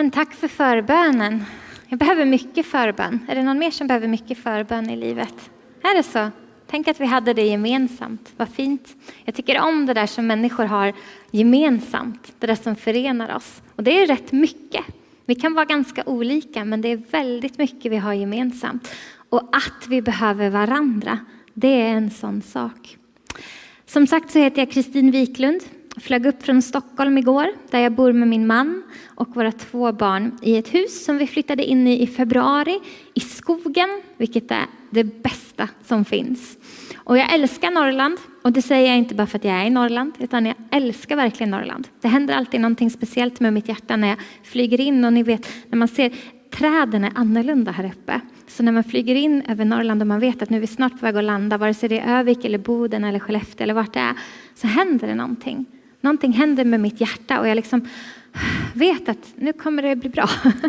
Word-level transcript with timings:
Amen, 0.00 0.10
tack 0.10 0.34
för 0.34 0.48
förbönen. 0.48 1.44
Jag 1.88 1.98
behöver 1.98 2.24
mycket 2.24 2.66
förbön. 2.66 3.20
Är 3.28 3.34
det 3.34 3.42
någon 3.42 3.58
mer 3.58 3.70
som 3.70 3.86
behöver 3.86 4.08
mycket 4.08 4.38
förbön 4.38 4.90
i 4.90 4.96
livet? 4.96 5.50
Är 5.82 5.96
det 5.96 6.02
så? 6.02 6.30
Tänk 6.66 6.88
att 6.88 7.00
vi 7.00 7.06
hade 7.06 7.34
det 7.34 7.46
gemensamt. 7.46 8.32
Vad 8.36 8.48
fint. 8.48 8.96
Jag 9.24 9.34
tycker 9.34 9.60
om 9.60 9.86
det 9.86 9.94
där 9.94 10.06
som 10.06 10.26
människor 10.26 10.64
har 10.64 10.92
gemensamt, 11.30 12.32
det 12.38 12.46
där 12.46 12.54
som 12.54 12.76
förenar 12.76 13.36
oss. 13.36 13.62
Och 13.76 13.82
det 13.82 14.02
är 14.02 14.06
rätt 14.06 14.32
mycket. 14.32 14.84
Vi 15.24 15.34
kan 15.34 15.54
vara 15.54 15.64
ganska 15.64 16.02
olika, 16.06 16.64
men 16.64 16.80
det 16.80 16.88
är 16.88 17.02
väldigt 17.10 17.58
mycket 17.58 17.92
vi 17.92 17.96
har 17.96 18.12
gemensamt. 18.12 18.94
Och 19.28 19.56
att 19.56 19.86
vi 19.88 20.02
behöver 20.02 20.50
varandra, 20.50 21.18
det 21.54 21.82
är 21.82 21.94
en 21.94 22.10
sån 22.10 22.42
sak. 22.42 22.96
Som 23.86 24.06
sagt 24.06 24.30
så 24.30 24.38
heter 24.38 24.62
jag 24.62 24.70
Kristin 24.70 25.10
Wiklund. 25.10 25.60
Flög 25.96 26.26
upp 26.26 26.42
från 26.42 26.62
Stockholm 26.62 27.18
igår, 27.18 27.46
där 27.70 27.78
jag 27.78 27.92
bor 27.92 28.12
med 28.12 28.28
min 28.28 28.46
man 28.46 28.82
och 29.14 29.36
våra 29.36 29.52
två 29.52 29.92
barn 29.92 30.38
i 30.42 30.56
ett 30.56 30.74
hus 30.74 31.04
som 31.04 31.18
vi 31.18 31.26
flyttade 31.26 31.64
in 31.64 31.86
i 31.86 32.02
i 32.02 32.06
februari 32.06 32.80
i 33.14 33.20
skogen, 33.20 34.02
vilket 34.16 34.50
är 34.50 34.66
det 34.90 35.04
bästa 35.04 35.68
som 35.84 36.04
finns. 36.04 36.56
Och 36.96 37.18
jag 37.18 37.34
älskar 37.34 37.70
Norrland 37.70 38.18
och 38.42 38.52
det 38.52 38.62
säger 38.62 38.88
jag 38.88 38.98
inte 38.98 39.14
bara 39.14 39.26
för 39.26 39.38
att 39.38 39.44
jag 39.44 39.54
är 39.54 39.64
i 39.64 39.70
Norrland, 39.70 40.12
utan 40.18 40.46
jag 40.46 40.54
älskar 40.70 41.16
verkligen 41.16 41.50
Norrland. 41.50 41.88
Det 42.00 42.08
händer 42.08 42.34
alltid 42.34 42.60
någonting 42.60 42.90
speciellt 42.90 43.40
med 43.40 43.52
mitt 43.52 43.68
hjärta 43.68 43.96
när 43.96 44.08
jag 44.08 44.18
flyger 44.42 44.80
in 44.80 45.04
och 45.04 45.12
ni 45.12 45.22
vet 45.22 45.48
när 45.68 45.78
man 45.78 45.88
ser 45.88 46.12
träden 46.50 47.04
är 47.04 47.12
annorlunda 47.14 47.72
här 47.72 47.86
uppe. 47.86 48.20
Så 48.46 48.62
när 48.62 48.72
man 48.72 48.84
flyger 48.84 49.14
in 49.14 49.42
över 49.48 49.64
Norrland 49.64 50.00
och 50.00 50.06
man 50.06 50.20
vet 50.20 50.42
att 50.42 50.50
nu 50.50 50.56
är 50.56 50.60
vi 50.60 50.66
snart 50.66 50.92
på 50.92 51.06
väg 51.06 51.16
att 51.16 51.24
landa, 51.24 51.58
vare 51.58 51.74
sig 51.74 51.88
det 51.88 51.98
är 51.98 52.18
Övik 52.18 52.44
eller 52.44 52.58
Boden 52.58 53.04
eller 53.04 53.18
Skellefteå 53.18 53.62
eller 53.64 53.74
vart 53.74 53.92
det 53.92 54.00
är, 54.00 54.14
så 54.54 54.66
händer 54.66 55.08
det 55.08 55.14
någonting. 55.14 55.66
Någonting 56.00 56.32
händer 56.32 56.64
med 56.64 56.80
mitt 56.80 57.00
hjärta 57.00 57.40
och 57.40 57.48
jag 57.48 57.56
liksom 57.56 57.88
vet 58.74 59.08
att 59.08 59.32
nu 59.36 59.52
kommer 59.52 59.82
det 59.82 59.96
bli 59.96 60.08
bra. 60.08 60.28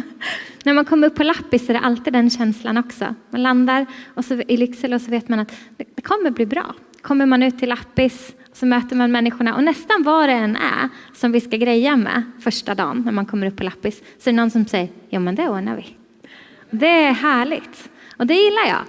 När 0.64 0.74
man 0.74 0.86
kommer 0.86 1.08
upp 1.08 1.16
på 1.16 1.24
Lappis 1.24 1.70
är 1.70 1.74
det 1.74 1.80
alltid 1.80 2.14
den 2.14 2.30
känslan 2.30 2.78
också. 2.78 3.16
Man 3.30 3.44
landar 3.44 3.86
och 4.14 4.26
så 4.26 4.34
i 4.34 4.58
Lycksele 4.58 4.96
och 4.96 5.02
så 5.02 5.12
vet 5.12 5.30
man 5.30 5.40
att 5.40 5.52
det 5.96 6.02
kommer 6.02 6.32
bli 6.32 6.46
bra. 6.46 6.76
Kommer 7.02 7.26
man 7.26 7.44
ut 7.44 7.60
till 7.60 7.70
Lappis 7.70 8.34
så 8.54 8.66
möter 8.66 8.96
man 8.96 9.12
människorna 9.12 9.56
och 9.56 9.64
nästan 9.64 10.04
vad 10.04 10.30
det 10.30 10.34
än 10.34 10.56
är 10.56 10.90
som 11.14 11.32
vi 11.32 11.42
ska 11.42 11.58
greja 11.58 11.96
med 11.96 12.24
första 12.40 12.76
dagen 12.76 13.02
när 13.06 13.12
man 13.12 13.26
kommer 13.26 13.48
upp 13.48 13.56
på 13.56 13.64
Lappis 13.64 14.02
så 14.20 14.30
är 14.30 14.34
det 14.34 14.38
någon 14.38 14.52
som 14.52 14.66
säger 14.66 14.90
ja 15.10 15.20
men 15.20 15.36
det 15.36 15.50
ordnar 15.50 15.76
vi. 15.76 15.96
Det 16.70 17.04
är 17.04 17.12
härligt 17.12 17.90
och 18.18 18.28
det 18.28 18.34
gillar 18.34 18.68
jag. 18.68 18.82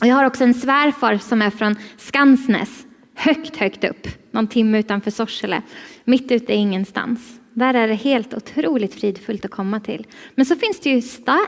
Och 0.00 0.06
jag 0.06 0.16
har 0.16 0.24
också 0.24 0.44
en 0.44 0.54
svärfar 0.54 1.18
som 1.18 1.42
är 1.42 1.50
från 1.50 1.76
Skansnäs, 1.96 2.86
högt, 3.20 3.56
högt 3.56 3.84
upp, 3.84 4.08
någon 4.30 4.46
timme 4.46 4.78
utanför 4.78 5.10
Sorsele, 5.10 5.62
mitt 6.04 6.32
ute 6.32 6.52
i 6.52 6.56
ingenstans. 6.56 7.40
Där 7.52 7.74
är 7.74 7.88
det 7.88 7.94
helt 7.94 8.34
otroligt 8.34 8.94
fridfullt 8.94 9.44
att 9.44 9.50
komma 9.50 9.80
till. 9.80 10.06
Men 10.34 10.46
så 10.46 10.56
finns 10.56 10.80
det 10.80 10.90
ju 10.90 11.02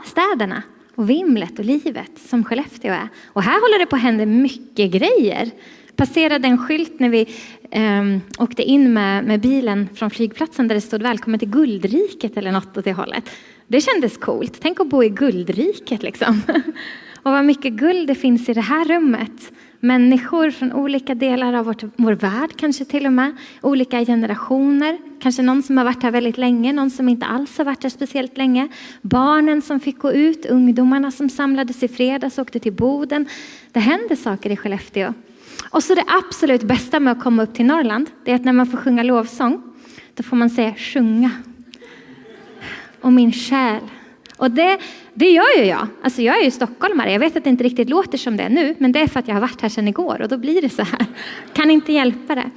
städerna 0.05 0.63
och 0.95 1.11
vimlet 1.11 1.59
och 1.59 1.65
livet 1.65 2.11
som 2.29 2.45
Skellefteå 2.45 2.93
är. 2.93 3.09
Och 3.27 3.43
här 3.43 3.61
håller 3.61 3.79
det 3.79 3.87
på 3.87 3.97
att 3.97 4.03
hända 4.03 4.27
mycket 4.27 4.91
grejer. 4.91 5.51
Passerade 5.97 6.49
en 6.49 6.59
skylt 6.59 7.01
när 7.01 7.09
vi 7.09 7.29
um, 7.77 8.21
åkte 8.39 8.63
in 8.63 8.93
med, 8.93 9.25
med 9.25 9.41
bilen 9.41 9.89
från 9.95 10.11
flygplatsen 10.11 10.69
där 10.69 10.75
det 10.75 10.81
stod 10.81 11.03
välkommen 11.03 11.39
till 11.39 11.51
Guldriket 11.51 12.37
eller 12.37 12.53
något 12.53 12.77
åt 12.77 12.85
det 12.85 12.93
hållet. 12.93 13.31
Det 13.67 13.81
kändes 13.81 14.17
coolt. 14.17 14.59
Tänk 14.61 14.81
att 14.81 14.89
bo 14.89 15.05
i 15.05 15.09
Guldriket 15.09 16.03
liksom. 16.03 16.43
och 17.23 17.33
vad 17.33 17.45
mycket 17.45 17.73
guld 17.73 18.09
det 18.09 18.15
finns 18.15 18.49
i 18.49 18.55
det 18.55 18.61
här 18.61 18.85
rummet. 18.85 19.53
Människor 19.85 20.51
från 20.51 20.73
olika 20.73 21.15
delar 21.15 21.53
av 21.53 21.65
vårt, 21.65 21.83
vår 21.97 22.13
värld 22.13 22.51
kanske 22.57 22.85
till 22.85 23.07
och 23.07 23.13
med. 23.13 23.37
Olika 23.61 24.05
generationer. 24.05 24.99
Kanske 25.21 25.43
någon 25.43 25.63
som 25.63 25.77
har 25.77 25.85
varit 25.85 26.03
här 26.03 26.11
väldigt 26.11 26.39
länge, 26.39 26.73
någon 26.73 26.91
som 26.91 27.09
inte 27.09 27.27
alls 27.27 27.59
har 27.59 27.65
varit 27.65 27.83
här 27.83 27.91
speciellt 27.91 28.37
länge. 28.37 28.69
Barnen 29.01 29.63
som 29.63 29.81
fick 29.81 29.99
gå 29.99 30.13
ut, 30.13 30.47
ungdomarna 30.47 31.11
som 31.11 31.29
samlades 31.29 31.83
i 31.83 31.89
fredags 31.89 32.39
och 32.39 32.43
åkte 32.43 32.59
till 32.59 32.73
Boden. 32.73 33.27
Det 33.73 33.81
händer 33.81 34.17
saker 34.17 34.51
i 34.51 34.57
Skellefteå. 34.57 35.15
Och 35.71 35.85
så 35.85 35.95
det 35.95 36.05
absolut 36.07 36.63
bästa 36.63 37.01
med 37.01 37.13
att 37.13 37.23
komma 37.23 37.43
upp 37.43 37.55
till 37.55 37.67
Norrland, 37.67 38.11
det 38.25 38.31
är 38.31 38.35
att 38.35 38.45
när 38.45 38.53
man 38.53 38.67
får 38.67 38.79
sjunga 38.79 39.03
lovsång, 39.03 39.63
då 40.15 40.23
får 40.23 40.37
man 40.37 40.51
säga 40.51 40.75
sjunga. 40.75 41.31
Och 43.01 43.13
min 43.13 43.33
själ. 43.33 43.81
Och 44.37 44.51
det, 44.51 44.79
det 45.15 45.31
gör 45.31 45.59
ju 45.59 45.65
jag. 45.65 45.87
Alltså 46.03 46.23
jag 46.23 46.41
är 46.41 46.45
ju 46.45 46.51
stockholmare. 46.51 47.13
Jag 47.13 47.21
vet 47.21 47.37
att 47.37 47.45
det 47.45 47.51
inte 47.51 47.65
riktigt 47.65 47.91
låter 47.91 48.19
som 48.19 48.37
det 48.37 48.49
nu, 48.49 48.75
men 48.79 48.93
det 48.93 49.01
är 49.01 49.07
för 49.07 49.21
att 49.21 49.29
jag 49.29 49.35
har 49.35 49.41
varit 49.41 49.61
här 49.61 49.69
sedan 49.69 49.89
igår 49.89 50.23
och 50.23 50.29
då 50.29 50.39
blir 50.39 50.63
det 50.63 50.69
så 50.69 50.83
här. 50.83 51.07
Kan 51.53 51.71
inte 51.71 51.93
hjälpa 51.93 52.35
det. 52.35 52.51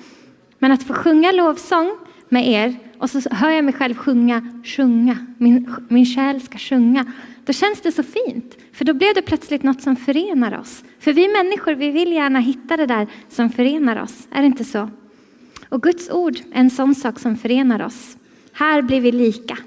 Men 0.60 0.72
att 0.72 0.84
få 0.84 0.94
sjunga 0.94 1.32
lovsång 1.32 1.98
med 2.30 2.48
er 2.48 2.76
och 2.98 3.10
så 3.10 3.22
hör 3.32 3.50
jag 3.50 3.66
mig 3.66 3.74
själv 3.74 3.96
sjunga, 3.96 4.62
sjunga, 4.64 5.18
min, 5.38 5.76
min 5.88 6.06
själ 6.06 6.42
ska 6.42 6.58
sjunga. 6.58 7.06
Då 7.46 7.54
känns 7.54 7.82
det 7.82 7.92
så 7.92 8.04
fint, 8.04 8.58
för 8.74 8.86
då 8.86 8.94
blev 8.94 9.14
det 9.16 9.22
plötsligt 9.22 9.64
något 9.64 9.82
som 9.82 9.96
förenar 9.96 10.60
oss. 10.60 10.84
För 11.00 11.14
vi 11.14 11.28
människor, 11.28 11.74
vi 11.74 11.92
vill 11.92 12.12
gärna 12.12 12.40
hitta 12.40 12.78
det 12.78 12.86
där 12.86 13.08
som 13.30 13.50
förenar 13.50 14.02
oss, 14.02 14.28
är 14.32 14.42
det 14.42 14.48
inte 14.48 14.66
så? 14.66 14.90
Och 15.70 15.84
Guds 15.84 16.10
ord 16.10 16.38
är 16.52 16.60
en 16.60 16.70
sån 16.70 16.96
sak 16.96 17.20
som 17.20 17.38
förenar 17.38 17.86
oss. 17.86 18.18
Här 18.54 18.82
blir 18.82 19.02
vi 19.02 19.12
lika. 19.12 19.58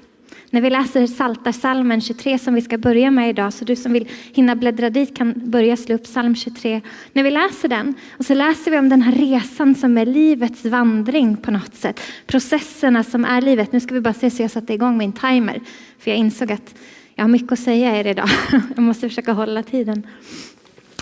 När 0.51 0.61
vi 0.61 0.69
läser 0.69 1.07
Saltarsalmen 1.07 2.01
23 2.01 2.39
som 2.39 2.53
vi 2.53 2.61
ska 2.61 2.77
börja 2.77 3.11
med 3.11 3.29
idag, 3.29 3.53
så 3.53 3.65
du 3.65 3.75
som 3.75 3.93
vill 3.93 4.09
hinna 4.33 4.55
bläddra 4.55 4.89
dit 4.89 5.17
kan 5.17 5.33
börja 5.35 5.77
slå 5.77 5.95
upp 5.95 6.03
psalm 6.03 6.35
23. 6.35 6.81
När 7.13 7.23
vi 7.23 7.31
läser 7.31 7.67
den, 7.67 7.93
och 8.17 8.25
så 8.25 8.33
läser 8.33 8.71
vi 8.71 8.77
om 8.77 8.89
den 8.89 9.01
här 9.01 9.11
resan 9.11 9.75
som 9.75 9.97
är 9.97 10.05
livets 10.05 10.65
vandring 10.65 11.37
på 11.37 11.51
något 11.51 11.75
sätt. 11.75 11.99
Processerna 12.27 13.03
som 13.03 13.25
är 13.25 13.41
livet. 13.41 13.71
Nu 13.71 13.79
ska 13.79 13.93
vi 13.93 14.01
bara 14.01 14.13
se 14.13 14.29
så 14.29 14.41
jag 14.41 14.51
satte 14.51 14.73
igång 14.73 14.97
min 14.97 15.13
timer, 15.13 15.61
för 15.99 16.11
jag 16.11 16.17
insåg 16.17 16.51
att 16.51 16.75
jag 17.15 17.23
har 17.23 17.29
mycket 17.29 17.51
att 17.51 17.59
säga 17.59 17.99
er 17.99 18.07
idag. 18.07 18.29
Jag 18.75 18.83
måste 18.83 19.09
försöka 19.09 19.33
hålla 19.33 19.63
tiden. 19.63 20.07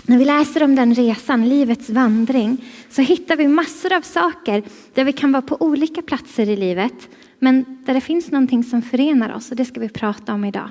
När 0.08 0.18
vi 0.18 0.24
läser 0.24 0.62
om 0.62 0.74
den 0.74 0.94
resan, 0.94 1.48
livets 1.48 1.90
vandring, 1.90 2.64
så 2.88 3.02
hittar 3.02 3.36
vi 3.36 3.48
massor 3.48 3.92
av 3.92 4.00
saker 4.00 4.62
där 4.94 5.04
vi 5.04 5.12
kan 5.12 5.32
vara 5.32 5.42
på 5.42 5.56
olika 5.60 6.02
platser 6.02 6.48
i 6.48 6.56
livet, 6.56 7.08
men 7.38 7.82
där 7.86 7.94
det 7.94 8.00
finns 8.00 8.30
någonting 8.30 8.64
som 8.64 8.82
förenar 8.82 9.34
oss 9.34 9.50
och 9.50 9.56
det 9.56 9.64
ska 9.64 9.80
vi 9.80 9.88
prata 9.88 10.34
om 10.34 10.44
idag. 10.44 10.70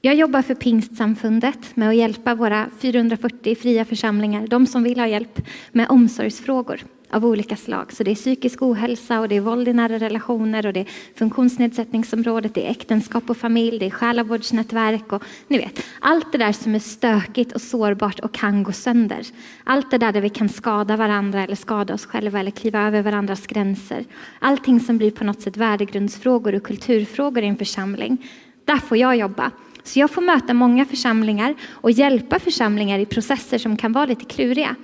Jag 0.00 0.14
jobbar 0.14 0.42
för 0.42 0.54
Pingstsamfundet 0.54 1.76
med 1.76 1.88
att 1.88 1.96
hjälpa 1.96 2.34
våra 2.34 2.66
440 2.78 3.56
fria 3.56 3.84
församlingar, 3.84 4.46
de 4.46 4.66
som 4.66 4.82
vill 4.82 5.00
ha 5.00 5.06
hjälp 5.06 5.40
med 5.72 5.86
omsorgsfrågor 5.90 6.80
av 7.14 7.26
olika 7.26 7.56
slag. 7.56 7.92
Så 7.92 8.02
det 8.02 8.10
är 8.10 8.14
psykisk 8.14 8.62
ohälsa 8.62 9.20
och 9.20 9.28
det 9.28 9.36
är 9.36 9.40
våld 9.40 9.68
i 9.68 9.72
nära 9.72 9.98
relationer 9.98 10.66
och 10.66 10.72
det 10.72 10.80
är 10.80 10.86
funktionsnedsättningsområdet, 11.14 12.54
det 12.54 12.66
är 12.66 12.70
äktenskap 12.70 13.30
och 13.30 13.36
familj, 13.36 13.78
det 13.78 13.86
är 13.86 13.90
själavårdsnätverk 13.90 15.12
och 15.12 15.22
ni 15.48 15.58
vet, 15.58 15.82
allt 16.00 16.32
det 16.32 16.38
där 16.38 16.52
som 16.52 16.74
är 16.74 16.78
stökigt 16.78 17.52
och 17.52 17.60
sårbart 17.60 18.20
och 18.20 18.34
kan 18.34 18.62
gå 18.62 18.72
sönder. 18.72 19.26
Allt 19.64 19.90
det 19.90 19.98
där 19.98 20.12
där 20.12 20.20
vi 20.20 20.28
kan 20.28 20.48
skada 20.48 20.96
varandra 20.96 21.42
eller 21.42 21.56
skada 21.56 21.94
oss 21.94 22.06
själva 22.06 22.40
eller 22.40 22.50
kliva 22.50 22.86
över 22.86 23.02
varandras 23.02 23.46
gränser. 23.46 24.04
Allting 24.38 24.80
som 24.80 24.98
blir 24.98 25.10
på 25.10 25.24
något 25.24 25.40
sätt 25.40 25.56
värdegrundsfrågor 25.56 26.54
och 26.54 26.62
kulturfrågor 26.62 27.42
i 27.42 27.46
en 27.46 27.56
församling. 27.56 28.30
Där 28.64 28.76
får 28.76 28.96
jag 28.96 29.16
jobba. 29.16 29.50
Så 29.82 29.98
jag 29.98 30.10
får 30.10 30.22
möta 30.22 30.54
många 30.54 30.84
församlingar 30.84 31.54
och 31.70 31.90
hjälpa 31.90 32.38
församlingar 32.38 32.98
i 32.98 33.06
processer 33.06 33.58
som 33.58 33.76
kan 33.76 33.92
vara 33.92 34.06
lite 34.06 34.24
kluriga. 34.24 34.76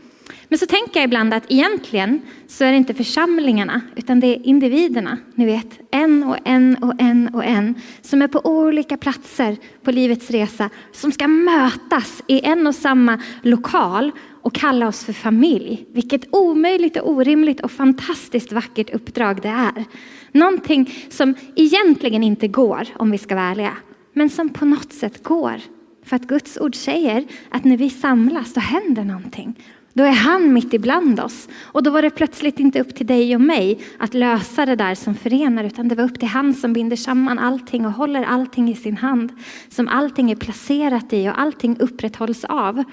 Men 0.50 0.58
så 0.58 0.66
tänker 0.66 1.00
jag 1.00 1.04
ibland 1.04 1.34
att 1.34 1.44
egentligen 1.48 2.20
så 2.46 2.64
är 2.64 2.70
det 2.70 2.76
inte 2.76 2.94
församlingarna, 2.94 3.80
utan 3.96 4.20
det 4.20 4.26
är 4.26 4.46
individerna. 4.46 5.18
Ni 5.34 5.46
vet, 5.46 5.80
en 5.90 6.24
och 6.24 6.36
en 6.44 6.76
och 6.76 6.94
en 6.98 7.28
och 7.34 7.44
en 7.44 7.74
som 8.02 8.22
är 8.22 8.28
på 8.28 8.40
olika 8.44 8.96
platser 8.96 9.56
på 9.82 9.90
livets 9.90 10.30
resa, 10.30 10.70
som 10.92 11.12
ska 11.12 11.28
mötas 11.28 12.22
i 12.26 12.40
en 12.44 12.66
och 12.66 12.74
samma 12.74 13.22
lokal 13.42 14.12
och 14.42 14.54
kalla 14.54 14.88
oss 14.88 15.04
för 15.04 15.12
familj. 15.12 15.86
Vilket 15.92 16.34
omöjligt 16.34 16.96
och 16.96 17.10
orimligt 17.10 17.60
och 17.60 17.72
fantastiskt 17.72 18.52
vackert 18.52 18.94
uppdrag 18.94 19.42
det 19.42 19.48
är. 19.48 19.84
Någonting 20.32 20.94
som 21.10 21.34
egentligen 21.56 22.22
inte 22.22 22.48
går, 22.48 22.88
om 22.96 23.10
vi 23.10 23.18
ska 23.18 23.34
vara 23.34 23.44
ärliga, 23.44 23.76
men 24.12 24.30
som 24.30 24.48
på 24.48 24.64
något 24.64 24.92
sätt 24.92 25.22
går. 25.22 25.60
För 26.04 26.16
att 26.16 26.26
Guds 26.26 26.58
ord 26.58 26.74
säger 26.74 27.24
att 27.50 27.64
när 27.64 27.76
vi 27.76 27.90
samlas, 27.90 28.54
då 28.54 28.60
händer 28.60 29.04
någonting. 29.04 29.56
Då 30.00 30.06
är 30.06 30.12
han 30.12 30.52
mitt 30.52 30.74
ibland 30.74 31.20
oss. 31.20 31.48
Och 31.62 31.82
då 31.82 31.90
var 31.90 32.02
det 32.02 32.10
plötsligt 32.10 32.60
inte 32.60 32.80
upp 32.80 32.94
till 32.94 33.06
dig 33.06 33.34
och 33.34 33.40
mig 33.40 33.80
att 33.98 34.14
lösa 34.14 34.66
det 34.66 34.76
där 34.76 34.94
som 34.94 35.14
förenar, 35.14 35.64
utan 35.64 35.88
det 35.88 35.94
var 35.94 36.04
upp 36.04 36.18
till 36.18 36.28
han 36.28 36.54
som 36.54 36.72
binder 36.72 36.96
samman 36.96 37.38
allting 37.38 37.86
och 37.86 37.92
håller 37.92 38.22
allting 38.22 38.70
i 38.70 38.76
sin 38.76 38.96
hand. 38.96 39.32
Som 39.68 39.88
allting 39.88 40.30
är 40.30 40.34
placerat 40.34 41.12
i 41.12 41.28
och 41.28 41.40
allting 41.40 41.76
upprätthålls 41.80 42.44
av. 42.44 42.84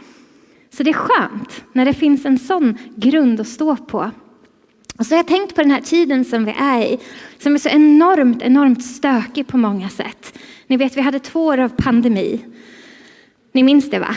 Så 0.69 0.83
det 0.83 0.89
är 0.89 0.93
skönt 0.93 1.63
när 1.73 1.85
det 1.85 1.93
finns 1.93 2.25
en 2.25 2.39
sån 2.39 2.77
grund 2.95 3.39
att 3.39 3.47
stå 3.47 3.75
på. 3.75 4.11
Och 4.97 5.05
så 5.05 5.13
har 5.13 5.19
jag 5.19 5.27
tänkt 5.27 5.55
på 5.55 5.61
den 5.61 5.71
här 5.71 5.81
tiden 5.81 6.25
som 6.25 6.45
vi 6.45 6.55
är 6.59 6.81
i, 6.81 6.99
som 7.39 7.53
är 7.53 7.59
så 7.59 7.69
enormt, 7.69 8.41
enormt 8.41 8.85
stökig 8.85 9.47
på 9.47 9.57
många 9.57 9.89
sätt. 9.89 10.39
Ni 10.67 10.77
vet, 10.77 10.97
vi 10.97 11.01
hade 11.01 11.19
två 11.19 11.45
år 11.45 11.57
av 11.57 11.69
pandemi. 11.69 12.45
Ni 13.51 13.63
minns 13.63 13.89
det 13.89 13.99
va? 13.99 14.15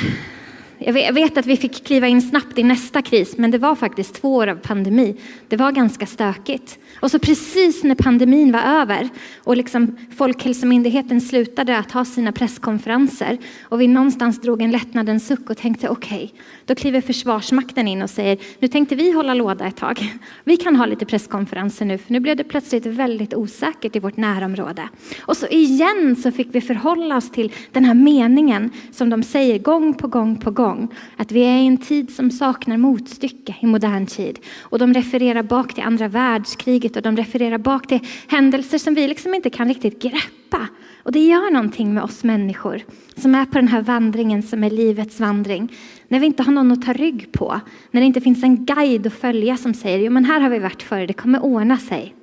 Jag 0.83 1.13
vet 1.13 1.39
att 1.39 1.47
vi 1.47 1.57
fick 1.57 1.85
kliva 1.85 2.07
in 2.07 2.23
snabbt 2.23 2.59
i 2.59 2.63
nästa 2.63 3.03
kris, 3.03 3.39
men 3.39 3.51
det 3.51 3.59
var 3.59 3.75
faktiskt 3.75 4.15
två 4.15 4.35
år 4.35 4.47
av 4.47 4.57
pandemi. 4.57 5.17
Det 5.49 5.57
var 5.57 5.73
ganska 5.73 6.07
stökigt. 6.07 6.79
Och 7.01 7.11
så 7.11 7.19
precis 7.19 7.85
när 7.85 7.95
pandemin 7.95 8.53
var 8.53 8.61
över 8.61 9.09
och 9.39 9.57
liksom 9.57 9.97
Folkhälsomyndigheten 10.17 11.21
slutade 11.21 11.79
att 11.79 11.93
ha 11.93 12.05
sina 12.05 12.33
presskonferenser 12.33 13.39
och 13.63 13.81
vi 13.81 13.89
någonstans 13.89 14.41
drog 14.41 14.63
en 14.63 14.71
lättnadens 14.71 15.27
suck 15.27 15.51
och 15.51 15.57
tänkte 15.57 15.89
okej, 15.89 16.25
okay, 16.25 16.41
då 16.65 16.75
kliver 16.75 17.01
Försvarsmakten 17.01 17.89
in 17.89 18.03
och 18.03 18.11
säger 18.11 18.39
nu 18.59 18.69
tänkte 18.69 18.95
vi 18.95 19.13
hålla 19.13 19.35
låda 19.35 19.67
ett 19.67 19.77
tag. 19.77 20.13
Vi 20.45 20.57
kan 20.57 20.77
ha 20.77 20.87
lite 20.87 21.07
presskonferenser 21.07 21.85
nu 21.85 21.99
för 21.99 22.13
nu 22.13 22.21
blev 22.21 22.37
det 22.37 22.45
plötsligt 22.45 22.87
väldigt 22.87 23.35
osäkert 23.35 23.97
i 23.97 23.99
vårt 23.99 24.17
närområde. 24.17 24.89
Och 25.21 25.37
så 25.37 25.47
igen 25.47 26.17
så 26.23 26.33
fick 26.33 26.49
vi 26.53 26.61
förhålla 26.61 27.17
oss 27.17 27.31
till 27.31 27.53
den 27.73 27.85
här 27.85 27.95
meningen 27.95 28.71
som 28.93 29.11
de 29.11 29.23
säger 29.23 29.59
gång 29.59 29.95
på 29.95 30.07
gång 30.07 30.37
på 30.37 30.51
gång. 30.51 30.70
Att 31.17 31.33
vi 31.33 31.41
är 31.41 31.57
i 31.57 31.67
en 31.67 31.79
tid 31.79 32.11
som 32.11 32.31
saknar 32.31 32.77
motstycke 32.77 33.57
i 33.61 33.67
modern 33.67 34.07
tid. 34.07 34.39
Och 34.61 34.79
de 34.79 34.95
refererar 34.95 35.43
bak 35.43 35.75
till 35.75 35.83
andra 35.83 36.09
världskriget 36.09 36.97
och 36.97 37.03
de 37.03 37.17
refererar 37.17 37.59
bak 37.59 37.87
till 37.87 38.01
händelser 38.29 38.79
som 38.79 38.95
vi 38.95 39.09
liksom 39.09 39.35
inte 39.35 39.51
kan 39.51 39.69
riktigt 39.69 40.03
greppa. 40.03 40.69
Och 41.03 41.13
det 41.13 41.27
gör 41.27 41.51
någonting 41.51 41.95
med 41.95 42.03
oss 42.03 42.25
människor 42.25 42.83
som 43.17 43.35
är 43.35 43.45
på 43.45 43.59
den 43.59 43.69
här 43.69 43.83
vandringen 43.83 44.43
som 44.43 44.65
är 44.65 44.71
livets 44.71 45.21
vandring. 45.21 45.73
När 46.09 46.21
vi 46.21 46.27
inte 46.27 46.43
har 46.43 46.53
någon 46.53 46.73
att 46.73 46.83
ta 46.83 46.93
rygg 46.93 47.33
på, 47.33 47.61
när 47.91 48.01
det 48.01 48.07
inte 48.07 48.21
finns 48.21 48.43
en 48.43 48.65
guide 48.65 49.07
att 49.07 49.13
följa 49.13 49.57
som 49.57 49.75
säger 49.75 49.99
jo 49.99 50.11
men 50.11 50.25
här 50.25 50.41
har 50.41 50.51
vi 50.51 50.59
varit 50.59 50.83
förr, 50.83 51.07
det 51.07 51.13
kommer 51.13 51.45
ordna 51.45 51.79
sig. 51.79 52.15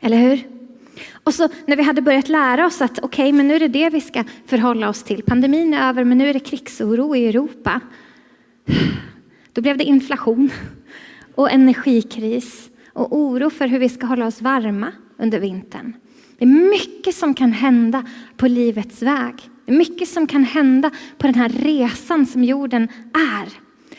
Eller 0.00 0.16
hur? 0.16 0.59
Och 1.30 1.34
så 1.34 1.48
när 1.66 1.76
vi 1.76 1.82
hade 1.82 2.02
börjat 2.02 2.28
lära 2.28 2.66
oss 2.66 2.80
att 2.80 2.98
okej, 2.98 3.06
okay, 3.06 3.32
men 3.32 3.48
nu 3.48 3.54
är 3.54 3.60
det 3.60 3.68
det 3.68 3.90
vi 3.90 4.00
ska 4.00 4.24
förhålla 4.46 4.88
oss 4.88 5.02
till. 5.02 5.22
Pandemin 5.22 5.74
är 5.74 5.88
över, 5.88 6.04
men 6.04 6.18
nu 6.18 6.28
är 6.28 6.34
det 6.34 6.40
krigsoro 6.40 7.16
i 7.16 7.28
Europa. 7.28 7.80
Då 9.52 9.60
blev 9.60 9.76
det 9.76 9.84
inflation 9.84 10.50
och 11.34 11.50
energikris 11.50 12.70
och 12.92 13.16
oro 13.16 13.50
för 13.50 13.66
hur 13.66 13.78
vi 13.78 13.88
ska 13.88 14.06
hålla 14.06 14.26
oss 14.26 14.42
varma 14.42 14.92
under 15.18 15.40
vintern. 15.40 15.92
Det 16.38 16.44
är 16.44 16.70
mycket 16.70 17.14
som 17.14 17.34
kan 17.34 17.52
hända 17.52 18.04
på 18.36 18.48
livets 18.48 19.02
väg. 19.02 19.34
Det 19.64 19.72
är 19.72 19.76
mycket 19.76 20.08
som 20.08 20.26
kan 20.26 20.44
hända 20.44 20.90
på 21.18 21.26
den 21.26 21.34
här 21.34 21.48
resan 21.48 22.26
som 22.26 22.44
jorden 22.44 22.88
är. 23.14 23.48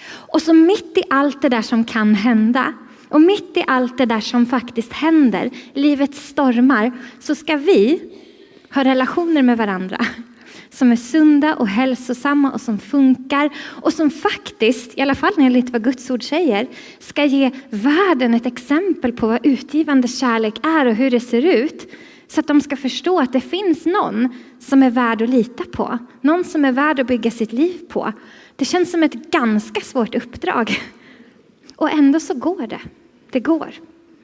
Och 0.05 0.41
så 0.41 0.53
mitt 0.53 0.97
i 0.97 1.03
allt 1.09 1.41
det 1.41 1.49
där 1.49 1.61
som 1.61 1.83
kan 1.83 2.15
hända 2.15 2.73
och 3.11 3.21
mitt 3.21 3.57
i 3.57 3.63
allt 3.67 3.97
det 3.97 4.05
där 4.05 4.19
som 4.19 4.45
faktiskt 4.45 4.93
händer, 4.93 5.49
livets 5.73 6.27
stormar, 6.27 6.91
så 7.19 7.35
ska 7.35 7.57
vi 7.57 8.01
ha 8.73 8.83
relationer 8.83 9.41
med 9.41 9.57
varandra 9.57 10.05
som 10.69 10.91
är 10.91 10.95
sunda 10.95 11.55
och 11.55 11.67
hälsosamma 11.67 12.51
och 12.51 12.61
som 12.61 12.79
funkar 12.79 13.49
och 13.57 13.93
som 13.93 14.09
faktiskt, 14.09 14.97
i 14.97 15.01
alla 15.01 15.15
fall 15.15 15.33
enligt 15.37 15.69
vad 15.69 15.83
Guds 15.83 16.09
ord 16.09 16.23
säger, 16.23 16.67
ska 16.99 17.25
ge 17.25 17.51
världen 17.69 18.33
ett 18.33 18.45
exempel 18.45 19.13
på 19.13 19.27
vad 19.27 19.45
utgivande 19.45 20.07
kärlek 20.07 20.65
är 20.65 20.85
och 20.85 20.95
hur 20.95 21.11
det 21.11 21.19
ser 21.19 21.45
ut. 21.45 21.93
Så 22.27 22.39
att 22.39 22.47
de 22.47 22.61
ska 22.61 22.77
förstå 22.77 23.19
att 23.19 23.33
det 23.33 23.41
finns 23.41 23.85
någon 23.85 24.29
som 24.59 24.83
är 24.83 24.89
värd 24.89 25.21
att 25.21 25.29
lita 25.29 25.63
på. 25.63 25.97
Någon 26.21 26.43
som 26.43 26.65
är 26.65 26.71
värd 26.71 26.99
att 26.99 27.07
bygga 27.07 27.31
sitt 27.31 27.53
liv 27.53 27.77
på. 27.89 28.13
Det 28.55 28.65
känns 28.65 28.91
som 28.91 29.03
ett 29.03 29.31
ganska 29.31 29.81
svårt 29.81 30.15
uppdrag. 30.15 30.81
Och 31.75 31.91
ändå 31.91 32.19
så 32.19 32.33
går 32.33 32.67
det. 32.67 32.79
Det 33.31 33.39
går. 33.39 33.73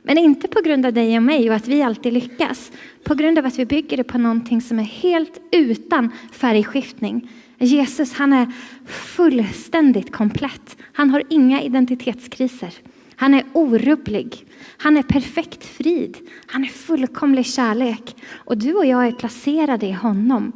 Men 0.03 0.17
inte 0.17 0.47
på 0.47 0.61
grund 0.61 0.85
av 0.85 0.93
dig 0.93 1.17
och 1.17 1.23
mig 1.23 1.49
och 1.49 1.55
att 1.55 1.67
vi 1.67 1.81
alltid 1.81 2.13
lyckas. 2.13 2.71
På 3.03 3.15
grund 3.15 3.39
av 3.39 3.45
att 3.45 3.59
vi 3.59 3.65
bygger 3.65 3.97
det 3.97 4.03
på 4.03 4.17
någonting 4.17 4.61
som 4.61 4.79
är 4.79 4.83
helt 4.83 5.41
utan 5.51 6.11
färgskiftning. 6.31 7.29
Jesus 7.57 8.13
han 8.13 8.33
är 8.33 8.51
fullständigt 8.85 10.11
komplett. 10.11 10.77
Han 10.93 11.09
har 11.09 11.23
inga 11.29 11.61
identitetskriser. 11.61 12.73
Han 13.15 13.33
är 13.33 13.43
orubblig. 13.53 14.45
Han 14.77 14.97
är 14.97 15.03
perfekt 15.03 15.65
frid. 15.65 16.17
Han 16.45 16.63
är 16.63 16.67
fullkomlig 16.67 17.45
kärlek. 17.45 18.15
Och 18.33 18.57
du 18.57 18.73
och 18.73 18.85
jag 18.85 19.07
är 19.07 19.11
placerade 19.11 19.85
i 19.85 19.91
honom. 19.91 20.51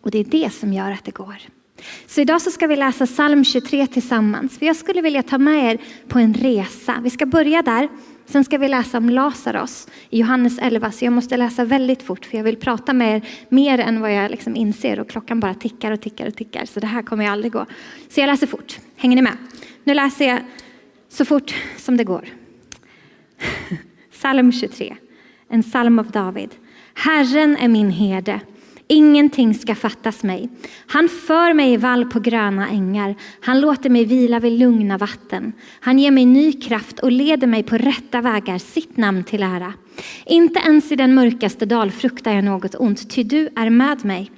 Och 0.00 0.10
det 0.10 0.18
är 0.18 0.24
det 0.24 0.50
som 0.50 0.72
gör 0.72 0.90
att 0.90 1.04
det 1.04 1.14
går. 1.14 1.36
Så 2.06 2.20
idag 2.20 2.42
så 2.42 2.50
ska 2.50 2.66
vi 2.66 2.76
läsa 2.76 3.06
psalm 3.06 3.44
23 3.44 3.86
tillsammans. 3.86 4.58
För 4.58 4.66
jag 4.66 4.76
skulle 4.76 5.00
vilja 5.00 5.22
ta 5.22 5.38
med 5.38 5.72
er 5.72 5.78
på 6.08 6.18
en 6.18 6.34
resa. 6.34 7.00
Vi 7.02 7.10
ska 7.10 7.26
börja 7.26 7.62
där. 7.62 7.88
Sen 8.26 8.44
ska 8.44 8.58
vi 8.58 8.68
läsa 8.68 8.98
om 8.98 9.10
Lazarus 9.10 9.88
i 10.10 10.18
Johannes 10.18 10.58
11. 10.58 10.92
Så 10.92 11.04
jag 11.04 11.12
måste 11.12 11.36
läsa 11.36 11.64
väldigt 11.64 12.02
fort 12.02 12.24
för 12.24 12.36
jag 12.36 12.44
vill 12.44 12.56
prata 12.56 12.92
med 12.92 13.16
er 13.16 13.22
mer 13.48 13.78
än 13.78 14.00
vad 14.00 14.14
jag 14.14 14.30
liksom 14.30 14.56
inser. 14.56 15.00
Och 15.00 15.10
klockan 15.10 15.40
bara 15.40 15.54
tickar 15.54 15.92
och 15.92 16.00
tickar 16.00 16.26
och 16.26 16.36
tickar. 16.36 16.64
Så 16.64 16.80
det 16.80 16.86
här 16.86 17.02
kommer 17.02 17.24
jag 17.24 17.32
aldrig 17.32 17.52
gå. 17.52 17.66
Så 18.08 18.20
jag 18.20 18.26
läser 18.26 18.46
fort. 18.46 18.78
Hänger 18.96 19.16
ni 19.16 19.22
med? 19.22 19.36
Nu 19.84 19.94
läser 19.94 20.28
jag 20.28 20.38
så 21.08 21.24
fort 21.24 21.54
som 21.76 21.96
det 21.96 22.04
går. 22.04 22.28
Psalm 24.12 24.52
23. 24.52 24.96
En 25.48 25.62
psalm 25.62 25.98
av 25.98 26.10
David. 26.10 26.50
Herren 26.94 27.56
är 27.56 27.68
min 27.68 27.90
herde. 27.90 28.40
Ingenting 28.90 29.54
ska 29.54 29.74
fattas 29.74 30.22
mig. 30.22 30.48
Han 30.86 31.08
för 31.08 31.54
mig 31.54 31.72
i 31.72 31.76
vall 31.76 32.04
på 32.04 32.20
gröna 32.20 32.68
ängar. 32.68 33.14
Han 33.40 33.60
låter 33.60 33.90
mig 33.90 34.04
vila 34.04 34.40
vid 34.40 34.58
lugna 34.58 34.98
vatten. 34.98 35.52
Han 35.80 35.98
ger 35.98 36.10
mig 36.10 36.26
ny 36.26 36.52
kraft 36.52 36.98
och 36.98 37.12
leder 37.12 37.46
mig 37.46 37.62
på 37.62 37.78
rätta 37.78 38.20
vägar, 38.20 38.58
sitt 38.58 38.96
namn 38.96 39.24
till 39.24 39.42
ära. 39.42 39.72
Inte 40.26 40.60
ens 40.60 40.92
i 40.92 40.96
den 40.96 41.14
mörkaste 41.14 41.66
dal 41.66 41.90
fruktar 41.90 42.32
jag 42.32 42.44
något 42.44 42.74
ont, 42.74 43.10
ty 43.10 43.22
du 43.22 43.48
är 43.56 43.70
med 43.70 44.04
mig. 44.04 44.30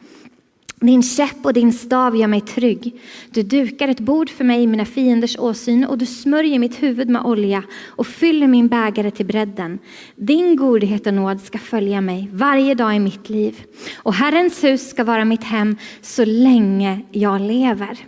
Din 0.80 1.02
käpp 1.02 1.44
och 1.44 1.52
din 1.52 1.72
stav 1.72 2.16
gör 2.16 2.26
mig 2.26 2.40
trygg. 2.40 3.00
Du 3.30 3.42
dukar 3.42 3.88
ett 3.88 4.00
bord 4.00 4.30
för 4.30 4.44
mig 4.44 4.62
i 4.62 4.66
mina 4.66 4.84
fienders 4.84 5.38
åsyn 5.38 5.84
och 5.84 5.98
du 5.98 6.06
smörjer 6.06 6.58
mitt 6.58 6.82
huvud 6.82 7.08
med 7.08 7.22
olja 7.22 7.62
och 7.86 8.06
fyller 8.06 8.46
min 8.46 8.68
bägare 8.68 9.10
till 9.10 9.26
bredden. 9.26 9.78
Din 10.16 10.56
godhet 10.56 11.06
och 11.06 11.14
nåd 11.14 11.40
ska 11.40 11.58
följa 11.58 12.00
mig 12.00 12.28
varje 12.32 12.74
dag 12.74 12.96
i 12.96 12.98
mitt 12.98 13.28
liv 13.28 13.62
och 13.96 14.14
Herrens 14.14 14.64
hus 14.64 14.90
ska 14.90 15.04
vara 15.04 15.24
mitt 15.24 15.44
hem 15.44 15.76
så 16.00 16.24
länge 16.24 17.00
jag 17.10 17.40
lever. 17.40 17.98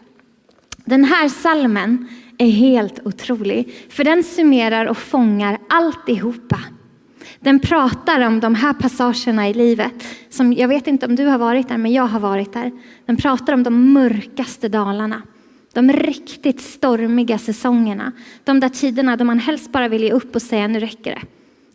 Den 0.85 1.05
här 1.05 1.29
salmen 1.29 2.09
är 2.39 2.51
helt 2.51 3.07
otrolig 3.07 3.75
för 3.89 4.05
den 4.05 4.23
summerar 4.23 4.87
och 4.87 4.99
fångar 4.99 5.59
alltihopa 5.69 6.61
den 7.43 7.61
pratar 7.61 8.27
om 8.27 8.41
de 8.41 8.55
här 8.55 8.73
passagerna 8.73 9.49
i 9.49 9.55
livet. 9.55 10.05
Som 10.31 10.53
jag 10.53 10.69
vet 10.69 10.87
inte 10.87 11.07
om 11.07 11.17
du 11.17 11.27
har 11.27 11.39
varit 11.39 11.69
där, 11.69 11.79
men 11.79 11.93
jag 11.93 12.07
har 12.07 12.21
varit 12.21 12.53
där. 12.53 12.71
Den 13.07 13.17
pratar 13.17 13.53
om 13.53 13.63
de 13.63 13.93
mörkaste 13.93 14.69
dalarna. 14.69 15.23
De 15.73 15.93
riktigt 15.93 16.61
stormiga 16.61 17.39
säsongerna. 17.39 18.13
De 18.45 18.61
där 18.61 18.69
tiderna 18.69 19.17
då 19.17 19.25
man 19.25 19.39
helst 19.39 19.73
bara 19.73 19.89
vill 19.89 20.03
ge 20.03 20.13
upp 20.13 20.35
och 20.35 20.43
säga 20.43 20.69
nu 20.69 20.81
räcker 20.81 21.15
det. 21.15 21.23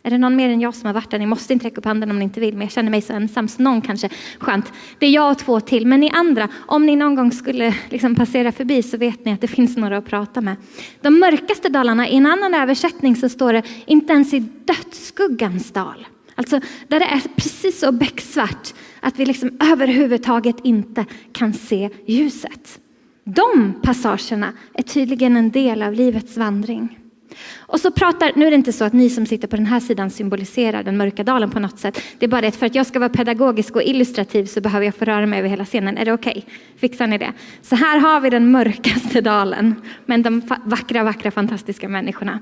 Är 0.02 0.10
det 0.10 0.18
någon 0.18 0.36
mer 0.36 0.48
än 0.48 0.60
jag 0.60 0.74
som 0.74 0.86
har 0.86 0.94
varit 0.94 1.10
där? 1.10 1.18
Ni 1.18 1.26
måste 1.26 1.52
inte 1.52 1.66
räcka 1.66 1.78
upp 1.78 1.84
handen 1.84 2.10
om 2.10 2.18
ni 2.18 2.24
inte 2.24 2.40
vill, 2.40 2.54
men 2.54 2.62
jag 2.62 2.72
känner 2.72 2.90
mig 2.90 3.02
så 3.02 3.12
ensam, 3.12 3.48
så 3.48 3.62
någon 3.62 3.80
kanske. 3.80 4.08
Skönt. 4.38 4.72
Det 4.98 5.06
är 5.06 5.10
jag 5.10 5.30
och 5.30 5.38
två 5.38 5.60
till, 5.60 5.86
men 5.86 6.00
ni 6.00 6.10
andra, 6.10 6.48
om 6.66 6.86
ni 6.86 6.96
någon 6.96 7.14
gång 7.14 7.32
skulle 7.32 7.74
liksom 7.88 8.14
passera 8.14 8.52
förbi 8.52 8.82
så 8.82 8.96
vet 8.96 9.24
ni 9.24 9.32
att 9.32 9.40
det 9.40 9.48
finns 9.48 9.76
några 9.76 9.96
att 9.98 10.06
prata 10.06 10.40
med. 10.40 10.56
De 11.00 11.20
mörkaste 11.20 11.68
dalarna, 11.68 12.08
i 12.08 12.16
en 12.16 12.26
annan 12.26 12.54
översättning 12.54 13.16
så 13.16 13.28
står 13.28 13.52
det 13.52 13.62
inte 13.86 14.12
ens 14.12 14.34
i 14.34 14.38
dödsskuggans 14.40 15.70
dal. 15.70 16.06
Alltså 16.34 16.60
där 16.88 16.98
det 16.98 17.06
är 17.06 17.22
precis 17.36 17.80
så 17.80 17.92
becksvart 17.92 18.74
att 19.00 19.18
vi 19.18 19.26
liksom 19.26 19.50
överhuvudtaget 19.60 20.56
inte 20.64 21.04
kan 21.32 21.52
se 21.52 21.90
ljuset. 22.06 22.80
De 23.24 23.74
passagerna 23.82 24.52
är 24.74 24.82
tydligen 24.82 25.36
en 25.36 25.50
del 25.50 25.82
av 25.82 25.92
livets 25.92 26.36
vandring. 26.36 26.97
Och 27.58 27.80
så 27.80 27.90
pratar, 27.90 28.32
nu 28.34 28.46
är 28.46 28.50
det 28.50 28.56
inte 28.56 28.72
så 28.72 28.84
att 28.84 28.92
ni 28.92 29.10
som 29.10 29.26
sitter 29.26 29.48
på 29.48 29.56
den 29.56 29.66
här 29.66 29.80
sidan 29.80 30.10
symboliserar 30.10 30.82
den 30.82 30.96
mörka 30.96 31.24
dalen 31.24 31.50
på 31.50 31.60
något 31.60 31.78
sätt. 31.78 32.02
Det 32.18 32.26
är 32.26 32.28
bara 32.28 32.40
det 32.40 32.48
att 32.48 32.56
för 32.56 32.66
att 32.66 32.74
jag 32.74 32.86
ska 32.86 32.98
vara 32.98 33.08
pedagogisk 33.08 33.76
och 33.76 33.82
illustrativ 33.82 34.44
så 34.44 34.60
behöver 34.60 34.86
jag 34.86 34.94
få 34.94 35.04
röra 35.04 35.26
mig 35.26 35.38
över 35.38 35.48
hela 35.48 35.64
scenen. 35.64 35.98
Är 35.98 36.04
det 36.04 36.12
okej? 36.12 36.44
Okay? 36.46 36.54
Fixar 36.76 37.06
ni 37.06 37.18
det? 37.18 37.32
Så 37.62 37.76
här 37.76 37.98
har 37.98 38.20
vi 38.20 38.30
den 38.30 38.50
mörkaste 38.50 39.20
dalen, 39.20 39.74
men 40.06 40.22
de 40.22 40.42
vackra, 40.64 41.04
vackra, 41.04 41.30
fantastiska 41.30 41.88
människorna. 41.88 42.40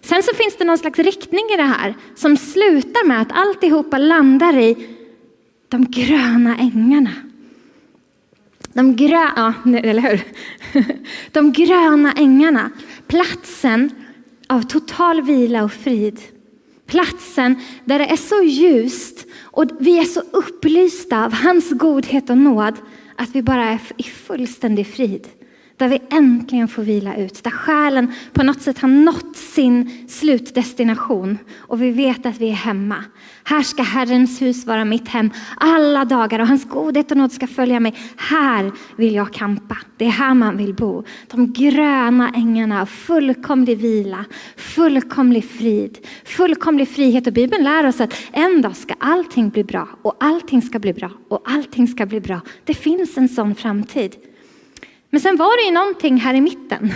Sen 0.00 0.22
så 0.22 0.34
finns 0.34 0.56
det 0.56 0.64
någon 0.64 0.78
slags 0.78 0.98
riktning 0.98 1.44
i 1.54 1.56
det 1.56 1.62
här 1.62 1.94
som 2.14 2.36
slutar 2.36 3.06
med 3.06 3.20
att 3.20 3.32
alltihopa 3.32 3.98
landar 3.98 4.56
i 4.56 4.88
de 5.68 5.84
gröna 5.90 6.56
ängarna. 6.56 7.10
De 8.72 8.96
gröna, 8.96 9.54
ja, 9.64 9.78
eller 9.78 10.02
hur? 10.02 10.20
De 11.32 11.52
gröna 11.52 12.12
ängarna, 12.12 12.70
platsen 13.06 13.90
av 14.48 14.62
total 14.62 15.22
vila 15.22 15.64
och 15.64 15.72
frid. 15.72 16.20
Platsen 16.86 17.60
där 17.84 17.98
det 17.98 18.06
är 18.06 18.16
så 18.16 18.42
ljust 18.42 19.26
och 19.42 19.64
vi 19.78 19.98
är 19.98 20.04
så 20.04 20.20
upplysta 20.20 21.24
av 21.24 21.32
hans 21.32 21.70
godhet 21.70 22.30
och 22.30 22.38
nåd 22.38 22.74
att 23.16 23.28
vi 23.32 23.42
bara 23.42 23.64
är 23.64 23.80
i 23.96 24.02
fullständig 24.02 24.86
frid. 24.86 25.28
Där 25.76 25.88
vi 25.88 26.02
äntligen 26.10 26.68
får 26.68 26.82
vila 26.82 27.16
ut, 27.16 27.44
där 27.44 27.50
själen 27.50 28.12
på 28.32 28.42
något 28.42 28.62
sätt 28.62 28.78
har 28.78 28.88
nått 28.88 29.36
sin 29.36 30.06
slutdestination 30.08 31.38
och 31.58 31.82
vi 31.82 31.90
vet 31.90 32.26
att 32.26 32.38
vi 32.38 32.48
är 32.48 32.54
hemma. 32.54 33.04
Här 33.44 33.62
ska 33.62 33.82
Herrens 33.82 34.42
hus 34.42 34.66
vara 34.66 34.84
mitt 34.84 35.08
hem 35.08 35.30
alla 35.56 36.04
dagar 36.04 36.38
och 36.38 36.46
hans 36.46 36.68
godhet 36.68 37.10
och 37.10 37.16
nåd 37.16 37.32
ska 37.32 37.46
följa 37.46 37.80
mig. 37.80 37.94
Här 38.16 38.72
vill 38.96 39.14
jag 39.14 39.32
kampa. 39.32 39.78
Det 39.96 40.04
är 40.04 40.10
här 40.10 40.34
man 40.34 40.56
vill 40.56 40.74
bo. 40.74 41.04
De 41.30 41.52
gröna 41.52 42.32
ängarna, 42.34 42.86
fullkomlig 42.86 43.78
vila, 43.78 44.24
fullkomlig 44.56 45.44
frid, 45.50 45.98
fullkomlig 46.24 46.88
frihet. 46.88 47.26
Och 47.26 47.32
Bibeln 47.32 47.64
lär 47.64 47.86
oss 47.86 48.00
att 48.00 48.14
en 48.32 48.62
dag 48.62 48.76
ska 48.76 48.94
allting 48.98 49.48
bli 49.48 49.64
bra 49.64 49.88
och 50.02 50.16
allting 50.20 50.62
ska 50.62 50.78
bli 50.78 50.92
bra 50.92 51.10
och 51.28 51.42
allting 51.44 51.88
ska 51.88 52.06
bli 52.06 52.20
bra. 52.20 52.40
Det 52.64 52.74
finns 52.74 53.16
en 53.16 53.28
sån 53.28 53.54
framtid. 53.54 54.16
Men 55.16 55.20
sen 55.20 55.36
var 55.36 55.56
det 55.56 55.66
ju 55.66 55.74
någonting 55.74 56.16
här 56.16 56.34
i 56.34 56.40
mitten. 56.40 56.92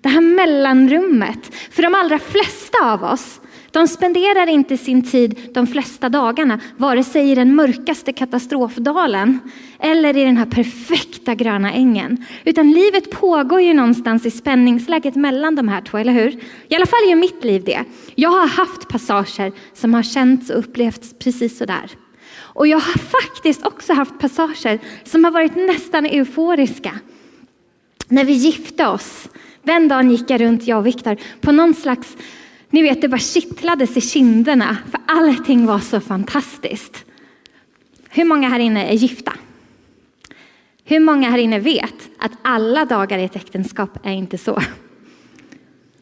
Det 0.00 0.08
här 0.08 0.20
mellanrummet. 0.20 1.54
För 1.70 1.82
de 1.82 1.94
allra 1.94 2.18
flesta 2.18 2.92
av 2.92 3.04
oss, 3.04 3.40
de 3.70 3.88
spenderar 3.88 4.48
inte 4.48 4.76
sin 4.76 5.10
tid 5.10 5.50
de 5.54 5.66
flesta 5.66 6.08
dagarna, 6.08 6.60
vare 6.76 7.04
sig 7.04 7.30
i 7.30 7.34
den 7.34 7.54
mörkaste 7.54 8.12
katastrofdalen 8.12 9.38
eller 9.78 10.16
i 10.16 10.24
den 10.24 10.36
här 10.36 10.46
perfekta 10.46 11.34
gröna 11.34 11.72
ängen. 11.72 12.24
Utan 12.44 12.70
livet 12.70 13.10
pågår 13.10 13.60
ju 13.60 13.74
någonstans 13.74 14.26
i 14.26 14.30
spänningsläget 14.30 15.14
mellan 15.14 15.54
de 15.54 15.68
här 15.68 15.80
två, 15.80 15.98
eller 15.98 16.12
hur? 16.12 16.40
I 16.68 16.74
alla 16.74 16.86
fall 16.86 17.08
gör 17.08 17.16
mitt 17.16 17.44
liv 17.44 17.62
det. 17.64 17.84
Jag 18.14 18.30
har 18.30 18.46
haft 18.46 18.88
passager 18.88 19.52
som 19.74 19.94
har 19.94 20.02
känts 20.02 20.50
och 20.50 20.58
upplevts 20.58 21.14
precis 21.18 21.58
sådär. 21.58 21.90
Och 22.34 22.66
jag 22.66 22.78
har 22.78 22.98
faktiskt 22.98 23.66
också 23.66 23.92
haft 23.92 24.18
passager 24.18 24.78
som 25.04 25.24
har 25.24 25.30
varit 25.30 25.56
nästan 25.56 26.06
euforiska 26.06 27.00
när 28.12 28.24
vi 28.24 28.32
gifte 28.32 28.86
oss. 28.86 29.28
Den 29.62 29.88
dagen 29.88 30.10
gick 30.10 30.30
jag 30.30 30.40
runt, 30.40 30.66
jag 30.66 30.78
och 30.78 30.86
Viktor, 30.86 31.16
på 31.40 31.52
någon 31.52 31.74
slags, 31.74 32.16
ni 32.70 32.82
vet 32.82 33.00
det 33.00 33.08
bara 33.08 33.18
kittlades 33.18 33.96
i 33.96 34.00
kinderna 34.00 34.76
för 34.90 35.00
allting 35.06 35.66
var 35.66 35.78
så 35.78 36.00
fantastiskt. 36.00 37.04
Hur 38.08 38.24
många 38.24 38.48
här 38.48 38.58
inne 38.58 38.88
är 38.88 38.94
gifta? 38.94 39.32
Hur 40.84 41.00
många 41.00 41.30
här 41.30 41.38
inne 41.38 41.58
vet 41.58 42.08
att 42.18 42.32
alla 42.42 42.84
dagar 42.84 43.18
i 43.18 43.24
ett 43.24 43.36
äktenskap 43.36 44.06
är 44.06 44.12
inte 44.12 44.38
så? 44.38 44.62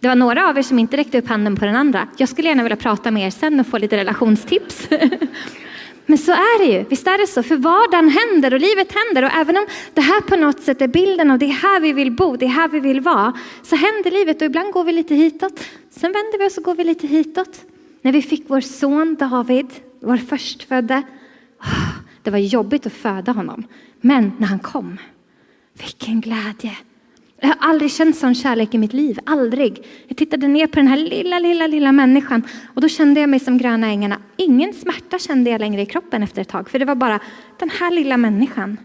Det 0.01 0.09
var 0.09 0.15
några 0.15 0.49
av 0.49 0.59
er 0.59 0.63
som 0.63 0.79
inte 0.79 0.97
räckte 0.97 1.19
upp 1.19 1.29
handen 1.29 1.57
på 1.57 1.65
den 1.65 1.77
andra. 1.77 2.09
Jag 2.17 2.29
skulle 2.29 2.49
gärna 2.49 2.63
vilja 2.63 2.77
prata 2.77 3.11
med 3.11 3.27
er 3.27 3.31
sen 3.31 3.61
och 3.61 3.67
få 3.67 3.79
lite 3.79 3.97
relationstips. 3.97 4.89
Men 6.11 6.19
så 6.19 6.33
är 6.33 6.59
det 6.59 6.73
ju, 6.73 6.85
visst 6.89 7.07
är 7.07 7.19
det 7.19 7.27
så? 7.27 7.43
För 7.43 7.57
vardagen 7.57 8.09
händer 8.09 8.55
och 8.55 8.61
livet 8.61 8.93
händer 8.93 9.23
och 9.23 9.31
även 9.31 9.57
om 9.57 9.67
det 9.95 10.01
här 10.01 10.21
på 10.21 10.37
något 10.37 10.61
sätt 10.61 10.83
är 10.83 10.89
bilden 10.89 11.31
av 11.31 11.39
det 11.39 11.47
är 11.47 11.53
här 11.53 11.81
vi 11.81 11.93
vill 11.93 12.13
bo, 12.13 12.37
det 12.37 12.45
är 12.45 12.49
här 12.49 12.69
vi 12.69 12.81
vill 12.81 13.01
vara, 13.01 13.33
så 13.63 13.77
händer 13.77 14.11
livet 14.11 14.37
och 14.37 14.47
ibland 14.47 14.73
går 14.73 14.85
vi 14.85 14.93
lite 14.93 15.15
hitåt. 15.15 15.61
Sen 15.91 16.13
vänder 16.13 16.39
vi 16.39 16.47
oss 16.47 16.59
och 16.59 16.65
går 16.65 16.75
vi 16.75 16.85
lite 16.85 17.07
hitåt. 17.07 17.65
När 18.03 18.13
vi 18.13 18.23
fick 18.23 18.45
vår 18.47 18.61
son 18.61 19.15
David, 19.15 19.67
vår 20.01 20.17
förstfödde, 20.17 21.03
det 22.23 22.31
var 22.31 22.39
jobbigt 22.39 22.87
att 22.87 22.93
föda 22.93 23.33
honom. 23.33 23.67
Men 24.01 24.33
när 24.39 24.47
han 24.47 24.59
kom, 24.59 24.99
vilken 25.73 26.21
glädje! 26.21 26.77
Jag 27.41 27.49
har 27.49 27.57
aldrig 27.61 27.93
känt 27.93 28.17
sån 28.17 28.35
kärlek 28.35 28.75
i 28.75 28.79
mitt 28.79 28.93
liv, 28.93 29.19
aldrig. 29.27 29.87
Jag 30.09 30.17
tittade 30.17 30.49
ner 30.49 30.67
på 30.67 30.77
den 30.77 30.87
här 30.87 30.97
lilla, 30.97 31.39
lilla, 31.39 31.67
lilla 31.67 31.93
människan 31.93 32.43
och 32.75 32.81
då 32.81 32.89
kände 32.89 33.21
jag 33.21 33.31
mig 33.31 33.41
som 33.41 33.59
gröna 33.59 33.87
ängarna. 33.87 34.19
Ingen 34.37 34.73
smärta 34.73 35.19
kände 35.19 35.51
jag 35.51 35.61
längre 35.61 35.83
i 35.83 35.87
kroppen 35.87 36.23
efter 36.23 36.43
ett 36.43 36.49
tag, 36.49 36.71
för 36.71 36.79
det 36.79 36.85
var 36.85 36.95
bara 36.95 37.21
den 37.59 37.71
här 37.71 37.91
lilla 37.91 38.17
människan. 38.17 38.77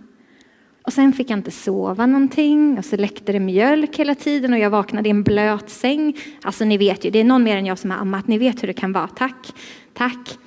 Och 0.81 0.93
sen 0.93 1.13
fick 1.13 1.29
jag 1.29 1.39
inte 1.39 1.51
sova 1.51 2.05
någonting 2.05 2.77
och 2.77 2.85
så 2.85 2.95
läckte 2.95 3.31
det 3.31 3.39
mjölk 3.39 3.95
hela 3.97 4.15
tiden 4.15 4.53
och 4.53 4.59
jag 4.59 4.69
vaknade 4.69 5.09
i 5.09 5.11
en 5.11 5.23
blöt 5.23 5.69
säng. 5.69 6.17
Alltså 6.41 6.65
ni 6.65 6.77
vet 6.77 7.05
ju, 7.05 7.09
det 7.09 7.19
är 7.19 7.23
någon 7.23 7.43
mer 7.43 7.57
än 7.57 7.65
jag 7.65 7.79
som 7.79 7.91
har 7.91 7.97
ammat, 7.97 8.27
ni 8.27 8.37
vet 8.37 8.63
hur 8.63 8.67
det 8.67 8.73
kan 8.73 8.93
vara. 8.93 9.07
Tack, 9.07 9.53
tack. 9.93 10.37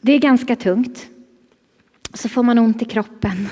Det 0.00 0.12
är 0.12 0.18
ganska 0.18 0.56
tungt. 0.56 1.06
Så 2.14 2.28
får 2.28 2.42
man 2.42 2.58
ont 2.58 2.82
i 2.82 2.84
kroppen. 2.84 3.48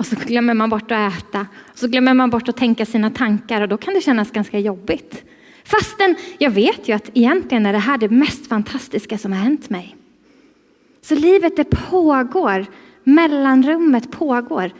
Och 0.00 0.06
så 0.06 0.16
glömmer 0.16 0.54
man 0.54 0.70
bort 0.70 0.90
att 0.90 1.14
äta. 1.14 1.46
Och 1.72 1.78
så 1.78 1.88
glömmer 1.88 2.14
man 2.14 2.30
bort 2.30 2.48
att 2.48 2.56
tänka 2.56 2.86
sina 2.86 3.10
tankar 3.10 3.60
och 3.60 3.68
då 3.68 3.76
kan 3.76 3.94
det 3.94 4.00
kännas 4.00 4.30
ganska 4.30 4.58
jobbigt. 4.58 5.24
Fastän 5.64 6.16
jag 6.38 6.50
vet 6.50 6.88
ju 6.88 6.92
att 6.92 7.10
egentligen 7.14 7.66
är 7.66 7.72
det 7.72 7.78
här 7.78 7.98
det 7.98 8.08
mest 8.08 8.46
fantastiska 8.46 9.18
som 9.18 9.32
har 9.32 9.38
hänt 9.38 9.70
mig. 9.70 9.96
Så 11.02 11.14
livet 11.14 11.56
det 11.56 11.64
pågår, 11.64 12.66
mellanrummet 13.04 14.10
pågår. 14.10 14.70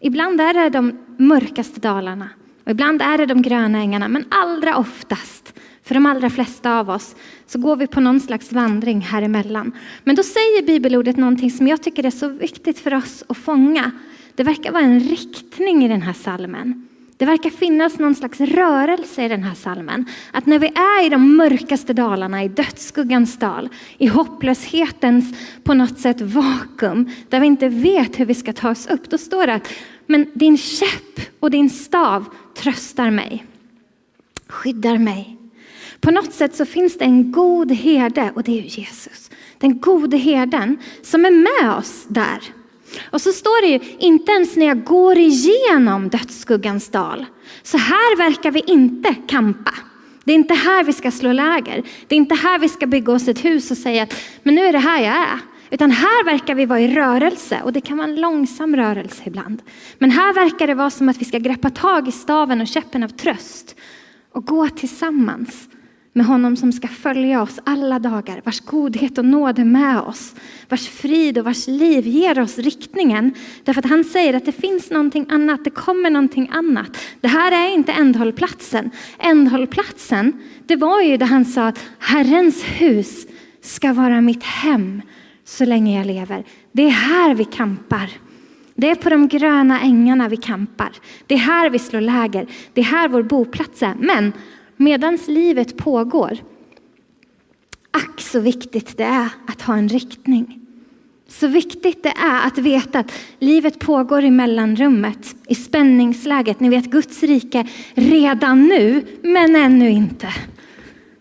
Ibland 0.00 0.40
är 0.40 0.54
det 0.54 0.68
de 0.68 0.98
mörkaste 1.16 1.80
dalarna 1.80 2.28
och 2.64 2.70
ibland 2.70 3.02
är 3.02 3.18
det 3.18 3.26
de 3.26 3.42
gröna 3.42 3.78
ängarna, 3.78 4.08
men 4.08 4.24
allra 4.28 4.76
oftast, 4.76 5.54
för 5.82 5.94
de 5.94 6.06
allra 6.06 6.30
flesta 6.30 6.78
av 6.78 6.90
oss, 6.90 7.16
så 7.46 7.58
går 7.58 7.76
vi 7.76 7.86
på 7.86 8.00
någon 8.00 8.20
slags 8.20 8.52
vandring 8.52 9.00
här 9.00 9.22
emellan. 9.22 9.72
Men 10.04 10.16
då 10.16 10.22
säger 10.22 10.66
bibelordet 10.66 11.16
någonting 11.16 11.50
som 11.50 11.68
jag 11.68 11.82
tycker 11.82 12.06
är 12.06 12.10
så 12.10 12.28
viktigt 12.28 12.78
för 12.78 12.94
oss 12.94 13.24
att 13.28 13.36
fånga. 13.36 13.90
Det 14.36 14.42
verkar 14.42 14.72
vara 14.72 14.82
en 14.82 15.00
riktning 15.00 15.84
i 15.84 15.88
den 15.88 16.02
här 16.02 16.12
salmen. 16.12 16.88
Det 17.16 17.24
verkar 17.24 17.50
finnas 17.50 17.98
någon 17.98 18.14
slags 18.14 18.40
rörelse 18.40 19.24
i 19.24 19.28
den 19.28 19.42
här 19.42 19.54
salmen. 19.54 20.06
Att 20.30 20.46
när 20.46 20.58
vi 20.58 20.66
är 20.66 21.06
i 21.06 21.08
de 21.08 21.36
mörkaste 21.36 21.92
dalarna, 21.92 22.44
i 22.44 22.48
dödsskuggans 22.48 23.38
dal, 23.38 23.68
i 23.98 24.06
hopplöshetens 24.06 25.34
på 25.64 25.74
något 25.74 25.98
sätt 25.98 26.20
vakuum, 26.20 27.10
där 27.28 27.40
vi 27.40 27.46
inte 27.46 27.68
vet 27.68 28.20
hur 28.20 28.24
vi 28.24 28.34
ska 28.34 28.52
ta 28.52 28.70
oss 28.70 28.86
upp, 28.86 29.10
då 29.10 29.18
står 29.18 29.46
det 29.46 29.54
att 29.54 29.72
men 30.06 30.26
din 30.34 30.58
käpp 30.58 31.20
och 31.40 31.50
din 31.50 31.70
stav 31.70 32.24
tröstar 32.54 33.10
mig, 33.10 33.46
skyddar 34.46 34.98
mig. 34.98 35.36
På 36.00 36.10
något 36.10 36.32
sätt 36.32 36.56
så 36.56 36.64
finns 36.64 36.98
det 36.98 37.04
en 37.04 37.32
god 37.32 37.72
herde 37.72 38.32
och 38.34 38.42
det 38.42 38.58
är 38.58 38.62
Jesus. 38.62 39.30
Den 39.58 39.80
gode 39.80 40.16
herden 40.16 40.76
som 41.02 41.24
är 41.24 41.30
med 41.30 41.76
oss 41.76 42.04
där. 42.08 42.42
Och 43.10 43.20
så 43.20 43.32
står 43.32 43.62
det 43.62 43.68
ju, 43.68 43.96
inte 43.98 44.32
ens 44.32 44.56
när 44.56 44.66
jag 44.66 44.84
går 44.84 45.18
igenom 45.18 46.08
dödsskuggans 46.08 46.88
dal. 46.88 47.24
Så 47.62 47.78
här 47.78 48.16
verkar 48.16 48.50
vi 48.50 48.62
inte 48.66 49.14
kampa. 49.28 49.74
Det 50.24 50.32
är 50.32 50.36
inte 50.36 50.54
här 50.54 50.84
vi 50.84 50.92
ska 50.92 51.10
slå 51.10 51.32
läger. 51.32 51.82
Det 52.06 52.14
är 52.14 52.16
inte 52.16 52.34
här 52.34 52.58
vi 52.58 52.68
ska 52.68 52.86
bygga 52.86 53.12
oss 53.12 53.28
ett 53.28 53.44
hus 53.44 53.70
och 53.70 53.76
säga 53.76 54.02
att 54.02 54.14
men 54.42 54.54
nu 54.54 54.62
är 54.62 54.72
det 54.72 54.78
här 54.78 55.00
jag 55.00 55.16
är. 55.16 55.38
Utan 55.70 55.90
här 55.90 56.24
verkar 56.24 56.54
vi 56.54 56.66
vara 56.66 56.80
i 56.80 56.94
rörelse 56.94 57.60
och 57.64 57.72
det 57.72 57.80
kan 57.80 57.96
vara 57.96 58.08
en 58.08 58.20
långsam 58.20 58.76
rörelse 58.76 59.22
ibland. 59.26 59.62
Men 59.98 60.10
här 60.10 60.34
verkar 60.34 60.66
det 60.66 60.74
vara 60.74 60.90
som 60.90 61.08
att 61.08 61.16
vi 61.16 61.24
ska 61.24 61.38
greppa 61.38 61.70
tag 61.70 62.08
i 62.08 62.12
staven 62.12 62.60
och 62.60 62.66
käppen 62.66 63.02
av 63.02 63.08
tröst 63.08 63.76
och 64.32 64.46
gå 64.46 64.68
tillsammans 64.68 65.68
med 66.16 66.26
honom 66.26 66.56
som 66.56 66.72
ska 66.72 66.88
följa 66.88 67.42
oss 67.42 67.58
alla 67.64 67.98
dagar, 67.98 68.40
vars 68.44 68.60
godhet 68.60 69.18
och 69.18 69.24
nåd 69.24 69.58
är 69.58 69.64
med 69.64 70.00
oss, 70.00 70.34
vars 70.68 70.88
frid 70.88 71.38
och 71.38 71.44
vars 71.44 71.66
liv 71.66 72.06
ger 72.06 72.40
oss 72.40 72.58
riktningen. 72.58 73.34
Därför 73.64 73.80
att 73.80 73.90
han 73.90 74.04
säger 74.04 74.34
att 74.34 74.44
det 74.44 74.52
finns 74.52 74.90
någonting 74.90 75.26
annat, 75.28 75.64
det 75.64 75.70
kommer 75.70 76.10
någonting 76.10 76.48
annat. 76.52 76.98
Det 77.20 77.28
här 77.28 77.52
är 77.52 77.74
inte 77.74 77.92
ändhållplatsen. 77.92 78.90
Ändhållplatsen, 79.18 80.32
det 80.66 80.76
var 80.76 81.00
ju 81.00 81.16
där 81.16 81.26
han 81.26 81.44
sa 81.44 81.66
att 81.66 81.84
Herrens 81.98 82.62
hus 82.62 83.26
ska 83.62 83.92
vara 83.92 84.20
mitt 84.20 84.42
hem 84.42 85.02
så 85.44 85.64
länge 85.64 85.98
jag 85.98 86.06
lever. 86.06 86.44
Det 86.72 86.82
är 86.82 86.90
här 86.90 87.34
vi 87.34 87.44
kampar. 87.44 88.10
Det 88.74 88.90
är 88.90 88.94
på 88.94 89.10
de 89.10 89.28
gröna 89.28 89.80
ängarna 89.80 90.28
vi 90.28 90.36
kampar. 90.36 90.90
Det 91.26 91.34
är 91.34 91.38
här 91.38 91.70
vi 91.70 91.78
slår 91.78 92.00
läger. 92.00 92.46
Det 92.72 92.80
är 92.80 92.84
här 92.84 93.08
vår 93.08 93.22
boplats 93.22 93.82
är. 93.82 93.94
Men 93.98 94.32
medans 94.76 95.28
livet 95.28 95.76
pågår, 95.76 96.38
ack 97.90 98.20
så 98.20 98.40
viktigt 98.40 98.96
det 98.96 99.04
är 99.04 99.28
att 99.46 99.62
ha 99.62 99.76
en 99.76 99.88
riktning. 99.88 100.60
Så 101.28 101.46
viktigt 101.46 102.02
det 102.02 102.12
är 102.16 102.46
att 102.46 102.58
veta 102.58 102.98
att 102.98 103.12
livet 103.38 103.78
pågår 103.78 104.24
i 104.24 104.30
mellanrummet, 104.30 105.36
i 105.48 105.54
spänningsläget. 105.54 106.60
Ni 106.60 106.68
vet 106.68 106.84
Guds 106.84 107.22
rike 107.22 107.66
redan 107.94 108.66
nu, 108.66 109.04
men 109.22 109.56
ännu 109.56 109.90
inte. 109.90 110.28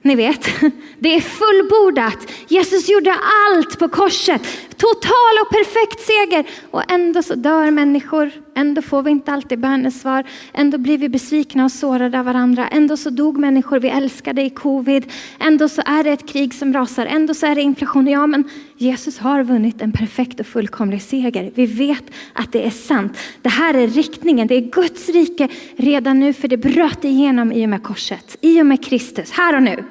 Ni 0.01 0.15
vet, 0.15 0.49
det 0.99 1.15
är 1.15 1.21
fullbordat. 1.21 2.31
Jesus 2.47 2.89
gjorde 2.89 3.13
allt 3.13 3.79
på 3.79 3.89
korset. 3.89 4.41
Total 4.77 5.35
och 5.41 5.49
perfekt 5.49 5.99
seger. 5.99 6.45
Och 6.71 6.91
ändå 6.91 7.23
så 7.23 7.35
dör 7.35 7.71
människor. 7.71 8.31
Ändå 8.55 8.81
får 8.81 9.03
vi 9.03 9.11
inte 9.11 9.31
alltid 9.31 9.59
bönesvar. 9.59 10.23
Ändå 10.53 10.77
blir 10.77 10.97
vi 10.97 11.09
besvikna 11.09 11.65
och 11.65 11.71
sårade 11.71 12.19
av 12.19 12.25
varandra. 12.25 12.67
Ändå 12.67 12.97
så 12.97 13.09
dog 13.09 13.37
människor 13.37 13.79
vi 13.79 13.89
älskade 13.89 14.41
i 14.41 14.49
covid. 14.49 15.11
Ändå 15.39 15.69
så 15.69 15.81
är 15.85 16.03
det 16.03 16.11
ett 16.11 16.29
krig 16.29 16.53
som 16.53 16.73
rasar. 16.73 17.05
Ändå 17.05 17.33
så 17.33 17.45
är 17.45 17.55
det 17.55 17.61
inflation. 17.61 18.07
Ja, 18.07 18.27
men 18.27 18.43
Jesus 18.77 19.19
har 19.19 19.43
vunnit 19.43 19.81
en 19.81 19.91
perfekt 19.91 20.39
och 20.39 20.47
fullkomlig 20.47 21.01
seger. 21.01 21.51
Vi 21.55 21.65
vet 21.65 22.03
att 22.33 22.51
det 22.51 22.65
är 22.65 22.71
sant. 22.71 23.17
Det 23.41 23.49
här 23.49 23.73
är 23.73 23.87
riktningen. 23.87 24.47
Det 24.47 24.55
är 24.55 24.61
Guds 24.61 25.09
rike 25.09 25.47
redan 25.75 26.19
nu, 26.19 26.33
för 26.33 26.47
det 26.47 26.57
bröt 26.57 27.03
igenom 27.03 27.51
i 27.51 27.65
och 27.65 27.69
med 27.69 27.83
korset. 27.83 28.37
I 28.41 28.61
och 28.61 28.65
med 28.65 28.85
Kristus, 28.85 29.31
här 29.31 29.55
och 29.55 29.63
nu. 29.63 29.83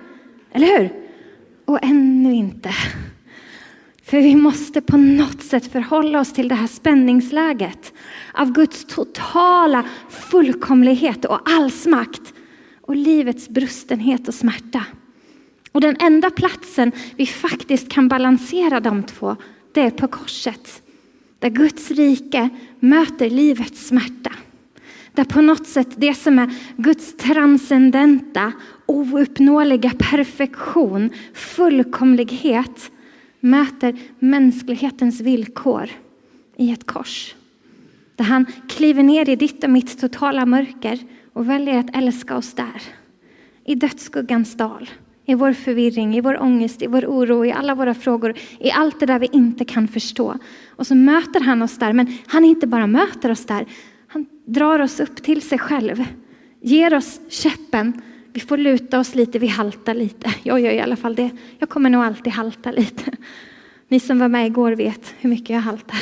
Eller 0.52 0.78
hur? 0.78 0.90
Och 1.64 1.78
ännu 1.82 2.34
inte. 2.34 2.70
För 4.14 4.20
vi 4.20 4.36
måste 4.36 4.80
på 4.80 4.96
något 4.96 5.42
sätt 5.42 5.72
förhålla 5.72 6.20
oss 6.20 6.32
till 6.32 6.48
det 6.48 6.54
här 6.54 6.66
spänningsläget 6.66 7.92
av 8.34 8.52
Guds 8.52 8.84
totala 8.84 9.84
fullkomlighet 10.08 11.24
och 11.24 11.50
allsmakt 11.50 12.34
och 12.80 12.96
livets 12.96 13.48
brustenhet 13.48 14.28
och 14.28 14.34
smärta. 14.34 14.84
Och 15.72 15.80
den 15.80 15.96
enda 16.00 16.30
platsen 16.30 16.92
vi 17.16 17.26
faktiskt 17.26 17.88
kan 17.88 18.08
balansera 18.08 18.80
de 18.80 19.02
två, 19.02 19.36
det 19.72 19.80
är 19.80 19.90
på 19.90 20.08
korset. 20.08 20.82
Där 21.38 21.50
Guds 21.50 21.90
rike 21.90 22.48
möter 22.80 23.30
livets 23.30 23.86
smärta. 23.86 24.32
Där 25.12 25.24
på 25.24 25.40
något 25.40 25.66
sätt 25.66 25.88
det 25.96 26.14
som 26.14 26.38
är 26.38 26.54
Guds 26.76 27.16
transcendenta, 27.16 28.52
ouppnåeliga 28.86 29.90
perfektion, 29.98 31.10
fullkomlighet 31.34 32.90
möter 33.44 33.94
mänsklighetens 34.18 35.20
villkor 35.20 35.90
i 36.56 36.72
ett 36.72 36.86
kors. 36.86 37.34
Där 38.16 38.24
han 38.24 38.46
kliver 38.68 39.02
ner 39.02 39.28
i 39.28 39.36
ditt 39.36 39.64
och 39.64 39.70
mitt 39.70 40.00
totala 40.00 40.46
mörker 40.46 40.98
och 41.32 41.48
väljer 41.48 41.78
att 41.78 41.96
älska 41.96 42.36
oss 42.36 42.54
där. 42.54 42.82
I 43.64 43.74
dödsskuggans 43.74 44.56
dal, 44.56 44.90
i 45.24 45.34
vår 45.34 45.52
förvirring, 45.52 46.16
i 46.16 46.20
vår 46.20 46.42
ångest, 46.42 46.82
i 46.82 46.86
vår 46.86 47.04
oro, 47.06 47.44
i 47.44 47.52
alla 47.52 47.74
våra 47.74 47.94
frågor, 47.94 48.34
i 48.58 48.70
allt 48.70 49.00
det 49.00 49.06
där 49.06 49.18
vi 49.18 49.28
inte 49.32 49.64
kan 49.64 49.88
förstå. 49.88 50.38
Och 50.68 50.86
så 50.86 50.94
möter 50.94 51.40
han 51.40 51.62
oss 51.62 51.78
där, 51.78 51.92
men 51.92 52.18
han 52.26 52.44
inte 52.44 52.66
bara 52.66 52.86
möter 52.86 53.30
oss 53.30 53.46
där, 53.46 53.66
han 54.06 54.26
drar 54.46 54.78
oss 54.78 55.00
upp 55.00 55.22
till 55.22 55.42
sig 55.42 55.58
själv, 55.58 56.04
ger 56.60 56.94
oss 56.94 57.20
käppen. 57.28 58.02
Vi 58.34 58.40
får 58.40 58.56
luta 58.56 58.98
oss 59.00 59.14
lite, 59.14 59.38
vi 59.38 59.46
haltar 59.46 59.94
lite. 59.94 60.34
Jag 60.42 60.60
gör 60.60 60.70
i 60.70 60.80
alla 60.80 60.96
fall 60.96 61.14
det. 61.14 61.30
Jag 61.58 61.68
kommer 61.68 61.90
nog 61.90 62.04
alltid 62.04 62.32
halta 62.32 62.70
lite. 62.70 63.10
Ni 63.88 64.00
som 64.00 64.18
var 64.18 64.28
med 64.28 64.46
igår 64.46 64.72
vet 64.72 65.14
hur 65.18 65.30
mycket 65.30 65.50
jag 65.50 65.60
haltar. 65.60 65.98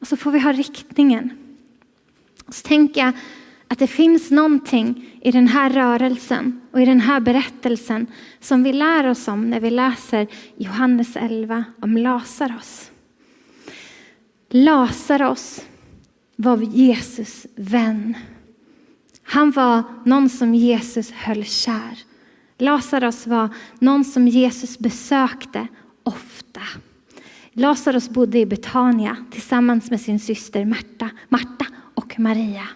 Och 0.00 0.08
så 0.08 0.16
får 0.16 0.30
vi 0.30 0.38
ha 0.38 0.52
riktningen. 0.52 1.30
Och 2.46 2.54
så 2.54 2.68
tänker 2.68 3.00
jag 3.00 3.12
att 3.68 3.78
det 3.78 3.86
finns 3.86 4.30
någonting 4.30 5.18
i 5.22 5.30
den 5.30 5.48
här 5.48 5.70
rörelsen 5.70 6.60
och 6.72 6.80
i 6.80 6.84
den 6.84 7.00
här 7.00 7.20
berättelsen 7.20 8.06
som 8.40 8.62
vi 8.62 8.72
lär 8.72 9.06
oss 9.06 9.28
om 9.28 9.50
när 9.50 9.60
vi 9.60 9.70
läser 9.70 10.26
Johannes 10.56 11.16
11 11.16 11.64
om 11.80 11.96
Lazarus. 11.96 12.90
Lazarus 14.48 15.64
var 16.36 16.58
Jesus 16.58 17.46
vän. 17.56 18.14
Han 19.32 19.50
var 19.50 19.82
någon 20.04 20.28
som 20.28 20.54
Jesus 20.54 21.10
höll 21.12 21.44
kär. 21.44 21.98
Lazarus 22.58 23.26
var 23.26 23.48
någon 23.78 24.04
som 24.04 24.28
Jesus 24.28 24.78
besökte 24.78 25.66
ofta. 26.02 26.60
Lazarus 27.52 28.08
bodde 28.10 28.38
i 28.38 28.46
Betania 28.46 29.16
tillsammans 29.30 29.90
med 29.90 30.00
sin 30.00 30.20
syster 30.20 30.64
Marta, 30.64 31.10
Marta 31.28 31.66
och 31.94 32.18
Maria. 32.18 32.68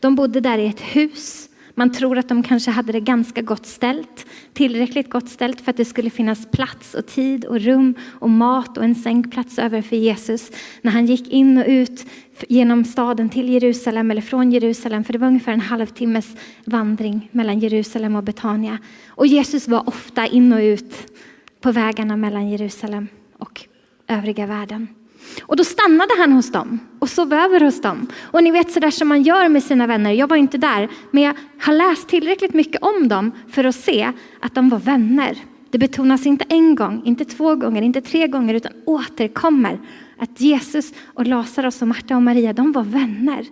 De 0.00 0.14
bodde 0.14 0.40
där 0.40 0.58
i 0.58 0.66
ett 0.66 0.80
hus. 0.80 1.47
Man 1.78 1.92
tror 1.92 2.18
att 2.18 2.28
de 2.28 2.42
kanske 2.42 2.70
hade 2.70 2.92
det 2.92 3.00
ganska 3.00 3.42
gott 3.42 3.66
ställt, 3.66 4.26
tillräckligt 4.52 5.10
gott 5.10 5.28
ställt 5.28 5.60
för 5.60 5.70
att 5.70 5.76
det 5.76 5.84
skulle 5.84 6.10
finnas 6.10 6.50
plats 6.50 6.94
och 6.94 7.06
tid 7.06 7.44
och 7.44 7.60
rum 7.60 7.94
och 8.10 8.30
mat 8.30 8.78
och 8.78 8.84
en 8.84 8.94
sängplats 8.94 9.58
över 9.58 9.82
för 9.82 9.96
Jesus 9.96 10.50
när 10.82 10.92
han 10.92 11.06
gick 11.06 11.28
in 11.28 11.58
och 11.58 11.64
ut 11.66 12.06
genom 12.48 12.84
staden 12.84 13.28
till 13.28 13.48
Jerusalem 13.48 14.10
eller 14.10 14.20
från 14.22 14.52
Jerusalem, 14.52 15.04
för 15.04 15.12
det 15.12 15.18
var 15.18 15.28
ungefär 15.28 15.52
en 15.52 15.60
halvtimmes 15.60 16.36
vandring 16.64 17.28
mellan 17.32 17.58
Jerusalem 17.58 18.16
och 18.16 18.24
Betania. 18.24 18.78
Och 19.08 19.26
Jesus 19.26 19.68
var 19.68 19.88
ofta 19.88 20.26
in 20.26 20.52
och 20.52 20.60
ut 20.60 21.12
på 21.60 21.72
vägarna 21.72 22.16
mellan 22.16 22.48
Jerusalem 22.48 23.08
och 23.38 23.64
övriga 24.08 24.46
världen. 24.46 24.97
Och 25.42 25.56
då 25.56 25.64
stannade 25.64 26.14
han 26.18 26.32
hos 26.32 26.52
dem 26.52 26.78
och 26.98 27.08
sov 27.08 27.32
över 27.32 27.60
hos 27.60 27.80
dem. 27.80 28.06
Och 28.22 28.42
ni 28.42 28.50
vet 28.50 28.70
sådär 28.70 28.90
som 28.90 29.08
man 29.08 29.22
gör 29.22 29.48
med 29.48 29.62
sina 29.62 29.86
vänner. 29.86 30.12
Jag 30.12 30.28
var 30.28 30.36
inte 30.36 30.58
där, 30.58 30.88
men 31.10 31.22
jag 31.22 31.34
har 31.60 31.74
läst 31.74 32.08
tillräckligt 32.08 32.54
mycket 32.54 32.82
om 32.82 33.08
dem 33.08 33.32
för 33.48 33.64
att 33.64 33.76
se 33.76 34.12
att 34.40 34.54
de 34.54 34.68
var 34.68 34.78
vänner. 34.78 35.36
Det 35.70 35.78
betonas 35.78 36.26
inte 36.26 36.44
en 36.48 36.74
gång, 36.74 37.02
inte 37.04 37.24
två 37.24 37.54
gånger, 37.54 37.82
inte 37.82 38.00
tre 38.00 38.26
gånger, 38.26 38.54
utan 38.54 38.72
återkommer 38.84 39.80
att 40.18 40.40
Jesus 40.40 40.92
och 41.14 41.26
Lazarus 41.26 41.82
och 41.82 41.88
Marta 41.88 42.16
och 42.16 42.22
Maria, 42.22 42.52
de 42.52 42.72
var 42.72 42.82
vänner. 42.82 43.46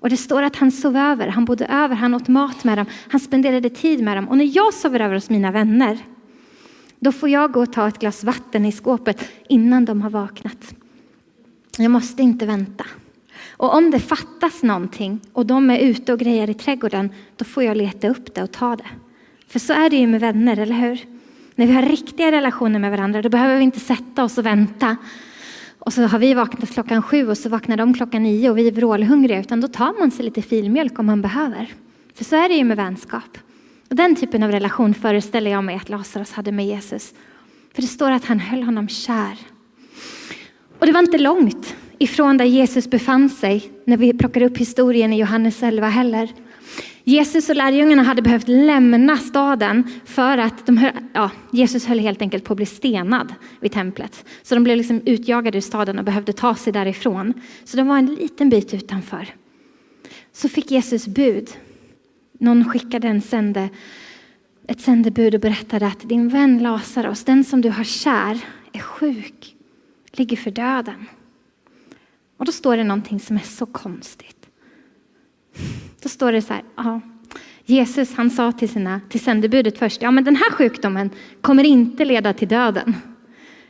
Och 0.00 0.10
det 0.10 0.16
står 0.16 0.42
att 0.42 0.56
han 0.56 0.70
sov 0.70 0.96
över, 0.96 1.28
han 1.28 1.44
bodde 1.44 1.66
över, 1.66 1.94
han 1.94 2.14
åt 2.14 2.28
mat 2.28 2.64
med 2.64 2.78
dem, 2.78 2.86
han 3.08 3.20
spenderade 3.20 3.70
tid 3.70 4.02
med 4.02 4.16
dem. 4.16 4.28
Och 4.28 4.36
när 4.36 4.56
jag 4.56 4.74
sover 4.74 5.00
över 5.00 5.14
hos 5.14 5.30
mina 5.30 5.50
vänner, 5.50 5.98
då 7.00 7.12
får 7.12 7.28
jag 7.28 7.52
gå 7.52 7.60
och 7.60 7.72
ta 7.72 7.88
ett 7.88 7.98
glas 7.98 8.24
vatten 8.24 8.66
i 8.66 8.72
skåpet 8.72 9.32
innan 9.48 9.84
de 9.84 10.02
har 10.02 10.10
vaknat. 10.10 10.74
Jag 11.82 11.90
måste 11.90 12.22
inte 12.22 12.46
vänta. 12.46 12.84
Och 13.50 13.74
om 13.74 13.90
det 13.90 14.00
fattas 14.00 14.62
någonting 14.62 15.20
och 15.32 15.46
de 15.46 15.70
är 15.70 15.78
ute 15.78 16.12
och 16.12 16.18
grejer 16.18 16.50
i 16.50 16.54
trädgården, 16.54 17.10
då 17.36 17.44
får 17.44 17.62
jag 17.62 17.76
leta 17.76 18.08
upp 18.08 18.34
det 18.34 18.42
och 18.42 18.52
ta 18.52 18.76
det. 18.76 18.86
För 19.48 19.58
så 19.58 19.72
är 19.72 19.90
det 19.90 19.96
ju 19.96 20.06
med 20.06 20.20
vänner, 20.20 20.56
eller 20.56 20.74
hur? 20.74 21.00
När 21.54 21.66
vi 21.66 21.72
har 21.72 21.82
riktiga 21.82 22.32
relationer 22.32 22.78
med 22.78 22.90
varandra, 22.90 23.22
då 23.22 23.28
behöver 23.28 23.56
vi 23.56 23.64
inte 23.64 23.80
sätta 23.80 24.24
oss 24.24 24.38
och 24.38 24.46
vänta. 24.46 24.96
Och 25.78 25.92
så 25.92 26.02
har 26.02 26.18
vi 26.18 26.34
vaknat 26.34 26.70
klockan 26.70 27.02
sju 27.02 27.28
och 27.28 27.38
så 27.38 27.48
vaknar 27.48 27.76
de 27.76 27.94
klockan 27.94 28.22
nio 28.22 28.50
och 28.50 28.58
vi 28.58 28.68
är 28.68 28.72
vrålhungriga, 28.72 29.40
utan 29.40 29.60
då 29.60 29.68
tar 29.68 29.98
man 29.98 30.10
sig 30.10 30.24
lite 30.24 30.42
filmjölk 30.42 30.98
om 30.98 31.06
man 31.06 31.22
behöver. 31.22 31.72
För 32.14 32.24
så 32.24 32.36
är 32.36 32.48
det 32.48 32.54
ju 32.54 32.64
med 32.64 32.76
vänskap. 32.76 33.38
Och 33.90 33.96
den 33.96 34.16
typen 34.16 34.42
av 34.42 34.52
relation 34.52 34.94
föreställer 34.94 35.50
jag 35.50 35.64
mig 35.64 35.76
att 35.76 35.88
Lazarus 35.88 36.32
hade 36.32 36.52
med 36.52 36.66
Jesus. 36.66 37.14
För 37.74 37.82
det 37.82 37.88
står 37.88 38.10
att 38.10 38.24
han 38.24 38.40
höll 38.40 38.62
honom 38.62 38.88
kär. 38.88 39.38
Och 40.80 40.86
det 40.86 40.92
var 40.92 41.00
inte 41.00 41.18
långt 41.18 41.76
ifrån 41.98 42.36
där 42.36 42.44
Jesus 42.44 42.90
befann 42.90 43.28
sig 43.28 43.72
när 43.84 43.96
vi 43.96 44.12
plockar 44.12 44.42
upp 44.42 44.58
historien 44.58 45.12
i 45.12 45.18
Johannes 45.18 45.62
11 45.62 45.88
heller. 45.88 46.28
Jesus 47.04 47.50
och 47.50 47.56
lärjungarna 47.56 48.02
hade 48.02 48.22
behövt 48.22 48.48
lämna 48.48 49.16
staden 49.16 50.00
för 50.04 50.38
att 50.38 50.66
de 50.66 50.76
hör, 50.76 50.92
ja, 51.12 51.30
Jesus 51.50 51.86
höll 51.86 51.98
helt 51.98 52.22
enkelt 52.22 52.44
på 52.44 52.52
att 52.52 52.56
bli 52.56 52.66
stenad 52.66 53.34
vid 53.60 53.72
templet. 53.72 54.24
Så 54.42 54.54
de 54.54 54.64
blev 54.64 54.76
liksom 54.76 55.02
utjagade 55.06 55.58
ur 55.58 55.62
staden 55.62 55.98
och 55.98 56.04
behövde 56.04 56.32
ta 56.32 56.54
sig 56.54 56.72
därifrån. 56.72 57.34
Så 57.64 57.76
de 57.76 57.86
var 57.86 57.98
en 57.98 58.14
liten 58.14 58.48
bit 58.48 58.74
utanför. 58.74 59.26
Så 60.32 60.48
fick 60.48 60.70
Jesus 60.70 61.06
bud. 61.06 61.50
Någon 62.38 62.64
skickade 62.64 63.08
en 63.08 63.22
sände, 63.22 63.68
ett 64.68 64.80
sändebud 64.80 65.34
och 65.34 65.40
berättade 65.40 65.86
att 65.86 66.08
din 66.08 66.28
vän 66.28 66.58
Lazarus, 66.58 67.24
den 67.24 67.44
som 67.44 67.60
du 67.60 67.70
har 67.70 67.84
kär, 67.84 68.38
är 68.72 68.80
sjuk 68.80 69.56
ligger 70.12 70.36
för 70.36 70.50
döden. 70.50 71.06
Och 72.36 72.44
då 72.44 72.52
står 72.52 72.76
det 72.76 72.84
någonting 72.84 73.20
som 73.20 73.36
är 73.36 73.40
så 73.40 73.66
konstigt. 73.66 74.46
Då 76.02 76.08
står 76.08 76.32
det 76.32 76.42
så 76.42 76.52
här, 76.52 76.62
ja, 76.76 77.00
Jesus 77.64 78.14
han 78.14 78.30
sa 78.30 78.52
till, 78.52 78.68
sina, 78.68 79.00
till 79.08 79.20
sändebudet 79.20 79.78
först, 79.78 80.02
ja 80.02 80.10
men 80.10 80.24
den 80.24 80.36
här 80.36 80.50
sjukdomen 80.50 81.10
kommer 81.40 81.64
inte 81.64 82.04
leda 82.04 82.32
till 82.32 82.48
döden. 82.48 82.96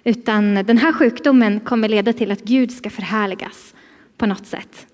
Utan 0.04 0.54
den 0.54 0.78
här 0.78 0.92
sjukdomen 0.92 1.60
kommer 1.60 1.88
leda 1.88 2.12
till 2.12 2.30
att 2.30 2.42
Gud 2.42 2.72
ska 2.72 2.90
förhärligas 2.90 3.74
på 4.16 4.26
något 4.26 4.46
sätt. 4.46 4.86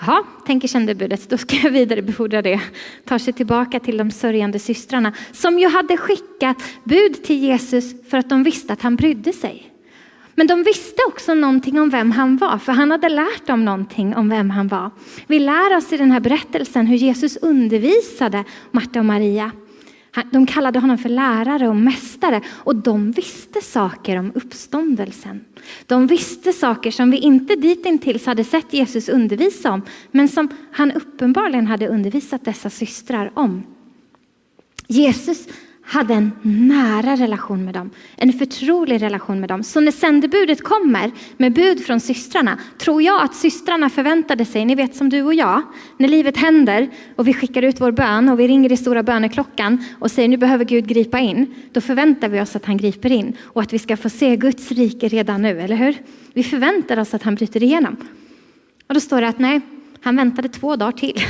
Jaha, 0.00 0.24
tänker 0.46 0.68
sändebudet, 0.68 1.30
då 1.30 1.38
ska 1.38 1.56
jag 1.56 1.70
vidarebefordra 1.70 2.42
det. 2.42 2.60
Tar 3.04 3.18
sig 3.18 3.32
tillbaka 3.32 3.80
till 3.80 3.96
de 3.96 4.10
sörjande 4.10 4.58
systrarna 4.58 5.12
som 5.32 5.58
ju 5.58 5.68
hade 5.68 5.96
skickat 5.96 6.62
bud 6.84 7.24
till 7.24 7.38
Jesus 7.38 8.10
för 8.10 8.18
att 8.18 8.28
de 8.28 8.42
visste 8.42 8.72
att 8.72 8.82
han 8.82 8.96
brydde 8.96 9.32
sig. 9.32 9.73
Men 10.34 10.46
de 10.46 10.62
visste 10.62 11.02
också 11.08 11.34
någonting 11.34 11.80
om 11.80 11.90
vem 11.90 12.10
han 12.10 12.36
var, 12.36 12.58
för 12.58 12.72
han 12.72 12.90
hade 12.90 13.08
lärt 13.08 13.46
dem 13.46 13.64
någonting 13.64 14.16
om 14.16 14.28
vem 14.28 14.50
han 14.50 14.68
var. 14.68 14.90
Vi 15.26 15.38
lär 15.38 15.76
oss 15.76 15.92
i 15.92 15.96
den 15.96 16.10
här 16.10 16.20
berättelsen 16.20 16.86
hur 16.86 16.96
Jesus 16.96 17.36
undervisade 17.36 18.44
Marta 18.70 18.98
och 18.98 19.04
Maria. 19.04 19.50
De 20.30 20.46
kallade 20.46 20.78
honom 20.78 20.98
för 20.98 21.08
lärare 21.08 21.68
och 21.68 21.76
mästare 21.76 22.40
och 22.48 22.76
de 22.76 23.10
visste 23.10 23.60
saker 23.60 24.18
om 24.18 24.32
uppståndelsen. 24.34 25.44
De 25.86 26.06
visste 26.06 26.52
saker 26.52 26.90
som 26.90 27.10
vi 27.10 27.18
inte 27.18 27.56
ditintills 27.56 28.26
hade 28.26 28.44
sett 28.44 28.72
Jesus 28.72 29.08
undervisa 29.08 29.72
om, 29.72 29.82
men 30.10 30.28
som 30.28 30.48
han 30.72 30.92
uppenbarligen 30.92 31.66
hade 31.66 31.88
undervisat 31.88 32.44
dessa 32.44 32.70
systrar 32.70 33.32
om. 33.34 33.62
Jesus 34.86 35.48
hade 35.86 36.14
en 36.14 36.32
nära 36.42 37.16
relation 37.16 37.64
med 37.64 37.74
dem, 37.74 37.90
en 38.16 38.32
förtrolig 38.32 39.02
relation 39.02 39.40
med 39.40 39.48
dem. 39.48 39.62
Så 39.62 39.80
när 39.80 39.92
sändebudet 39.92 40.62
kommer 40.62 41.10
med 41.36 41.52
bud 41.52 41.84
från 41.84 42.00
systrarna 42.00 42.58
tror 42.78 43.02
jag 43.02 43.22
att 43.22 43.34
systrarna 43.34 43.90
förväntade 43.90 44.44
sig, 44.44 44.64
ni 44.64 44.74
vet 44.74 44.96
som 44.96 45.08
du 45.08 45.22
och 45.22 45.34
jag, 45.34 45.62
när 45.98 46.08
livet 46.08 46.36
händer 46.36 46.88
och 47.16 47.28
vi 47.28 47.34
skickar 47.34 47.62
ut 47.62 47.80
vår 47.80 47.92
bön 47.92 48.28
och 48.28 48.40
vi 48.40 48.48
ringer 48.48 48.72
i 48.72 48.76
stora 48.76 49.02
böneklockan 49.02 49.84
och 49.98 50.10
säger 50.10 50.28
nu 50.28 50.36
behöver 50.36 50.64
Gud 50.64 50.86
gripa 50.86 51.18
in. 51.18 51.54
Då 51.72 51.80
förväntar 51.80 52.28
vi 52.28 52.40
oss 52.40 52.56
att 52.56 52.64
han 52.64 52.76
griper 52.76 53.12
in 53.12 53.36
och 53.42 53.62
att 53.62 53.72
vi 53.72 53.78
ska 53.78 53.96
få 53.96 54.10
se 54.10 54.36
Guds 54.36 54.72
rike 54.72 55.08
redan 55.08 55.42
nu, 55.42 55.60
eller 55.60 55.76
hur? 55.76 55.96
Vi 56.32 56.42
förväntar 56.42 56.98
oss 56.98 57.14
att 57.14 57.22
han 57.22 57.34
bryter 57.34 57.62
igenom. 57.62 57.96
Och 58.86 58.94
då 58.94 59.00
står 59.00 59.20
det 59.20 59.28
att 59.28 59.38
nej, 59.38 59.60
han 60.00 60.16
väntade 60.16 60.48
två 60.48 60.76
dagar 60.76 60.92
till. 60.92 61.22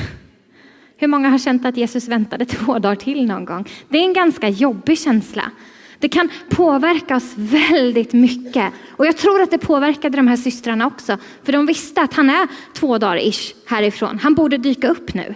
Hur 0.97 1.09
många 1.09 1.29
har 1.29 1.39
känt 1.39 1.65
att 1.65 1.77
Jesus 1.77 2.09
väntade 2.09 2.45
två 2.45 2.79
dagar 2.79 2.97
till 2.97 3.27
någon 3.27 3.45
gång? 3.45 3.69
Det 3.89 3.99
är 3.99 4.03
en 4.03 4.13
ganska 4.13 4.49
jobbig 4.49 4.99
känsla. 4.99 5.51
Det 5.99 6.09
kan 6.09 6.29
påverka 6.49 7.17
oss 7.17 7.35
väldigt 7.37 8.13
mycket. 8.13 8.73
Och 8.91 9.07
jag 9.07 9.17
tror 9.17 9.43
att 9.43 9.51
det 9.51 9.59
påverkade 9.59 10.17
de 10.17 10.29
här 10.29 10.37
systrarna 10.37 10.87
också. 10.87 11.19
För 11.43 11.53
de 11.53 11.67
visste 11.67 12.03
att 12.03 12.15
han 12.15 12.31
är 12.31 12.49
två 12.73 12.99
dagar 12.99 13.17
ish 13.17 13.55
härifrån. 13.67 14.19
Han 14.19 14.35
borde 14.35 14.59
dyka 14.59 14.89
upp 14.89 15.15
nu. 15.15 15.35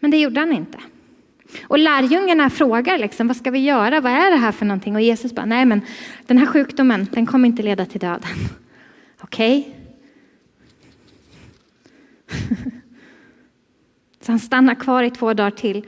Men 0.00 0.10
det 0.10 0.16
gjorde 0.16 0.40
han 0.40 0.52
inte. 0.52 0.78
Och 1.62 1.78
lärjungarna 1.78 2.50
frågar 2.50 2.98
liksom, 2.98 3.26
vad 3.26 3.36
ska 3.36 3.50
vi 3.50 3.58
göra? 3.58 4.00
Vad 4.00 4.12
är 4.12 4.30
det 4.30 4.36
här 4.36 4.52
för 4.52 4.66
någonting? 4.66 4.94
Och 4.94 5.02
Jesus 5.02 5.32
bara, 5.32 5.46
nej 5.46 5.64
men 5.64 5.80
den 6.26 6.38
här 6.38 6.46
sjukdomen, 6.46 7.06
den 7.12 7.26
kommer 7.26 7.48
inte 7.48 7.62
leda 7.62 7.86
till 7.86 8.00
döden. 8.00 8.30
Okej? 9.20 9.74
Okay? 12.28 12.72
Så 14.28 14.32
han 14.32 14.38
stannar 14.38 14.74
kvar 14.74 15.02
i 15.02 15.10
två 15.10 15.34
dagar 15.34 15.50
till. 15.50 15.86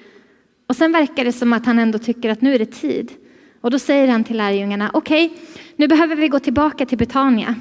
Och 0.68 0.76
sen 0.76 0.92
verkar 0.92 1.24
det 1.24 1.32
som 1.32 1.52
att 1.52 1.66
han 1.66 1.78
ändå 1.78 1.98
tycker 1.98 2.30
att 2.30 2.40
nu 2.42 2.54
är 2.54 2.58
det 2.58 2.72
tid. 2.72 3.12
Och 3.60 3.70
då 3.70 3.78
säger 3.78 4.08
han 4.08 4.24
till 4.24 4.36
lärjungarna, 4.36 4.90
okej, 4.94 5.26
okay, 5.26 5.38
nu 5.76 5.88
behöver 5.88 6.16
vi 6.16 6.28
gå 6.28 6.38
tillbaka 6.38 6.86
till 6.86 6.98
Betania. 6.98 7.54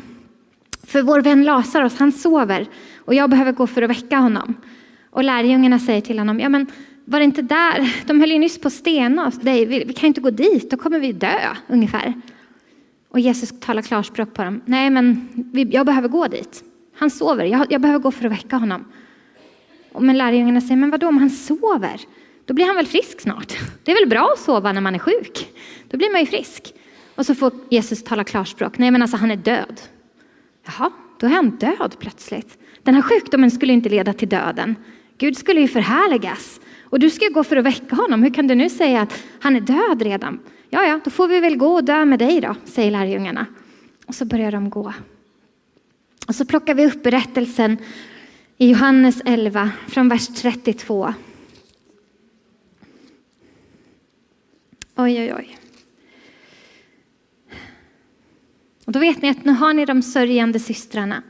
För 0.87 1.01
vår 1.01 1.21
vän 1.21 1.43
Lazarus, 1.43 1.99
han 1.99 2.11
sover 2.11 2.67
och 2.97 3.13
jag 3.13 3.29
behöver 3.29 3.51
gå 3.51 3.67
för 3.67 3.81
att 3.81 3.89
väcka 3.89 4.17
honom. 4.17 4.53
Och 5.09 5.23
lärjungarna 5.23 5.79
säger 5.79 6.01
till 6.01 6.19
honom, 6.19 6.39
ja 6.39 6.49
men 6.49 6.67
var 7.05 7.19
det 7.19 7.25
inte 7.25 7.41
där, 7.41 8.03
de 8.07 8.19
höll 8.19 8.31
ju 8.31 8.39
nyss 8.39 8.61
på 8.61 8.67
att 8.67 8.73
stena 8.73 9.27
oss, 9.27 9.35
vi, 9.41 9.65
vi 9.65 9.93
kan 9.93 10.07
inte 10.07 10.21
gå 10.21 10.29
dit, 10.29 10.71
då 10.71 10.77
kommer 10.77 10.99
vi 10.99 11.11
dö 11.11 11.55
ungefär. 11.67 12.13
Och 13.09 13.19
Jesus 13.19 13.59
talar 13.59 13.81
klarspråk 13.81 14.33
på 14.33 14.43
dem, 14.43 14.61
nej 14.65 14.89
men 14.89 15.27
jag 15.71 15.85
behöver 15.85 16.07
gå 16.07 16.27
dit. 16.27 16.63
Han 16.95 17.09
sover, 17.09 17.45
jag, 17.45 17.65
jag 17.69 17.81
behöver 17.81 17.99
gå 17.99 18.11
för 18.11 18.25
att 18.25 18.31
väcka 18.31 18.57
honom. 18.57 18.85
Men 19.93 20.17
lärjungarna 20.17 20.61
säger, 20.61 20.75
men 20.75 20.89
vadå 20.89 21.07
om 21.07 21.17
han 21.17 21.29
sover? 21.29 22.01
Då 22.45 22.53
blir 22.53 22.65
han 22.65 22.75
väl 22.75 22.85
frisk 22.85 23.21
snart? 23.21 23.53
Det 23.83 23.91
är 23.91 23.95
väl 24.01 24.09
bra 24.09 24.31
att 24.33 24.39
sova 24.39 24.71
när 24.71 24.81
man 24.81 24.95
är 24.95 24.99
sjuk? 24.99 25.47
Då 25.89 25.97
blir 25.97 26.11
man 26.11 26.21
ju 26.21 26.27
frisk. 26.27 26.73
Och 27.15 27.25
så 27.25 27.35
får 27.35 27.51
Jesus 27.69 28.03
tala 28.03 28.23
klarspråk. 28.23 28.77
Nej, 28.77 28.91
men 28.91 29.01
alltså 29.01 29.17
han 29.17 29.31
är 29.31 29.35
död. 29.35 29.81
Jaha, 30.65 30.91
då 31.19 31.27
är 31.27 31.31
han 31.31 31.49
död 31.49 31.95
plötsligt. 31.99 32.57
Den 32.83 32.95
här 32.95 33.01
sjukdomen 33.01 33.51
skulle 33.51 33.73
inte 33.73 33.89
leda 33.89 34.13
till 34.13 34.29
döden. 34.29 34.75
Gud 35.17 35.37
skulle 35.37 35.61
ju 35.61 35.67
förhärligas. 35.67 36.59
Och 36.83 36.99
du 36.99 37.09
ska 37.09 37.25
ju 37.25 37.33
gå 37.33 37.43
för 37.43 37.57
att 37.57 37.65
väcka 37.65 37.95
honom. 37.95 38.23
Hur 38.23 38.33
kan 38.33 38.47
du 38.47 38.55
nu 38.55 38.69
säga 38.69 39.01
att 39.01 39.23
han 39.39 39.55
är 39.55 39.61
död 39.61 40.01
redan? 40.01 40.39
Ja, 40.69 40.85
ja, 40.85 40.99
då 41.03 41.11
får 41.11 41.27
vi 41.27 41.39
väl 41.39 41.57
gå 41.57 41.73
och 41.73 41.83
dö 41.83 42.05
med 42.05 42.19
dig 42.19 42.41
då, 42.41 42.55
säger 42.65 42.91
lärjungarna. 42.91 43.45
Och 44.07 44.15
så 44.15 44.25
börjar 44.25 44.51
de 44.51 44.69
gå. 44.69 44.93
Och 46.27 46.35
så 46.35 46.45
plockar 46.45 46.73
vi 46.73 46.85
upp 46.85 47.03
berättelsen 47.03 47.77
i 48.61 48.69
Johannes 48.69 49.21
11 49.25 49.71
från 49.87 50.09
vers 50.09 50.27
32. 50.27 51.13
Oj, 54.95 55.19
oj, 55.19 55.33
oj. 55.33 55.57
Och 58.85 58.91
då 58.91 58.99
vet 58.99 59.21
ni 59.21 59.29
att 59.29 59.45
nu 59.45 59.51
har 59.51 59.73
ni 59.73 59.85
de 59.85 60.01
sörjande 60.01 60.59
systrarna 60.59 61.23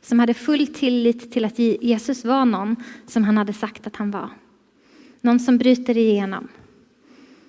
som 0.00 0.18
hade 0.18 0.34
full 0.34 0.66
tillit 0.66 1.32
till 1.32 1.44
att 1.44 1.58
Jesus 1.58 2.24
var 2.24 2.44
någon 2.44 2.76
som 3.06 3.24
han 3.24 3.36
hade 3.36 3.52
sagt 3.52 3.86
att 3.86 3.96
han 3.96 4.10
var. 4.10 4.30
Någon 5.20 5.40
som 5.40 5.58
bryter 5.58 5.96
igenom. 5.96 6.48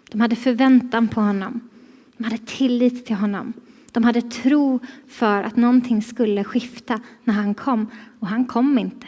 De 0.10 0.22
hade 0.22 0.36
förväntan 0.36 1.08
på 1.08 1.22
honom. 1.22 1.70
De 2.18 2.24
hade 2.24 2.38
tillit 2.38 3.06
till 3.06 3.16
honom. 3.16 3.54
De 3.92 4.04
hade 4.04 4.22
tro 4.22 4.80
för 5.08 5.44
att 5.44 5.56
någonting 5.56 6.02
skulle 6.02 6.44
skifta 6.44 7.00
när 7.24 7.34
han 7.34 7.54
kom. 7.54 7.88
Och 8.20 8.28
han 8.28 8.46
kom 8.46 8.80
inte. 8.80 9.08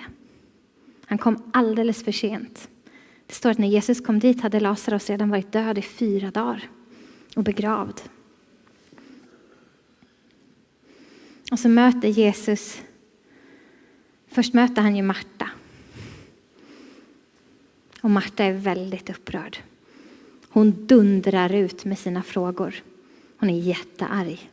Han 1.13 1.17
kom 1.17 1.43
alldeles 1.53 2.03
för 2.03 2.11
sent. 2.11 2.69
Det 3.27 3.33
står 3.33 3.49
att 3.49 3.57
när 3.57 3.67
Jesus 3.67 4.01
kom 4.01 4.19
dit 4.19 4.41
hade 4.41 4.59
Lazarus 4.59 5.09
redan 5.09 5.29
varit 5.29 5.51
död 5.51 5.77
i 5.77 5.81
fyra 5.81 6.31
dagar 6.31 6.69
och 7.35 7.43
begravd. 7.43 8.01
Och 11.51 11.59
så 11.59 11.69
möter 11.69 12.07
Jesus, 12.07 12.81
först 14.27 14.53
möter 14.53 14.81
han 14.81 14.95
ju 14.95 15.01
Marta. 15.01 15.49
Och 18.01 18.09
Marta 18.09 18.43
är 18.43 18.53
väldigt 18.53 19.09
upprörd. 19.09 19.57
Hon 20.49 20.87
dundrar 20.87 21.53
ut 21.53 21.85
med 21.85 21.99
sina 21.99 22.23
frågor. 22.23 22.75
Hon 23.37 23.49
är 23.49 23.59
jättearg. 23.59 24.49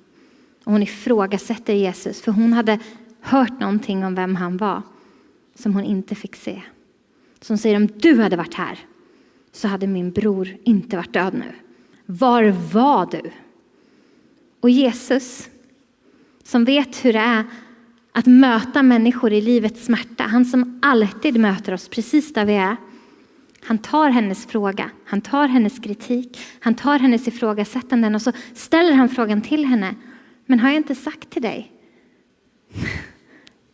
Och 0.64 0.72
hon 0.72 0.82
ifrågasätter 0.82 1.74
Jesus, 1.74 2.20
för 2.22 2.32
hon 2.32 2.52
hade 2.52 2.78
hört 3.20 3.60
någonting 3.60 4.04
om 4.04 4.14
vem 4.14 4.36
han 4.36 4.56
var 4.56 4.82
som 5.60 5.74
hon 5.74 5.84
inte 5.84 6.14
fick 6.14 6.36
se. 6.36 6.62
Som 7.40 7.58
säger 7.58 7.76
om 7.76 7.86
du 7.86 8.20
hade 8.20 8.36
varit 8.36 8.54
här 8.54 8.78
så 9.52 9.68
hade 9.68 9.86
min 9.86 10.10
bror 10.10 10.56
inte 10.64 10.96
varit 10.96 11.12
död 11.12 11.34
nu. 11.34 11.52
Var 12.06 12.72
var 12.72 13.06
du? 13.10 13.30
Och 14.60 14.70
Jesus, 14.70 15.48
som 16.44 16.64
vet 16.64 17.04
hur 17.04 17.12
det 17.12 17.18
är 17.18 17.44
att 18.12 18.26
möta 18.26 18.82
människor 18.82 19.32
i 19.32 19.40
livets 19.40 19.84
smärta, 19.84 20.24
han 20.24 20.44
som 20.44 20.78
alltid 20.82 21.40
möter 21.40 21.72
oss 21.72 21.88
precis 21.88 22.32
där 22.32 22.44
vi 22.44 22.54
är. 22.54 22.76
Han 23.62 23.78
tar 23.78 24.10
hennes 24.10 24.46
fråga, 24.46 24.90
han 25.04 25.20
tar 25.20 25.48
hennes 25.48 25.78
kritik, 25.78 26.38
han 26.60 26.74
tar 26.74 26.98
hennes 26.98 27.28
ifrågasättanden 27.28 28.14
och 28.14 28.22
så 28.22 28.32
ställer 28.54 28.92
han 28.92 29.08
frågan 29.08 29.42
till 29.42 29.64
henne. 29.64 29.94
Men 30.46 30.60
har 30.60 30.68
jag 30.68 30.76
inte 30.76 30.94
sagt 30.94 31.30
till 31.30 31.42
dig? 31.42 31.72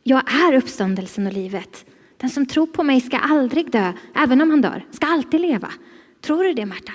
Jag 0.08 0.22
är 0.32 0.56
uppståndelsen 0.56 1.26
och 1.26 1.32
livet. 1.32 1.84
Den 2.16 2.30
som 2.30 2.46
tror 2.46 2.66
på 2.66 2.82
mig 2.82 3.00
ska 3.00 3.18
aldrig 3.18 3.70
dö, 3.70 3.92
även 4.14 4.40
om 4.40 4.50
han 4.50 4.60
dör, 4.60 4.84
ska 4.90 5.06
alltid 5.06 5.40
leva. 5.40 5.68
Tror 6.20 6.44
du 6.44 6.52
det 6.52 6.66
Marta? 6.66 6.92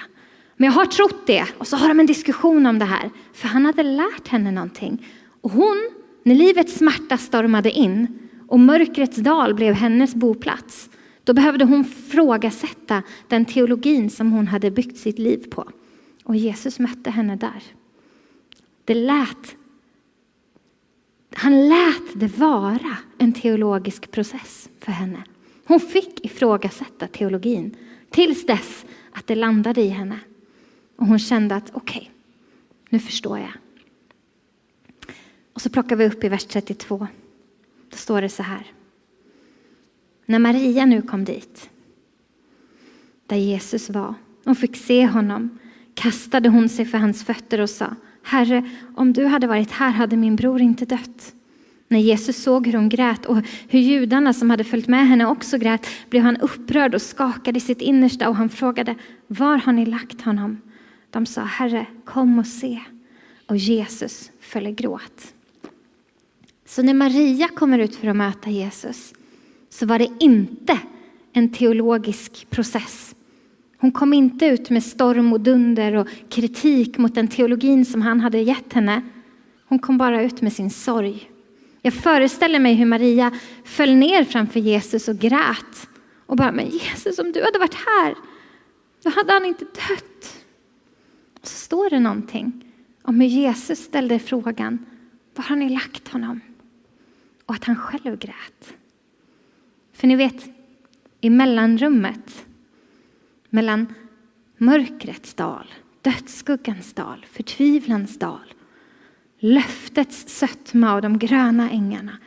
Men 0.58 0.66
jag 0.66 0.74
har 0.74 0.86
trott 0.86 1.28
det. 1.28 1.46
Och 1.58 1.68
så 1.68 1.78
har 1.78 1.88
de 1.88 2.00
en 2.00 2.06
diskussion 2.06 2.66
om 2.66 2.80
det 2.80 2.86
här. 2.86 3.10
För 3.34 3.48
han 3.48 3.66
hade 3.66 3.84
lärt 3.84 4.28
henne 4.28 4.52
någonting. 4.52 5.08
Och 5.42 5.52
hon, 5.52 5.90
när 6.24 6.36
livets 6.36 6.74
smärta 6.74 7.18
stormade 7.18 7.72
in 7.72 8.30
och 8.48 8.60
mörkrets 8.60 9.18
dal 9.18 9.54
blev 9.54 9.74
hennes 9.74 10.16
boplats, 10.16 10.90
då 11.24 11.34
behövde 11.34 11.66
hon 11.66 11.84
frågasätta 11.86 13.04
den 13.28 13.46
teologin 13.46 14.10
som 14.10 14.32
hon 14.32 14.48
hade 14.48 14.72
byggt 14.72 14.98
sitt 14.98 15.20
liv 15.20 15.50
på. 15.50 15.70
Och 16.24 16.36
Jesus 16.36 16.80
mötte 16.80 17.10
henne 17.10 17.36
där. 17.36 17.64
Det 18.86 18.96
lät 18.96 19.56
han 21.36 21.70
lät 21.70 22.20
det 22.20 22.38
vara 22.38 22.98
en 23.18 23.34
teologisk 23.34 24.12
process 24.12 24.70
för 24.80 24.92
henne. 24.92 25.24
Hon 25.66 25.80
fick 25.80 26.26
ifrågasätta 26.26 27.08
teologin 27.08 27.76
tills 28.10 28.46
dess 28.46 28.86
att 29.12 29.28
det 29.28 29.36
landade 29.36 29.82
i 29.82 29.88
henne. 29.88 30.20
Och 30.96 31.08
hon 31.08 31.20
kände 31.20 31.56
att 31.56 31.72
okej, 31.74 32.00
okay, 32.00 32.10
nu 32.90 33.00
förstår 33.00 33.40
jag. 33.40 33.52
Och 35.54 35.62
så 35.62 35.70
plockar 35.70 35.96
vi 35.96 36.06
upp 36.06 36.24
i 36.24 36.30
vers 36.30 36.46
32. 36.46 37.08
Då 37.90 37.98
står 37.98 38.22
det 38.22 38.30
så 38.30 38.44
här. 38.44 38.72
När 40.26 40.40
Maria 40.40 40.86
nu 40.86 41.02
kom 41.02 41.26
dit, 41.26 41.70
där 43.26 43.38
Jesus 43.38 43.90
var, 43.90 44.14
och 44.44 44.58
fick 44.58 44.76
se 44.76 45.06
honom, 45.08 45.60
kastade 45.94 46.50
hon 46.50 46.70
sig 46.70 46.86
för 46.86 46.98
hans 46.98 47.24
fötter 47.24 47.62
och 47.62 47.70
sa 47.70 47.96
Herre, 48.24 48.70
om 48.96 49.14
du 49.14 49.26
hade 49.26 49.48
varit 49.48 49.72
här 49.72 49.92
hade 49.92 50.18
min 50.18 50.36
bror 50.36 50.62
inte 50.62 50.86
dött. 50.86 51.34
När 51.88 52.00
Jesus 52.00 52.44
såg 52.44 52.68
hur 52.68 52.74
hon 52.74 52.90
grät 52.90 53.26
och 53.26 53.38
hur 53.68 53.80
judarna 53.80 54.34
som 54.34 54.50
hade 54.50 54.64
följt 54.64 54.88
med 54.88 55.08
henne 55.08 55.26
också 55.26 55.58
grät 55.58 55.88
blev 56.10 56.24
han 56.24 56.38
upprörd 56.38 56.96
och 56.96 57.02
skakade 57.02 57.58
i 57.58 57.62
sitt 57.62 57.82
innersta 57.82 58.30
och 58.30 58.36
han 58.36 58.50
frågade 58.50 58.96
Var 59.28 59.58
har 59.58 59.74
ni 59.74 59.86
lagt 59.86 60.22
honom? 60.22 60.62
De 61.10 61.26
sa 61.26 61.42
Herre, 61.42 61.86
kom 62.06 62.40
och 62.40 62.48
se. 62.48 62.80
Och 63.48 63.58
Jesus 63.58 64.32
föll 64.40 64.68
i 64.68 64.72
gråt. 64.72 65.34
Så 66.66 66.84
när 66.84 66.94
Maria 66.94 67.48
kommer 67.48 67.80
ut 67.80 67.96
för 67.96 68.08
att 68.08 68.16
möta 68.16 68.50
Jesus 68.50 69.14
så 69.70 69.86
var 69.86 70.00
det 70.00 70.10
inte 70.20 70.80
en 71.34 71.50
teologisk 71.50 72.50
process 72.50 73.11
hon 73.82 73.92
kom 73.92 74.14
inte 74.14 74.46
ut 74.46 74.70
med 74.70 74.84
storm 74.84 75.34
och 75.34 75.42
dunder 75.42 75.96
och 75.96 76.08
kritik 76.30 76.98
mot 76.98 77.16
den 77.16 77.28
teologin 77.28 77.86
som 77.86 78.02
han 78.02 78.20
hade 78.20 78.40
gett 78.40 78.74
henne. 78.74 79.02
Hon 79.66 79.80
kom 79.80 79.98
bara 79.98 80.24
ut 80.24 80.42
med 80.42 80.54
sin 80.54 80.70
sorg. 80.70 81.32
Jag 81.82 81.94
föreställer 81.94 82.60
mig 82.60 82.74
hur 82.74 82.86
Maria 82.86 83.32
föll 83.64 83.96
ner 83.96 84.24
framför 84.24 84.60
Jesus 84.60 85.08
och 85.08 85.18
grät. 85.18 85.88
Och 86.26 86.36
bara, 86.36 86.52
men 86.52 86.70
Jesus 86.70 87.20
om 87.20 87.32
du 87.32 87.44
hade 87.44 87.60
varit 87.60 87.74
här, 87.74 88.16
då 89.04 89.10
hade 89.10 89.34
han 89.34 89.46
inte 89.46 89.66
dött. 89.66 90.46
Så 91.44 91.58
står 91.58 91.90
det 91.90 92.00
någonting 92.00 92.66
om 93.02 93.22
hur 93.22 93.28
Jesus 93.28 93.80
ställde 93.80 94.20
frågan, 94.20 94.86
var 95.36 95.44
har 95.44 95.56
ni 95.56 95.70
lagt 95.70 96.08
honom? 96.08 96.42
Och 97.46 97.56
att 97.56 97.64
han 97.64 97.76
själv 97.76 98.20
grät. 98.20 98.74
För 99.94 100.08
ni 100.08 100.16
vet, 100.16 100.50
i 101.22 101.30
mellanrummet 101.30 102.46
mellan 103.52 103.94
mörkrets 104.58 105.34
dal, 105.34 105.74
dödsskuggans 106.02 106.94
dal, 106.94 107.26
förtvivlans 107.32 108.20
dal, 108.20 108.54
löftets 109.40 110.26
sötma 110.28 110.96
och 110.96 111.02
de 111.02 111.20
gröna 111.20 111.70
ängarna. 111.70 112.18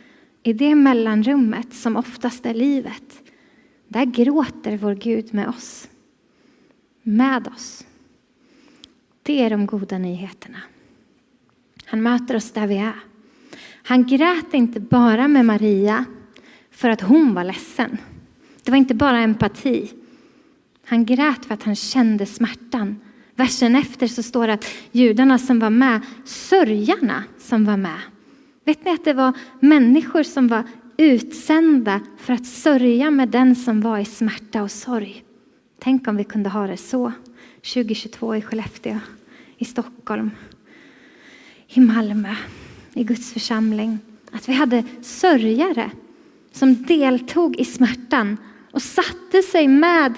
I 0.43 0.53
det 0.53 0.75
mellanrummet 0.75 1.75
som 1.75 1.97
oftast 1.97 2.47
är 2.47 2.55
livet, 2.55 3.23
där 3.89 4.05
gråter 4.05 4.77
vår 4.77 4.95
Gud 4.95 5.35
med 5.35 5.49
oss. 5.49 5.89
Med 7.03 7.49
oss. 7.49 7.87
Det 9.23 9.43
är 9.43 9.51
de 9.51 9.67
goda 9.67 9.99
nyheterna. 9.99 10.59
Han 11.85 12.03
möter 12.03 12.37
oss 12.37 12.51
där 12.51 12.67
vi 12.67 12.77
är. 12.77 13.01
Han 13.83 14.07
grät 14.07 14.55
inte 14.55 14.81
bara 14.81 15.29
med 15.29 15.47
Maria 15.47 16.05
för 16.71 16.89
att 16.89 17.01
hon 17.01 17.35
var 17.35 17.45
ledsen. 17.45 17.99
Det 18.63 18.71
var 18.71 18.79
inte 18.79 18.95
bara 18.95 19.19
empati. 19.19 19.93
Han 20.95 21.05
grät 21.05 21.45
för 21.45 21.55
att 21.55 21.63
han 21.63 21.77
kände 21.77 22.27
smärtan. 22.27 23.01
Versen 23.35 23.77
efter 23.77 24.07
så 24.07 24.23
står 24.23 24.47
det 24.47 24.53
att 24.53 24.67
judarna 24.93 25.39
som 25.39 25.59
var 25.59 25.71
med, 25.71 26.01
sörjarna 26.25 27.25
som 27.39 27.65
var 27.65 27.77
med. 27.77 28.01
Vet 28.65 28.85
ni 28.85 28.91
att 28.91 29.05
det 29.05 29.13
var 29.13 29.33
människor 29.61 30.23
som 30.23 30.49
var 30.49 30.63
utsända 30.97 32.01
för 32.19 32.33
att 32.33 32.47
sörja 32.47 33.11
med 33.11 33.29
den 33.29 33.57
som 33.57 33.81
var 33.81 33.99
i 33.99 34.05
smärta 34.05 34.63
och 34.63 34.71
sorg. 34.71 35.25
Tänk 35.79 36.09
om 36.09 36.17
vi 36.17 36.25
kunde 36.25 36.49
ha 36.51 36.67
det 36.67 36.77
så 36.77 37.13
2022 37.75 38.37
i 38.37 38.43
Skellefteå, 38.43 38.99
i 39.59 39.65
Stockholm, 39.65 40.31
i 41.69 41.81
Malmö, 41.81 42.35
i 42.93 43.05
Guds 43.05 43.33
församling. 43.33 43.99
Att 44.33 44.49
vi 44.49 44.53
hade 44.53 44.85
sörjare 45.03 45.91
som 46.53 46.83
deltog 46.83 47.57
i 47.57 47.65
smärtan 47.65 48.37
och 48.73 48.83
satte 48.83 49.43
sig 49.43 49.69
med 49.69 50.15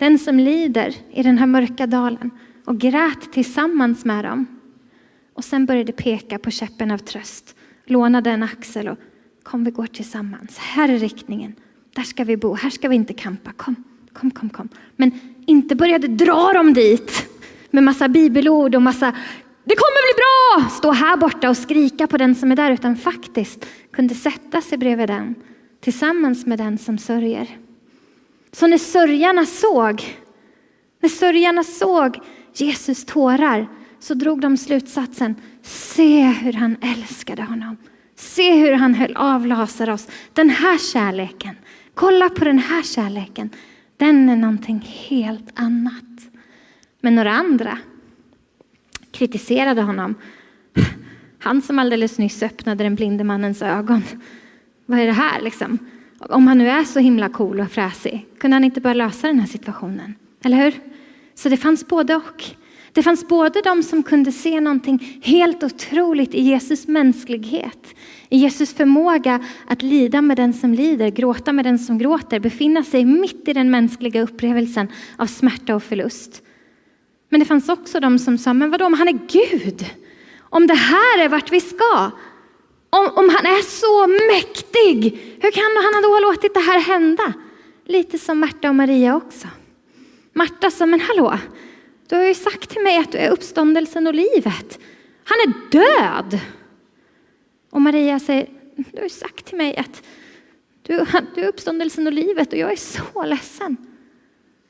den 0.00 0.18
som 0.18 0.38
lider 0.38 0.94
i 1.12 1.22
den 1.22 1.38
här 1.38 1.46
mörka 1.46 1.86
dalen 1.86 2.30
och 2.64 2.78
grät 2.78 3.32
tillsammans 3.32 4.04
med 4.04 4.24
dem. 4.24 4.46
Och 5.34 5.44
sen 5.44 5.66
började 5.66 5.92
peka 5.92 6.38
på 6.38 6.50
käppen 6.50 6.90
av 6.90 6.98
tröst, 6.98 7.56
lånade 7.86 8.30
en 8.30 8.42
axel 8.42 8.88
och 8.88 8.98
kom 9.42 9.64
vi 9.64 9.70
går 9.70 9.86
tillsammans. 9.86 10.58
Här 10.58 10.88
är 10.88 10.98
riktningen. 10.98 11.54
Där 11.94 12.02
ska 12.02 12.24
vi 12.24 12.36
bo, 12.36 12.54
här 12.54 12.70
ska 12.70 12.88
vi 12.88 12.96
inte 12.96 13.12
kampa. 13.12 13.52
Kom, 13.52 13.84
kom, 14.12 14.30
kom, 14.30 14.50
kom. 14.50 14.68
Men 14.96 15.20
inte 15.46 15.76
började 15.76 16.08
dra 16.08 16.52
dem 16.52 16.74
dit 16.74 17.28
med 17.70 17.82
massa 17.82 18.08
bibelord 18.08 18.74
och 18.74 18.82
massa 18.82 19.14
det 19.64 19.74
kommer 19.76 20.06
bli 20.06 20.22
bra! 20.22 20.70
Stå 20.70 20.90
här 20.90 21.16
borta 21.16 21.50
och 21.50 21.56
skrika 21.56 22.06
på 22.06 22.16
den 22.16 22.34
som 22.34 22.52
är 22.52 22.56
där, 22.56 22.70
utan 22.70 22.96
faktiskt 22.96 23.66
kunde 23.92 24.14
sätta 24.14 24.60
sig 24.60 24.78
bredvid 24.78 25.08
den 25.08 25.34
tillsammans 25.80 26.46
med 26.46 26.58
den 26.58 26.78
som 26.78 26.98
sörjer. 26.98 27.48
Så 28.52 28.66
när 28.66 28.78
sörjarna 28.78 29.46
såg, 29.46 30.18
när 31.00 31.08
sörjarna 31.08 31.64
såg 31.64 32.18
Jesus 32.54 33.04
tårar 33.04 33.68
så 33.98 34.14
drog 34.14 34.40
de 34.40 34.56
slutsatsen, 34.56 35.34
se 35.62 36.22
hur 36.22 36.52
han 36.52 36.76
älskade 36.82 37.42
honom. 37.42 37.76
Se 38.14 38.52
hur 38.52 38.72
han 38.72 38.94
höll 38.94 39.16
av 39.16 39.46
Lazarus. 39.46 40.08
Den 40.32 40.50
här 40.50 40.78
kärleken, 40.78 41.56
kolla 41.94 42.28
på 42.28 42.44
den 42.44 42.58
här 42.58 42.82
kärleken. 42.82 43.50
Den 43.96 44.28
är 44.28 44.36
någonting 44.36 44.80
helt 45.08 45.60
annat. 45.60 46.04
Men 47.00 47.14
några 47.14 47.32
andra 47.32 47.78
kritiserade 49.12 49.82
honom. 49.82 50.14
Han 51.38 51.62
som 51.62 51.78
alldeles 51.78 52.18
nyss 52.18 52.42
öppnade 52.42 52.84
den 52.84 52.94
blinde 52.94 53.24
mannens 53.24 53.62
ögon. 53.62 54.02
Vad 54.86 54.98
är 54.98 55.06
det 55.06 55.12
här 55.12 55.40
liksom? 55.40 55.78
Om 56.28 56.46
han 56.46 56.58
nu 56.58 56.68
är 56.68 56.84
så 56.84 56.98
himla 56.98 57.28
cool 57.28 57.60
och 57.60 57.70
fräsig, 57.70 58.26
kunde 58.38 58.54
han 58.54 58.64
inte 58.64 58.80
bara 58.80 58.94
lösa 58.94 59.26
den 59.26 59.40
här 59.40 59.46
situationen? 59.46 60.14
Eller 60.44 60.56
hur? 60.56 60.74
Så 61.34 61.48
det 61.48 61.56
fanns 61.56 61.86
både 61.86 62.16
och. 62.16 62.44
Det 62.92 63.02
fanns 63.02 63.28
både 63.28 63.60
de 63.60 63.82
som 63.82 64.02
kunde 64.02 64.32
se 64.32 64.60
någonting 64.60 65.20
helt 65.22 65.62
otroligt 65.62 66.34
i 66.34 66.40
Jesus 66.40 66.88
mänsklighet, 66.88 67.94
i 68.28 68.36
Jesus 68.36 68.74
förmåga 68.74 69.40
att 69.66 69.82
lida 69.82 70.22
med 70.22 70.36
den 70.36 70.52
som 70.52 70.74
lider, 70.74 71.08
gråta 71.08 71.52
med 71.52 71.64
den 71.64 71.78
som 71.78 71.98
gråter, 71.98 72.40
befinna 72.40 72.84
sig 72.84 73.04
mitt 73.04 73.48
i 73.48 73.52
den 73.52 73.70
mänskliga 73.70 74.22
upplevelsen 74.22 74.88
av 75.16 75.26
smärta 75.26 75.74
och 75.74 75.82
förlust. 75.82 76.42
Men 77.28 77.40
det 77.40 77.46
fanns 77.46 77.68
också 77.68 78.00
de 78.00 78.18
som 78.18 78.38
sa, 78.38 78.52
men 78.52 78.70
vadå 78.70 78.86
om 78.86 78.94
han 78.94 79.08
är 79.08 79.18
Gud? 79.28 79.86
Om 80.38 80.66
det 80.66 80.74
här 80.74 81.24
är 81.24 81.28
vart 81.28 81.52
vi 81.52 81.60
ska? 81.60 82.10
Om, 82.90 83.06
om 83.14 83.28
han 83.28 83.46
är 83.46 83.62
så 83.62 84.06
mäktig, 84.06 85.20
hur 85.40 85.50
kan 85.50 85.92
han 85.94 86.02
då 86.02 86.08
ha 86.08 86.20
låtit 86.20 86.54
det 86.54 86.60
här 86.60 86.80
hända? 86.80 87.32
Lite 87.84 88.18
som 88.18 88.40
Marta 88.40 88.68
och 88.68 88.74
Maria 88.74 89.16
också. 89.16 89.48
Marta 90.32 90.70
sa, 90.70 90.86
men 90.86 91.00
hallå, 91.00 91.38
du 92.08 92.16
har 92.16 92.24
ju 92.24 92.34
sagt 92.34 92.70
till 92.70 92.82
mig 92.82 92.98
att 92.98 93.12
du 93.12 93.18
är 93.18 93.30
uppståndelsen 93.30 94.06
och 94.06 94.14
livet. 94.14 94.78
Han 95.24 95.38
är 95.46 95.70
död. 95.70 96.40
Och 97.70 97.82
Maria 97.82 98.20
säger, 98.20 98.48
du 98.76 98.96
har 98.96 99.02
ju 99.02 99.08
sagt 99.08 99.46
till 99.46 99.56
mig 99.56 99.76
att 99.76 100.02
du, 100.82 101.04
du 101.34 101.42
är 101.42 101.48
uppståndelsen 101.48 102.06
och 102.06 102.12
livet 102.12 102.52
och 102.52 102.58
jag 102.58 102.72
är 102.72 102.76
så 102.76 103.24
ledsen. 103.24 103.76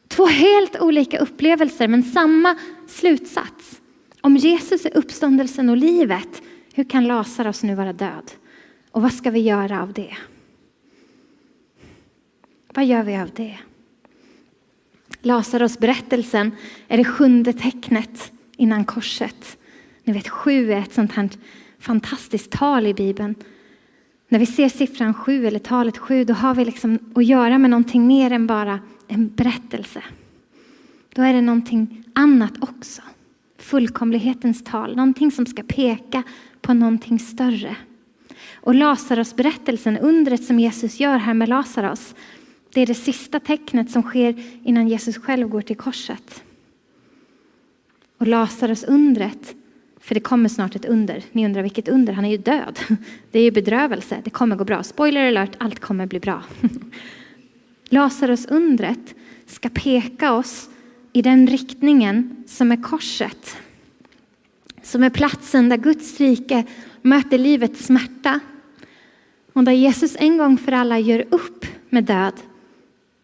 Två 0.09 0.27
helt 0.27 0.81
olika 0.81 1.19
upplevelser 1.19 1.89
men 1.89 2.03
samma 2.03 2.59
slutsats. 2.87 3.81
Om 4.21 4.37
Jesus 4.37 4.87
är 4.87 4.97
uppståndelsen 4.97 5.69
och 5.69 5.77
livet, 5.77 6.43
hur 6.81 6.85
kan 6.85 7.07
Lazarus 7.07 7.63
nu 7.63 7.75
vara 7.75 7.93
död? 7.93 8.31
Och 8.91 9.03
vad 9.03 9.13
ska 9.13 9.31
vi 9.31 9.41
göra 9.41 9.83
av 9.83 9.93
det? 9.93 10.17
Vad 12.75 12.87
gör 12.87 13.03
vi 13.03 13.17
av 13.17 13.31
det? 13.37 13.59
Lazarus 15.23 15.79
berättelsen 15.79 16.53
är 16.89 16.97
det 16.97 17.05
sjunde 17.05 17.53
tecknet 17.53 18.33
innan 18.57 18.85
korset. 18.85 19.59
Ni 20.05 20.13
vet 20.13 20.29
sju 20.29 20.73
är 20.73 20.79
ett 20.79 20.95
sånt 20.95 21.13
här 21.13 21.29
fantastiskt 21.79 22.51
tal 22.51 22.87
i 22.87 22.95
Bibeln. 22.95 23.35
När 24.29 24.39
vi 24.39 24.47
ser 24.47 24.69
siffran 24.69 25.15
sju 25.15 25.47
eller 25.47 25.59
talet 25.59 25.99
sju, 25.99 26.25
då 26.25 26.35
har 26.35 26.55
vi 26.55 26.65
liksom 26.65 26.99
att 27.15 27.27
göra 27.27 27.59
med 27.59 27.71
någonting 27.71 28.07
mer 28.07 28.33
än 28.33 28.47
bara 28.47 28.81
en 29.09 29.29
berättelse. 29.29 30.03
Då 31.15 31.23
är 31.23 31.33
det 31.33 31.41
någonting 31.41 32.05
annat 32.13 32.53
också. 32.61 33.03
Fullkomlighetens 33.59 34.65
tal, 34.65 34.97
någonting 34.97 35.31
som 35.31 35.47
ska 35.47 35.63
peka 35.63 36.23
på 36.61 36.75
någonting 36.75 37.19
större. 37.19 37.77
Och 38.55 38.75
Lazarus 38.75 39.37
berättelsen, 39.37 39.99
undret 39.99 40.45
som 40.45 40.61
Jesus 40.61 41.01
gör 41.01 41.19
här 41.19 41.35
med 41.35 41.49
Lazarus, 41.49 42.15
det 42.73 42.81
är 42.81 42.87
det 42.87 42.95
sista 42.95 43.41
tecknet 43.41 43.91
som 43.91 44.03
sker 44.03 44.43
innan 44.65 44.89
Jesus 44.89 45.19
själv 45.19 45.49
går 45.49 45.61
till 45.61 45.77
korset. 45.77 46.43
Och 48.19 48.27
Lazarus 48.27 48.85
undret, 48.85 49.55
för 50.01 50.15
det 50.15 50.21
kommer 50.21 50.49
snart 50.49 50.77
ett 50.77 50.85
under. 50.85 51.25
Ni 51.33 51.45
undrar 51.45 51.63
vilket 51.63 51.89
under? 51.89 52.13
Han 52.13 52.25
är 52.25 52.31
ju 52.31 52.37
död. 52.37 52.79
Det 53.31 53.39
är 53.39 53.43
ju 53.43 53.51
bedrövelse. 53.51 54.21
Det 54.25 54.31
kommer 54.31 54.57
gå 54.57 54.65
bra. 54.65 54.83
Spoiler 54.83 55.29
alert, 55.29 55.57
allt 55.59 55.81
kommer 55.81 56.07
bli 56.07 56.21
bra. 56.21 56.43
Lazarus 57.89 58.47
undret 58.47 59.15
ska 59.47 59.69
peka 59.69 60.33
oss 60.33 60.69
i 61.13 61.23
den 61.23 61.47
riktningen 61.47 62.45
som 62.47 62.73
är 62.73 62.83
korset. 62.83 63.57
Som 64.83 65.03
är 65.03 65.11
platsen 65.11 65.69
där 65.69 65.77
Guds 65.77 66.21
rike 66.21 66.65
möter 67.03 67.39
livets 67.39 67.85
smärta. 67.85 68.41
Och 69.53 69.65
där 69.65 69.73
Jesus 69.73 70.17
en 70.19 70.39
gång 70.39 70.59
för 70.59 70.73
alla 70.73 70.99
gör 70.99 71.25
upp 71.31 71.67
med 71.89 72.05
död. 72.05 72.35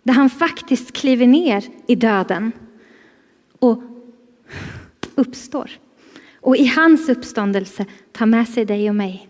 Där 0.02 0.14
han 0.14 0.30
faktiskt 0.30 0.92
kliver 0.92 1.26
ner 1.26 1.64
i 1.86 1.94
döden 1.94 2.52
och 3.58 3.82
uppstår. 5.14 5.70
Och 6.40 6.56
i 6.56 6.66
hans 6.66 7.08
uppståndelse 7.08 7.86
tar 8.12 8.26
med 8.26 8.48
sig 8.48 8.64
dig 8.64 8.88
och 8.88 8.96
mig. 8.96 9.28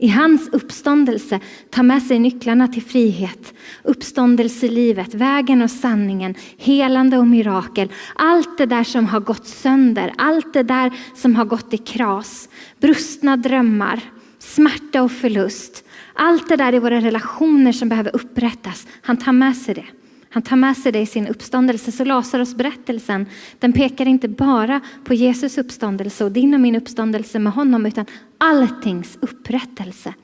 I 0.00 0.08
hans 0.08 0.48
uppståndelse 0.52 1.40
ta 1.70 1.82
med 1.82 2.02
sig 2.02 2.18
nycklarna 2.18 2.68
till 2.68 2.82
frihet, 2.82 3.54
uppståndelselivet, 3.82 5.14
vägen 5.14 5.62
och 5.62 5.70
sanningen, 5.70 6.34
helande 6.56 7.18
och 7.18 7.26
mirakel. 7.26 7.92
Allt 8.14 8.58
det 8.58 8.66
där 8.66 8.84
som 8.84 9.06
har 9.06 9.20
gått 9.20 9.46
sönder, 9.46 10.12
allt 10.16 10.52
det 10.52 10.62
där 10.62 10.92
som 11.14 11.36
har 11.36 11.44
gått 11.44 11.74
i 11.74 11.78
kras, 11.78 12.48
brustna 12.80 13.36
drömmar, 13.36 14.00
smärta 14.38 15.02
och 15.02 15.12
förlust. 15.12 15.84
Allt 16.14 16.48
det 16.48 16.56
där 16.56 16.74
i 16.74 16.78
våra 16.78 17.00
relationer 17.00 17.72
som 17.72 17.88
behöver 17.88 18.16
upprättas, 18.16 18.86
han 19.02 19.16
tar 19.16 19.32
med 19.32 19.56
sig 19.56 19.74
det. 19.74 19.86
Han 20.30 20.42
tar 20.42 20.56
med 20.56 20.76
sig 20.76 20.92
det 20.92 21.00
i 21.00 21.06
sin 21.06 21.26
uppståndelse. 21.26 21.92
Så 21.92 22.04
Lazarus 22.04 22.54
berättelsen, 22.54 23.26
den 23.58 23.72
pekar 23.72 24.06
inte 24.06 24.28
bara 24.28 24.80
på 25.04 25.14
Jesus 25.14 25.58
uppståndelse 25.58 26.24
och 26.24 26.32
din 26.32 26.54
och 26.54 26.60
min 26.60 26.76
uppståndelse 26.76 27.38
med 27.38 27.52
honom, 27.52 27.86
utan 27.86 28.06
alltings 28.38 29.18
upprättelse. 29.20 30.14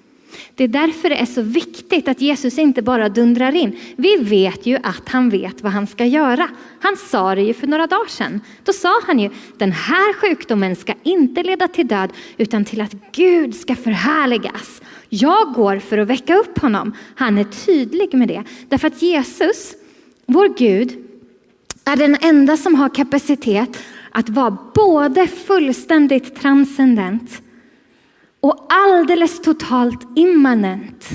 Det 0.54 0.64
är 0.64 0.68
därför 0.68 1.08
det 1.08 1.16
är 1.16 1.26
så 1.26 1.42
viktigt 1.42 2.08
att 2.08 2.20
Jesus 2.20 2.58
inte 2.58 2.82
bara 2.82 3.08
dundrar 3.08 3.54
in. 3.54 3.78
Vi 3.96 4.16
vet 4.16 4.66
ju 4.66 4.78
att 4.82 5.08
han 5.08 5.30
vet 5.30 5.62
vad 5.62 5.72
han 5.72 5.86
ska 5.86 6.04
göra. 6.04 6.48
Han 6.80 6.96
sa 6.96 7.34
det 7.34 7.42
ju 7.42 7.54
för 7.54 7.66
några 7.66 7.86
dagar 7.86 8.08
sedan. 8.08 8.40
Då 8.64 8.72
sa 8.72 9.00
han 9.06 9.18
ju, 9.18 9.30
den 9.58 9.72
här 9.72 10.12
sjukdomen 10.12 10.76
ska 10.76 10.94
inte 11.02 11.42
leda 11.42 11.68
till 11.68 11.86
död, 11.86 12.10
utan 12.36 12.64
till 12.64 12.80
att 12.80 12.94
Gud 13.12 13.54
ska 13.54 13.74
förhärligas. 13.74 14.82
Jag 15.08 15.52
går 15.54 15.78
för 15.78 15.98
att 15.98 16.08
väcka 16.08 16.36
upp 16.36 16.58
honom. 16.58 16.96
Han 17.14 17.38
är 17.38 17.44
tydlig 17.44 18.14
med 18.14 18.28
det. 18.28 18.42
Därför 18.68 18.88
att 18.88 19.02
Jesus, 19.02 19.74
vår 20.26 20.58
Gud 20.58 21.04
är 21.84 21.96
den 21.96 22.16
enda 22.20 22.56
som 22.56 22.74
har 22.74 22.88
kapacitet 22.88 23.78
att 24.10 24.28
vara 24.28 24.58
både 24.74 25.26
fullständigt 25.26 26.36
transcendent 26.36 27.42
och 28.40 28.66
alldeles 28.68 29.42
totalt 29.42 30.00
immanent. 30.16 31.08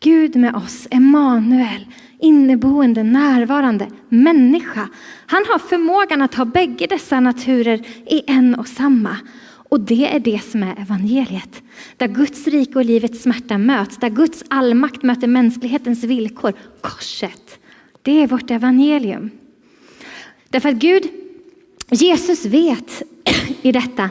Gud 0.00 0.36
med 0.36 0.54
oss, 0.54 0.86
Emanuel, 0.90 1.86
inneboende, 2.20 3.02
närvarande, 3.02 3.88
människa. 4.08 4.88
Han 5.26 5.44
har 5.48 5.58
förmågan 5.58 6.22
att 6.22 6.34
ha 6.34 6.44
bägge 6.44 6.86
dessa 6.86 7.20
naturer 7.20 7.86
i 8.06 8.22
en 8.26 8.54
och 8.54 8.68
samma. 8.68 9.16
Och 9.68 9.80
det 9.80 10.14
är 10.14 10.20
det 10.20 10.40
som 10.44 10.62
är 10.62 10.80
evangeliet. 10.80 11.62
Där 11.96 12.08
Guds 12.08 12.46
rike 12.46 12.78
och 12.78 12.84
livets 12.84 13.22
smärta 13.22 13.58
möts, 13.58 13.96
där 13.96 14.10
Guds 14.10 14.44
allmakt 14.48 15.02
möter 15.02 15.26
mänsklighetens 15.26 16.04
villkor. 16.04 16.52
Korset, 16.80 17.58
det 18.04 18.22
är 18.22 18.26
vårt 18.26 18.50
evangelium. 18.50 19.30
Därför 20.48 20.68
att 20.68 20.74
Gud, 20.74 21.08
Jesus 21.90 22.44
vet 22.44 23.02
i 23.62 23.72
detta. 23.72 24.10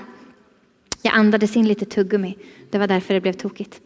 Jag 1.01 1.13
andades 1.13 1.56
in 1.56 1.67
lite 1.67 1.86
tuggummi, 1.86 2.38
det 2.69 2.77
var 2.77 2.88
därför 2.88 3.13
det 3.13 3.21
blev 3.21 3.34
tokigt. 3.34 3.82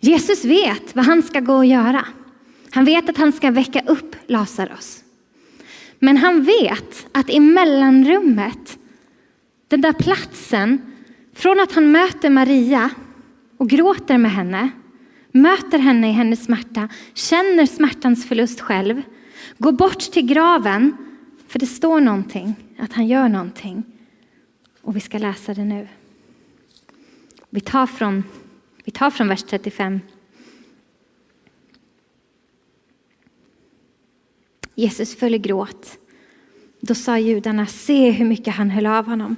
Jesus 0.00 0.44
vet 0.44 0.96
vad 0.96 1.04
han 1.04 1.22
ska 1.22 1.40
gå 1.40 1.54
och 1.54 1.66
göra. 1.66 2.06
Han 2.70 2.84
vet 2.84 3.08
att 3.08 3.16
han 3.16 3.32
ska 3.32 3.50
väcka 3.50 3.82
upp 3.86 4.16
Lazarus. 4.26 5.04
Men 5.98 6.16
han 6.16 6.42
vet 6.42 7.06
att 7.12 7.30
i 7.30 7.40
mellanrummet, 7.40 8.78
den 9.68 9.80
där 9.80 9.92
platsen, 9.92 10.92
från 11.34 11.60
att 11.60 11.72
han 11.72 11.92
möter 11.92 12.30
Maria 12.30 12.90
och 13.56 13.68
gråter 13.70 14.18
med 14.18 14.30
henne, 14.30 14.70
möter 15.32 15.78
henne 15.78 16.08
i 16.08 16.12
hennes 16.12 16.44
smärta, 16.44 16.88
känner 17.14 17.66
smärtans 17.66 18.28
förlust 18.28 18.60
själv, 18.60 19.02
går 19.58 19.72
bort 19.72 20.00
till 20.00 20.26
graven, 20.26 20.96
för 21.48 21.58
det 21.58 21.66
står 21.66 22.00
någonting, 22.00 22.54
att 22.78 22.92
han 22.92 23.06
gör 23.06 23.28
någonting. 23.28 23.82
Och 24.82 24.96
vi 24.96 25.00
ska 25.00 25.18
läsa 25.18 25.54
det 25.54 25.64
nu. 25.64 25.88
Vi 27.50 27.60
tar 27.60 27.86
från, 27.86 28.24
vi 28.84 28.92
tar 28.92 29.10
från 29.10 29.28
vers 29.28 29.42
35. 29.42 30.00
Jesus 34.74 35.16
föll 35.16 35.34
i 35.34 35.38
gråt. 35.38 35.98
Då 36.80 36.94
sa 36.94 37.18
judarna, 37.18 37.66
se 37.66 38.10
hur 38.10 38.24
mycket 38.24 38.54
han 38.54 38.70
höll 38.70 38.86
av 38.86 39.06
honom. 39.06 39.36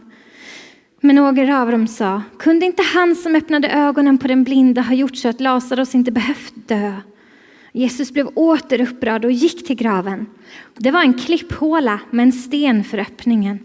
Men 1.04 1.16
några 1.16 1.62
av 1.62 1.70
dem 1.70 1.86
sa, 1.86 2.22
kunde 2.38 2.66
inte 2.66 2.82
han 2.82 3.14
som 3.14 3.34
öppnade 3.34 3.68
ögonen 3.68 4.18
på 4.18 4.28
den 4.28 4.44
blinda 4.44 4.82
ha 4.82 4.94
gjort 4.94 5.16
så 5.16 5.28
att 5.28 5.40
Lazarus 5.40 5.94
inte 5.94 6.12
behövt 6.12 6.54
dö? 6.54 6.94
Jesus 7.72 8.12
blev 8.12 8.26
åter 8.26 8.80
upprörd 8.80 9.24
och 9.24 9.32
gick 9.32 9.66
till 9.66 9.76
graven. 9.76 10.26
Det 10.76 10.90
var 10.90 11.00
en 11.00 11.14
klipphåla 11.14 12.00
med 12.10 12.22
en 12.22 12.32
sten 12.32 12.84
för 12.84 12.98
öppningen. 12.98 13.58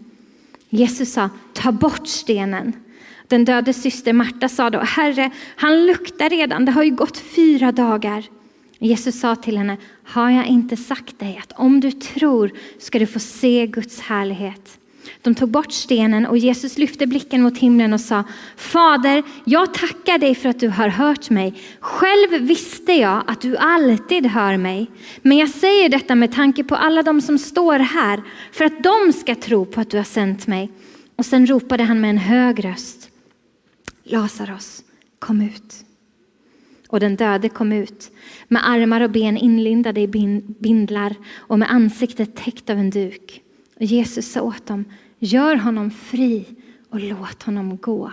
Jesus 0.68 1.12
sa, 1.12 1.30
ta 1.52 1.72
bort 1.72 2.06
stenen. 2.06 2.72
Den 3.28 3.44
döde 3.44 3.72
syster 3.72 4.12
Marta 4.12 4.48
sa 4.48 4.70
då, 4.70 4.78
Herre, 4.78 5.30
han 5.56 5.86
luktar 5.86 6.28
redan, 6.28 6.64
det 6.64 6.72
har 6.72 6.82
ju 6.82 6.90
gått 6.90 7.18
fyra 7.18 7.72
dagar. 7.72 8.24
Jesus 8.78 9.20
sa 9.20 9.36
till 9.36 9.58
henne, 9.58 9.76
har 10.04 10.30
jag 10.30 10.46
inte 10.46 10.76
sagt 10.76 11.18
dig 11.18 11.40
att 11.42 11.52
om 11.58 11.80
du 11.80 11.92
tror 11.92 12.50
ska 12.78 12.98
du 12.98 13.06
få 13.06 13.18
se 13.18 13.66
Guds 13.66 14.00
härlighet? 14.00 14.79
De 15.22 15.34
tog 15.34 15.48
bort 15.48 15.72
stenen 15.72 16.26
och 16.26 16.38
Jesus 16.38 16.78
lyfte 16.78 17.06
blicken 17.06 17.42
mot 17.42 17.58
himlen 17.58 17.92
och 17.92 18.00
sa, 18.00 18.24
Fader, 18.56 19.22
jag 19.44 19.74
tackar 19.74 20.18
dig 20.18 20.34
för 20.34 20.48
att 20.48 20.60
du 20.60 20.68
har 20.68 20.88
hört 20.88 21.30
mig. 21.30 21.54
Själv 21.80 22.42
visste 22.42 22.92
jag 22.92 23.22
att 23.26 23.40
du 23.40 23.56
alltid 23.56 24.26
hör 24.26 24.56
mig. 24.56 24.90
Men 25.22 25.38
jag 25.38 25.48
säger 25.48 25.88
detta 25.88 26.14
med 26.14 26.32
tanke 26.32 26.64
på 26.64 26.76
alla 26.76 27.02
de 27.02 27.20
som 27.20 27.38
står 27.38 27.78
här, 27.78 28.22
för 28.52 28.64
att 28.64 28.82
de 28.82 29.12
ska 29.12 29.34
tro 29.34 29.64
på 29.64 29.80
att 29.80 29.90
du 29.90 29.96
har 29.96 30.04
sänt 30.04 30.46
mig. 30.46 30.70
Och 31.16 31.26
sen 31.26 31.46
ropade 31.46 31.84
han 31.84 32.00
med 32.00 32.10
en 32.10 32.18
hög 32.18 32.64
röst, 32.64 33.10
Lazarus, 34.04 34.82
kom 35.18 35.42
ut. 35.42 35.74
Och 36.88 37.00
den 37.00 37.16
döde 37.16 37.48
kom 37.48 37.72
ut 37.72 38.10
med 38.48 38.68
armar 38.68 39.00
och 39.00 39.10
ben 39.10 39.36
inlindade 39.36 40.00
i 40.00 40.08
bindlar 40.58 41.14
och 41.36 41.58
med 41.58 41.70
ansiktet 41.70 42.36
täckt 42.36 42.70
av 42.70 42.78
en 42.78 42.90
duk. 42.90 43.42
Och 43.76 43.82
Jesus 43.82 44.32
sa 44.32 44.42
åt 44.42 44.66
dem, 44.66 44.84
gör 45.20 45.56
honom 45.56 45.90
fri 45.90 46.44
och 46.88 47.00
låt 47.00 47.42
honom 47.42 47.76
gå. 47.76 48.12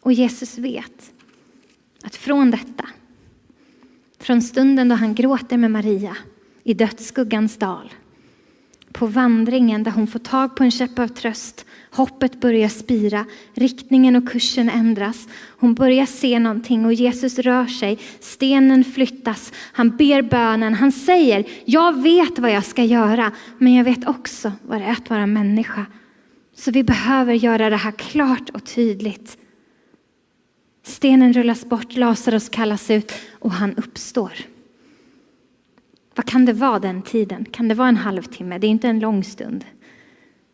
Och 0.00 0.12
Jesus 0.12 0.58
vet 0.58 1.12
att 2.02 2.16
från 2.16 2.50
detta, 2.50 2.88
från 4.18 4.42
stunden 4.42 4.88
då 4.88 4.94
han 4.94 5.14
gråter 5.14 5.56
med 5.56 5.70
Maria 5.70 6.16
i 6.62 6.74
dödsskuggans 6.74 7.56
dal, 7.56 7.92
på 8.98 9.06
vandringen 9.06 9.82
där 9.82 9.90
hon 9.90 10.06
får 10.06 10.18
tag 10.18 10.56
på 10.56 10.64
en 10.64 10.70
käpp 10.70 10.98
av 10.98 11.08
tröst 11.08 11.64
Hoppet 11.90 12.40
börjar 12.40 12.68
spira, 12.68 13.24
riktningen 13.54 14.16
och 14.16 14.28
kursen 14.28 14.68
ändras. 14.68 15.28
Hon 15.58 15.74
börjar 15.74 16.06
se 16.06 16.38
någonting 16.38 16.86
och 16.86 16.92
Jesus 16.92 17.38
rör 17.38 17.66
sig. 17.66 17.98
Stenen 18.20 18.84
flyttas. 18.84 19.52
Han 19.72 19.96
ber 19.96 20.22
bönen. 20.22 20.74
Han 20.74 20.92
säger, 20.92 21.44
jag 21.64 22.02
vet 22.02 22.38
vad 22.38 22.50
jag 22.50 22.64
ska 22.64 22.84
göra, 22.84 23.32
men 23.58 23.74
jag 23.74 23.84
vet 23.84 24.08
också 24.08 24.52
vad 24.62 24.80
det 24.80 24.84
är 24.84 24.92
att 24.92 25.10
vara 25.10 25.26
människa. 25.26 25.86
Så 26.56 26.70
vi 26.70 26.84
behöver 26.84 27.34
göra 27.34 27.70
det 27.70 27.76
här 27.76 27.92
klart 27.92 28.50
och 28.50 28.64
tydligt. 28.64 29.38
Stenen 30.86 31.32
rullas 31.32 31.64
bort, 31.64 31.96
Lazarus 31.96 32.48
kallas 32.48 32.90
ut 32.90 33.12
och 33.38 33.52
han 33.52 33.74
uppstår. 33.74 34.32
Vad 36.18 36.26
kan 36.26 36.44
det 36.44 36.52
vara 36.52 36.78
den 36.78 37.02
tiden? 37.02 37.44
Kan 37.44 37.68
det 37.68 37.74
vara 37.74 37.88
en 37.88 37.96
halvtimme? 37.96 38.58
Det 38.58 38.66
är 38.66 38.68
inte 38.68 38.88
en 38.88 39.00
lång 39.00 39.24
stund. 39.24 39.64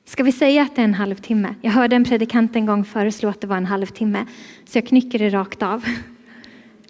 Ska 0.04 0.22
vi 0.22 0.32
säga 0.32 0.62
att 0.62 0.76
det 0.76 0.82
är 0.82 0.84
en 0.84 0.94
halvtimme? 0.94 1.54
Jag 1.62 1.70
hörde 1.70 1.96
en 1.96 2.04
predikant 2.04 2.56
en 2.56 2.66
gång 2.66 2.84
föreslå 2.84 3.28
att 3.28 3.40
det 3.40 3.46
var 3.46 3.56
en 3.56 3.66
halvtimme, 3.66 4.26
så 4.64 4.78
jag 4.78 4.86
knycker 4.86 5.18
det 5.18 5.30
rakt 5.30 5.62
av. 5.62 5.84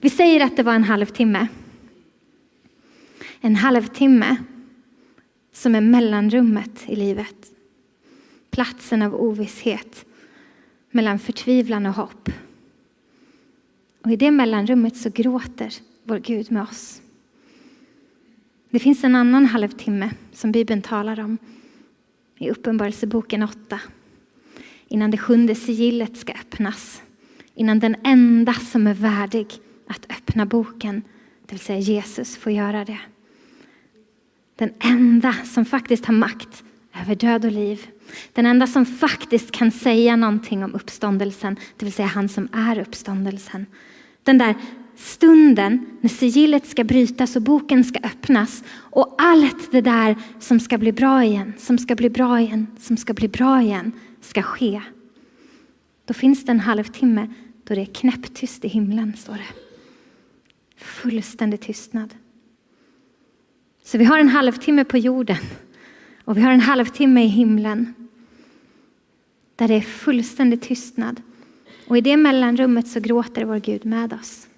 Vi 0.01 0.11
säger 0.11 0.45
att 0.45 0.57
det 0.57 0.63
var 0.63 0.75
en 0.75 0.85
halvtimme. 0.85 1.47
En 3.41 3.57
halvtimme 3.57 4.37
som 5.53 5.75
är 5.75 5.81
mellanrummet 5.81 6.85
i 6.87 6.97
livet. 6.97 7.53
Platsen 8.51 9.03
av 9.03 9.15
ovisshet 9.15 10.05
mellan 10.91 11.19
förtvivlan 11.19 11.87
och 11.87 11.95
hopp. 11.95 12.31
Och 14.05 14.13
i 14.13 14.17
det 14.17 14.31
mellanrummet 14.31 14.97
så 14.97 15.11
gråter 15.11 15.75
vår 16.05 16.19
Gud 16.19 16.53
med 16.53 16.63
oss. 16.63 17.01
Det 18.75 18.81
finns 18.81 19.05
en 19.05 19.17
annan 19.17 19.47
halvtimme 19.47 20.11
som 20.33 20.53
Bibeln 20.53 20.83
talar 20.83 21.21
om 21.21 21.39
i 22.39 22.51
Uppenbarelseboken 22.51 23.43
8. 23.43 23.81
Innan 24.89 25.11
det 25.11 25.19
sjunde 25.19 25.55
sigillet 25.55 26.17
ska 26.17 26.33
öppnas. 26.33 27.03
Innan 27.55 27.79
den 27.79 27.97
enda 28.05 28.55
som 28.55 28.87
är 28.87 28.95
värdig 28.95 29.47
att 29.89 30.07
öppna 30.11 30.47
boken, 30.47 31.03
det 31.47 31.53
vill 31.53 31.61
säga 31.61 31.79
Jesus, 31.79 32.37
får 32.37 32.53
göra 32.53 32.85
det. 32.85 32.99
Den 34.57 34.71
enda 34.79 35.33
som 35.33 35.65
faktiskt 35.65 36.05
har 36.07 36.15
makt 36.15 36.65
över 37.03 37.15
död 37.15 37.45
och 37.45 37.53
liv. 37.53 37.87
Den 38.33 38.47
enda 38.47 38.67
som 38.67 38.87
faktiskt 38.87 39.51
kan 39.51 39.71
säga 39.71 40.17
någonting 40.17 40.65
om 40.65 40.75
uppståndelsen, 40.75 41.57
det 41.77 41.85
vill 41.85 41.93
säga 41.93 42.09
han 42.09 42.29
som 42.29 42.49
är 42.53 42.79
uppståndelsen. 42.79 43.67
Den 44.23 44.39
där 44.39 44.55
stunden 44.96 45.87
när 46.00 46.09
sigillet 46.09 46.66
ska 46.66 46.85
brytas 46.85 47.37
och 47.37 47.42
boken 47.42 47.85
ska 47.85 47.98
öppnas 47.98 48.64
och 48.70 49.14
allt 49.18 49.72
det 49.72 49.80
där 49.80 50.16
som 50.40 50.61
ska 50.61 50.78
bli 50.78 50.92
bra 50.92 51.24
igen, 51.24 51.52
som 51.59 51.78
ska 51.78 51.94
bli 51.94 52.11
bra 52.11 52.40
igen, 52.40 52.66
som 52.80 52.96
ska 52.96 53.14
bli 53.14 53.28
bra 53.28 53.62
igen 53.62 53.92
ska 54.20 54.42
ske. 54.42 54.83
Då 56.04 56.14
finns 56.14 56.44
det 56.44 56.52
en 56.52 56.61
halvtimme 56.61 57.28
då 57.64 57.74
det 57.74 57.80
är 57.80 57.94
knäpptyst 57.94 58.64
i 58.64 58.68
himlen, 58.68 59.16
står 59.16 59.35
det. 59.35 59.54
Fullständig 60.76 61.61
tystnad. 61.61 62.14
Så 63.85 63.98
vi 63.98 64.04
har 64.04 64.18
en 64.18 64.28
halvtimme 64.28 64.85
på 64.85 64.98
jorden 64.98 65.37
och 66.24 66.37
vi 66.37 66.42
har 66.42 66.50
en 66.50 66.61
halvtimme 66.61 67.24
i 67.24 67.26
himlen 67.26 67.94
där 69.57 69.68
det 69.68 69.74
är 69.74 69.80
fullständig 69.80 70.61
tystnad. 70.61 71.22
Och 71.87 71.98
i 71.98 72.00
det 72.00 72.16
mellanrummet 72.16 72.88
så 72.88 73.00
gråter 73.00 73.44
vår 73.44 73.59
Gud 73.59 73.85
med 73.85 74.12
oss. 74.12 74.48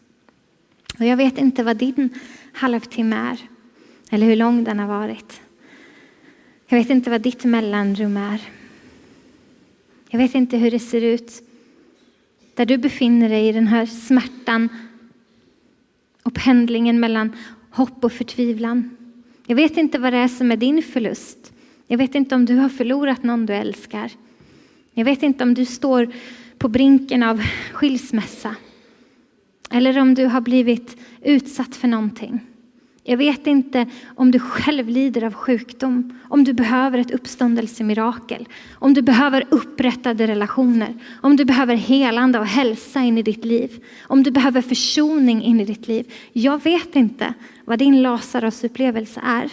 Och 0.98 1.06
jag 1.06 1.16
vet 1.16 1.38
inte 1.38 1.62
vad 1.62 1.76
din 1.76 2.18
halvtimme 2.52 3.16
är, 3.16 3.38
eller 4.10 4.26
hur 4.26 4.36
lång 4.36 4.64
den 4.64 4.78
har 4.78 4.86
varit. 4.86 5.40
Jag 6.66 6.78
vet 6.78 6.90
inte 6.90 7.10
vad 7.10 7.20
ditt 7.20 7.44
mellanrum 7.44 8.16
är. 8.16 8.40
Jag 10.08 10.18
vet 10.18 10.34
inte 10.34 10.56
hur 10.56 10.70
det 10.70 10.78
ser 10.78 11.02
ut 11.04 11.42
där 12.54 12.66
du 12.66 12.78
befinner 12.78 13.28
dig 13.28 13.48
i 13.48 13.52
den 13.52 13.66
här 13.66 13.86
smärtan 13.86 14.68
och 16.22 16.34
pendlingen 16.34 17.00
mellan 17.00 17.36
hopp 17.70 18.04
och 18.04 18.12
förtvivlan. 18.12 18.96
Jag 19.46 19.56
vet 19.56 19.76
inte 19.76 19.98
vad 19.98 20.12
det 20.12 20.18
är 20.18 20.28
som 20.28 20.52
är 20.52 20.56
din 20.56 20.82
förlust. 20.82 21.52
Jag 21.86 21.98
vet 21.98 22.14
inte 22.14 22.34
om 22.34 22.44
du 22.44 22.56
har 22.56 22.68
förlorat 22.68 23.22
någon 23.22 23.46
du 23.46 23.54
älskar. 23.54 24.10
Jag 24.94 25.04
vet 25.04 25.22
inte 25.22 25.44
om 25.44 25.54
du 25.54 25.64
står 25.64 26.12
på 26.58 26.68
brinken 26.68 27.22
av 27.22 27.42
skilsmässa. 27.72 28.56
Eller 29.70 29.98
om 29.98 30.14
du 30.14 30.26
har 30.26 30.40
blivit 30.40 30.96
utsatt 31.22 31.76
för 31.76 31.88
någonting. 31.88 32.40
Jag 33.08 33.16
vet 33.16 33.46
inte 33.46 33.86
om 34.14 34.30
du 34.30 34.38
själv 34.38 34.88
lider 34.88 35.24
av 35.24 35.32
sjukdom, 35.32 36.18
om 36.28 36.44
du 36.44 36.52
behöver 36.52 36.98
ett 36.98 37.10
uppståndelsemirakel, 37.10 38.48
om 38.74 38.94
du 38.94 39.02
behöver 39.02 39.44
upprättade 39.48 40.26
relationer, 40.26 40.94
om 41.20 41.36
du 41.36 41.44
behöver 41.44 41.74
helande 41.74 42.38
och 42.38 42.46
hälsa 42.46 43.00
in 43.00 43.18
i 43.18 43.22
ditt 43.22 43.44
liv, 43.44 43.84
om 44.02 44.22
du 44.22 44.30
behöver 44.30 44.62
försoning 44.62 45.42
in 45.42 45.60
i 45.60 45.64
ditt 45.64 45.88
liv. 45.88 46.12
Jag 46.32 46.64
vet 46.64 46.96
inte 46.96 47.34
vad 47.64 47.78
din 47.78 48.02
Lazarus-upplevelse 48.02 49.20
är. 49.24 49.50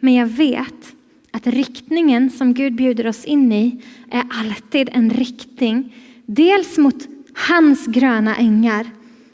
Men 0.00 0.14
jag 0.14 0.26
vet 0.26 0.94
att 1.30 1.46
riktningen 1.46 2.30
som 2.30 2.54
Gud 2.54 2.74
bjuder 2.74 3.06
oss 3.06 3.24
in 3.24 3.52
i 3.52 3.82
är 4.10 4.24
alltid 4.30 4.88
en 4.92 5.10
riktning, 5.10 5.94
dels 6.26 6.78
mot 6.78 7.08
hans 7.34 7.86
gröna 7.86 8.36
ängar 8.36 8.90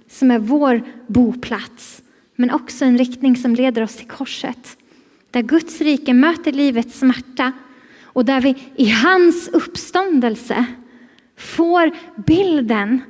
som 0.09 0.31
är 0.31 0.39
vår 0.39 0.83
boplats, 1.07 2.03
men 2.37 2.51
också 2.51 2.85
en 2.85 2.99
riktning 2.99 3.37
som 3.37 3.55
leder 3.55 3.83
oss 3.83 3.97
till 3.97 4.07
korset. 4.09 4.77
Där 5.31 5.43
Guds 5.43 5.81
rike 5.81 6.15
möter 6.15 6.53
livets 6.53 6.99
smärta 6.99 7.53
och 8.03 8.25
där 8.25 8.41
vi 8.41 8.57
i 8.77 8.91
hans 8.91 9.49
uppståndelse 9.49 10.65
får 11.37 11.91
bilden 12.27 13.01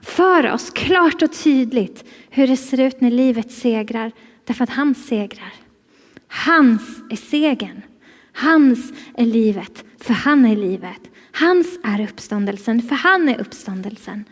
för 0.00 0.52
oss 0.52 0.70
klart 0.70 1.22
och 1.22 1.32
tydligt 1.32 2.04
hur 2.30 2.46
det 2.46 2.56
ser 2.56 2.80
ut 2.80 3.00
när 3.00 3.10
livet 3.10 3.52
segrar, 3.52 4.12
därför 4.44 4.64
att 4.64 4.70
han 4.70 4.94
segrar. 4.94 5.52
Hans 6.28 6.82
är 7.10 7.16
segern. 7.16 7.82
Hans 8.32 8.92
är 9.14 9.26
livet, 9.26 9.84
för 9.98 10.14
han 10.14 10.44
är 10.44 10.56
livet. 10.56 11.00
Hans 11.32 11.66
är 11.84 12.00
uppståndelsen, 12.00 12.82
för 12.82 12.94
han 12.94 13.28
är 13.28 13.40
uppståndelsen. 13.40 14.24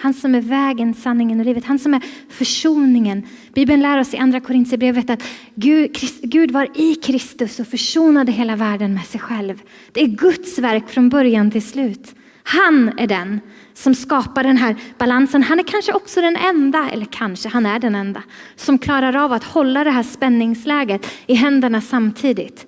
Han 0.00 0.14
som 0.14 0.34
är 0.34 0.40
vägen, 0.40 0.94
sanningen 0.94 1.40
och 1.40 1.46
livet. 1.46 1.64
Han 1.64 1.78
som 1.78 1.94
är 1.94 2.02
försoningen. 2.28 3.22
Bibeln 3.54 3.82
lär 3.82 3.98
oss 3.98 4.14
i 4.14 4.16
andra 4.16 4.40
Korintierbrevet 4.40 5.10
att 5.10 5.22
Gud, 5.54 5.96
Gud 6.22 6.50
var 6.50 6.68
i 6.74 6.94
Kristus 6.94 7.60
och 7.60 7.66
försonade 7.66 8.32
hela 8.32 8.56
världen 8.56 8.94
med 8.94 9.04
sig 9.04 9.20
själv. 9.20 9.62
Det 9.92 10.00
är 10.00 10.06
Guds 10.06 10.58
verk 10.58 10.88
från 10.88 11.08
början 11.08 11.50
till 11.50 11.66
slut. 11.66 12.14
Han 12.42 12.98
är 12.98 13.06
den 13.06 13.40
som 13.74 13.94
skapar 13.94 14.42
den 14.42 14.56
här 14.56 14.76
balansen. 14.98 15.42
Han 15.42 15.58
är 15.58 15.62
kanske 15.62 15.92
också 15.92 16.20
den 16.20 16.36
enda, 16.36 16.90
eller 16.90 17.06
kanske 17.06 17.48
han 17.48 17.66
är 17.66 17.78
den 17.78 17.94
enda, 17.94 18.22
som 18.56 18.78
klarar 18.78 19.16
av 19.16 19.32
att 19.32 19.44
hålla 19.44 19.84
det 19.84 19.90
här 19.90 20.02
spänningsläget 20.02 21.06
i 21.26 21.34
händerna 21.34 21.80
samtidigt. 21.80 22.66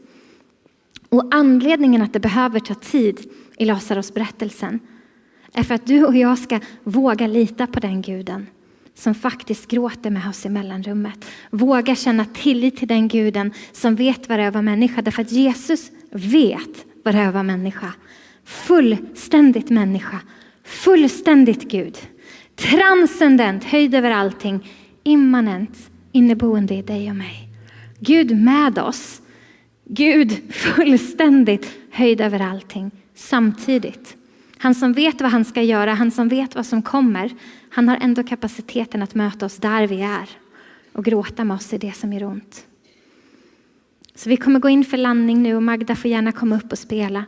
Och 1.08 1.28
anledningen 1.30 2.02
att 2.02 2.12
det 2.12 2.20
behöver 2.20 2.60
ta 2.60 2.74
tid 2.74 3.30
i 3.56 3.64
Lazarus 3.64 4.14
berättelsen 4.14 4.80
är 5.52 5.62
för 5.62 5.74
att 5.74 5.86
du 5.86 6.04
och 6.04 6.16
jag 6.16 6.38
ska 6.38 6.60
våga 6.84 7.26
lita 7.26 7.66
på 7.66 7.80
den 7.80 8.02
guden 8.02 8.46
som 8.94 9.14
faktiskt 9.14 9.70
gråter 9.70 10.10
med 10.10 10.28
oss 10.28 10.46
i 10.46 10.48
mellanrummet. 10.48 11.24
Våga 11.50 11.94
känna 11.94 12.24
tillit 12.24 12.76
till 12.76 12.88
den 12.88 13.08
guden 13.08 13.52
som 13.72 13.94
vet 13.94 14.28
vad 14.28 14.38
det 14.38 14.42
är 14.42 14.48
att 14.48 14.54
vara 14.54 14.62
människa. 14.62 15.02
Därför 15.02 15.22
att 15.22 15.32
Jesus 15.32 15.90
vet 16.10 16.84
vad 17.02 17.14
det 17.14 17.18
är 17.18 17.28
att 17.28 17.34
vara 17.34 17.42
människa. 17.42 17.92
Fullständigt 18.44 19.70
människa. 19.70 20.20
Fullständigt 20.64 21.70
Gud. 21.70 21.98
Transcendent, 22.56 23.64
höjd 23.64 23.94
över 23.94 24.10
allting. 24.10 24.68
Immanent, 25.02 25.90
inneboende 26.12 26.74
i 26.74 26.82
dig 26.82 27.10
och 27.10 27.16
mig. 27.16 27.48
Gud 27.98 28.36
med 28.36 28.78
oss. 28.78 29.22
Gud 29.84 30.52
fullständigt 30.52 31.70
höjd 31.90 32.20
över 32.20 32.40
allting 32.40 32.90
samtidigt. 33.14 34.16
Han 34.62 34.74
som 34.74 34.92
vet 34.92 35.20
vad 35.20 35.30
han 35.30 35.44
ska 35.44 35.62
göra, 35.62 35.94
han 35.94 36.10
som 36.10 36.28
vet 36.28 36.54
vad 36.54 36.66
som 36.66 36.82
kommer, 36.82 37.34
han 37.70 37.88
har 37.88 37.96
ändå 37.96 38.22
kapaciteten 38.22 39.02
att 39.02 39.14
möta 39.14 39.46
oss 39.46 39.56
där 39.56 39.86
vi 39.86 40.02
är 40.02 40.30
och 40.92 41.04
gråta 41.04 41.44
med 41.44 41.54
oss 41.54 41.72
i 41.72 41.78
det 41.78 41.92
som 41.92 42.12
gör 42.12 42.24
ont. 42.24 42.66
Så 44.14 44.28
vi 44.28 44.36
kommer 44.36 44.60
gå 44.60 44.68
in 44.68 44.84
för 44.84 44.96
landning 44.96 45.42
nu 45.42 45.56
och 45.56 45.62
Magda 45.62 45.96
får 45.96 46.10
gärna 46.10 46.32
komma 46.32 46.56
upp 46.56 46.72
och 46.72 46.78
spela. 46.78 47.24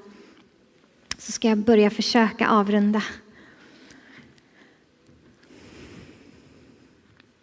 Så 1.19 1.33
ska 1.33 1.49
jag 1.49 1.59
börja 1.59 1.91
försöka 1.91 2.49
avrunda. 2.49 3.03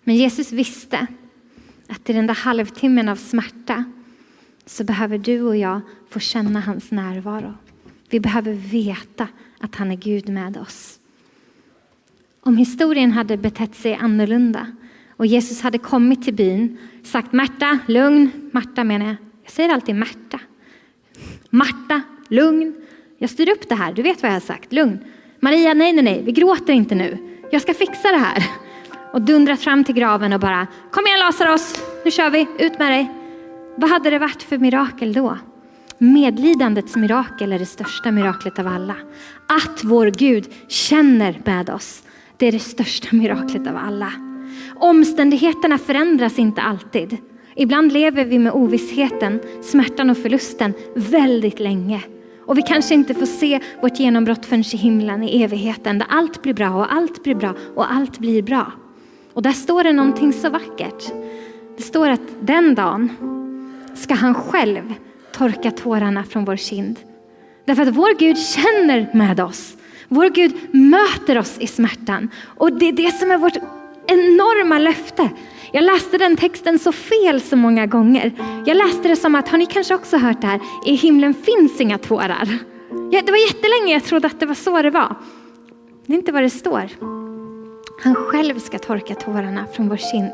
Men 0.03 0.15
Jesus 0.15 0.51
visste 0.51 1.07
att 1.87 2.09
i 2.09 2.13
den 2.13 2.27
där 2.27 2.35
halvtimmen 2.35 3.09
av 3.09 3.15
smärta 3.15 3.83
så 4.65 4.83
behöver 4.83 5.17
du 5.17 5.41
och 5.41 5.57
jag 5.57 5.81
få 6.09 6.19
känna 6.19 6.59
hans 6.59 6.91
närvaro. 6.91 7.53
Vi 8.09 8.19
behöver 8.19 8.53
veta 8.53 9.27
att 9.59 9.75
han 9.75 9.91
är 9.91 9.95
Gud 9.95 10.29
med 10.29 10.57
oss. 10.57 10.99
Om 12.41 12.57
historien 12.57 13.11
hade 13.11 13.37
betett 13.37 13.75
sig 13.75 13.95
annorlunda 13.95 14.67
och 15.17 15.25
Jesus 15.25 15.61
hade 15.61 15.77
kommit 15.77 16.23
till 16.23 16.33
byn, 16.33 16.77
sagt 17.03 17.33
Märta, 17.33 17.79
lugn, 17.87 18.49
Marta 18.51 18.83
menar 18.83 19.05
jag. 19.05 19.15
Jag 19.43 19.51
säger 19.51 19.69
alltid 19.69 19.95
Märta. 19.95 20.39
Marta, 21.49 22.01
lugn. 22.27 22.75
Jag 23.17 23.29
styr 23.29 23.49
upp 23.49 23.69
det 23.69 23.75
här, 23.75 23.93
du 23.93 24.01
vet 24.01 24.21
vad 24.21 24.31
jag 24.31 24.35
har 24.35 24.41
sagt, 24.41 24.73
lugn. 24.73 24.99
Maria, 25.39 25.73
nej, 25.73 25.93
nej, 25.93 26.03
nej, 26.03 26.21
vi 26.25 26.31
gråter 26.31 26.73
inte 26.73 26.95
nu. 26.95 27.17
Jag 27.51 27.61
ska 27.61 27.73
fixa 27.73 28.11
det 28.11 28.17
här. 28.17 28.43
Och 29.13 29.21
dundrat 29.21 29.59
fram 29.59 29.83
till 29.83 29.95
graven 29.95 30.33
och 30.33 30.39
bara, 30.39 30.67
kom 30.91 31.07
igen 31.07 31.19
Lazarus, 31.19 31.83
nu 32.05 32.11
kör 32.11 32.29
vi, 32.29 32.47
ut 32.59 32.79
med 32.79 32.91
dig. 32.91 33.11
Vad 33.75 33.89
hade 33.89 34.09
det 34.09 34.19
varit 34.19 34.43
för 34.43 34.57
mirakel 34.57 35.13
då? 35.13 35.37
Medlidandets 36.01 36.95
mirakel 36.95 37.53
är 37.53 37.59
det 37.59 37.65
största 37.65 38.11
miraklet 38.11 38.59
av 38.59 38.67
alla. 38.67 38.95
Att 39.47 39.83
vår 39.83 40.07
Gud 40.07 40.47
känner 40.67 41.41
med 41.45 41.69
oss, 41.69 42.03
det 42.37 42.45
är 42.47 42.51
det 42.51 42.59
största 42.59 43.07
miraklet 43.11 43.67
av 43.67 43.77
alla. 43.77 44.11
Omständigheterna 44.75 45.77
förändras 45.77 46.39
inte 46.39 46.61
alltid. 46.61 47.17
Ibland 47.55 47.91
lever 47.93 48.25
vi 48.25 48.39
med 48.39 48.53
ovissheten, 48.53 49.39
smärtan 49.63 50.09
och 50.09 50.17
förlusten 50.17 50.73
väldigt 50.95 51.59
länge. 51.59 52.01
Och 52.45 52.57
vi 52.57 52.61
kanske 52.61 52.93
inte 52.93 53.13
får 53.13 53.25
se 53.25 53.59
vårt 53.81 53.99
genombrott 53.99 54.45
förrän 54.45 54.63
i 54.73 54.77
himlen 54.77 55.23
i 55.23 55.43
evigheten 55.43 55.99
där 55.99 56.07
allt 56.09 56.41
blir 56.41 56.53
bra 56.53 56.69
och 56.69 56.93
allt 56.93 57.23
blir 57.23 57.35
bra 57.35 57.53
och 57.75 57.91
allt 57.93 58.19
blir 58.19 58.41
bra. 58.41 58.71
Och 59.33 59.41
där 59.41 59.51
står 59.51 59.83
det 59.83 59.93
någonting 59.93 60.33
så 60.33 60.49
vackert. 60.49 61.11
Det 61.77 61.83
står 61.83 62.09
att 62.09 62.21
den 62.41 62.75
dagen 62.75 63.09
ska 63.95 64.13
han 64.13 64.33
själv 64.33 64.93
torka 65.39 65.71
tårarna 65.71 66.23
från 66.23 66.45
vår 66.45 66.55
kind. 66.55 66.99
Därför 67.65 67.81
att 67.81 67.95
vår 67.95 68.19
Gud 68.19 68.37
känner 68.37 69.09
med 69.13 69.39
oss. 69.39 69.77
Vår 70.07 70.29
Gud 70.29 70.53
möter 70.71 71.37
oss 71.37 71.57
i 71.59 71.67
smärtan. 71.67 72.29
Och 72.57 72.73
det 72.73 72.87
är 72.87 72.93
det 72.93 73.11
som 73.11 73.31
är 73.31 73.37
vårt 73.37 73.57
enorma 74.07 74.79
löfte. 74.79 75.29
Jag 75.71 75.83
läste 75.83 76.17
den 76.17 76.37
texten 76.37 76.79
så 76.79 76.91
fel 76.91 77.41
så 77.41 77.55
många 77.55 77.85
gånger. 77.85 78.31
Jag 78.65 78.77
läste 78.77 79.07
det 79.07 79.15
som 79.15 79.35
att, 79.35 79.49
har 79.49 79.57
ni 79.57 79.65
kanske 79.65 79.95
också 79.95 80.17
hört 80.17 80.41
det 80.41 80.47
här? 80.47 80.59
I 80.85 80.95
himlen 80.95 81.33
finns 81.33 81.81
inga 81.81 81.97
tårar. 81.97 82.47
Ja, 83.11 83.21
det 83.25 83.31
var 83.31 83.47
jättelänge 83.47 83.93
jag 83.93 84.03
trodde 84.03 84.27
att 84.27 84.39
det 84.39 84.45
var 84.45 84.55
så 84.55 84.81
det 84.81 84.89
var. 84.89 85.15
Det 86.05 86.13
är 86.13 86.17
inte 86.17 86.31
vad 86.31 86.43
det 86.43 86.49
står. 86.49 86.89
Han 88.01 88.15
själv 88.15 88.59
ska 88.59 88.79
torka 88.79 89.15
tårarna 89.15 89.65
från 89.73 89.89
vår 89.89 89.97
kind. 89.97 90.31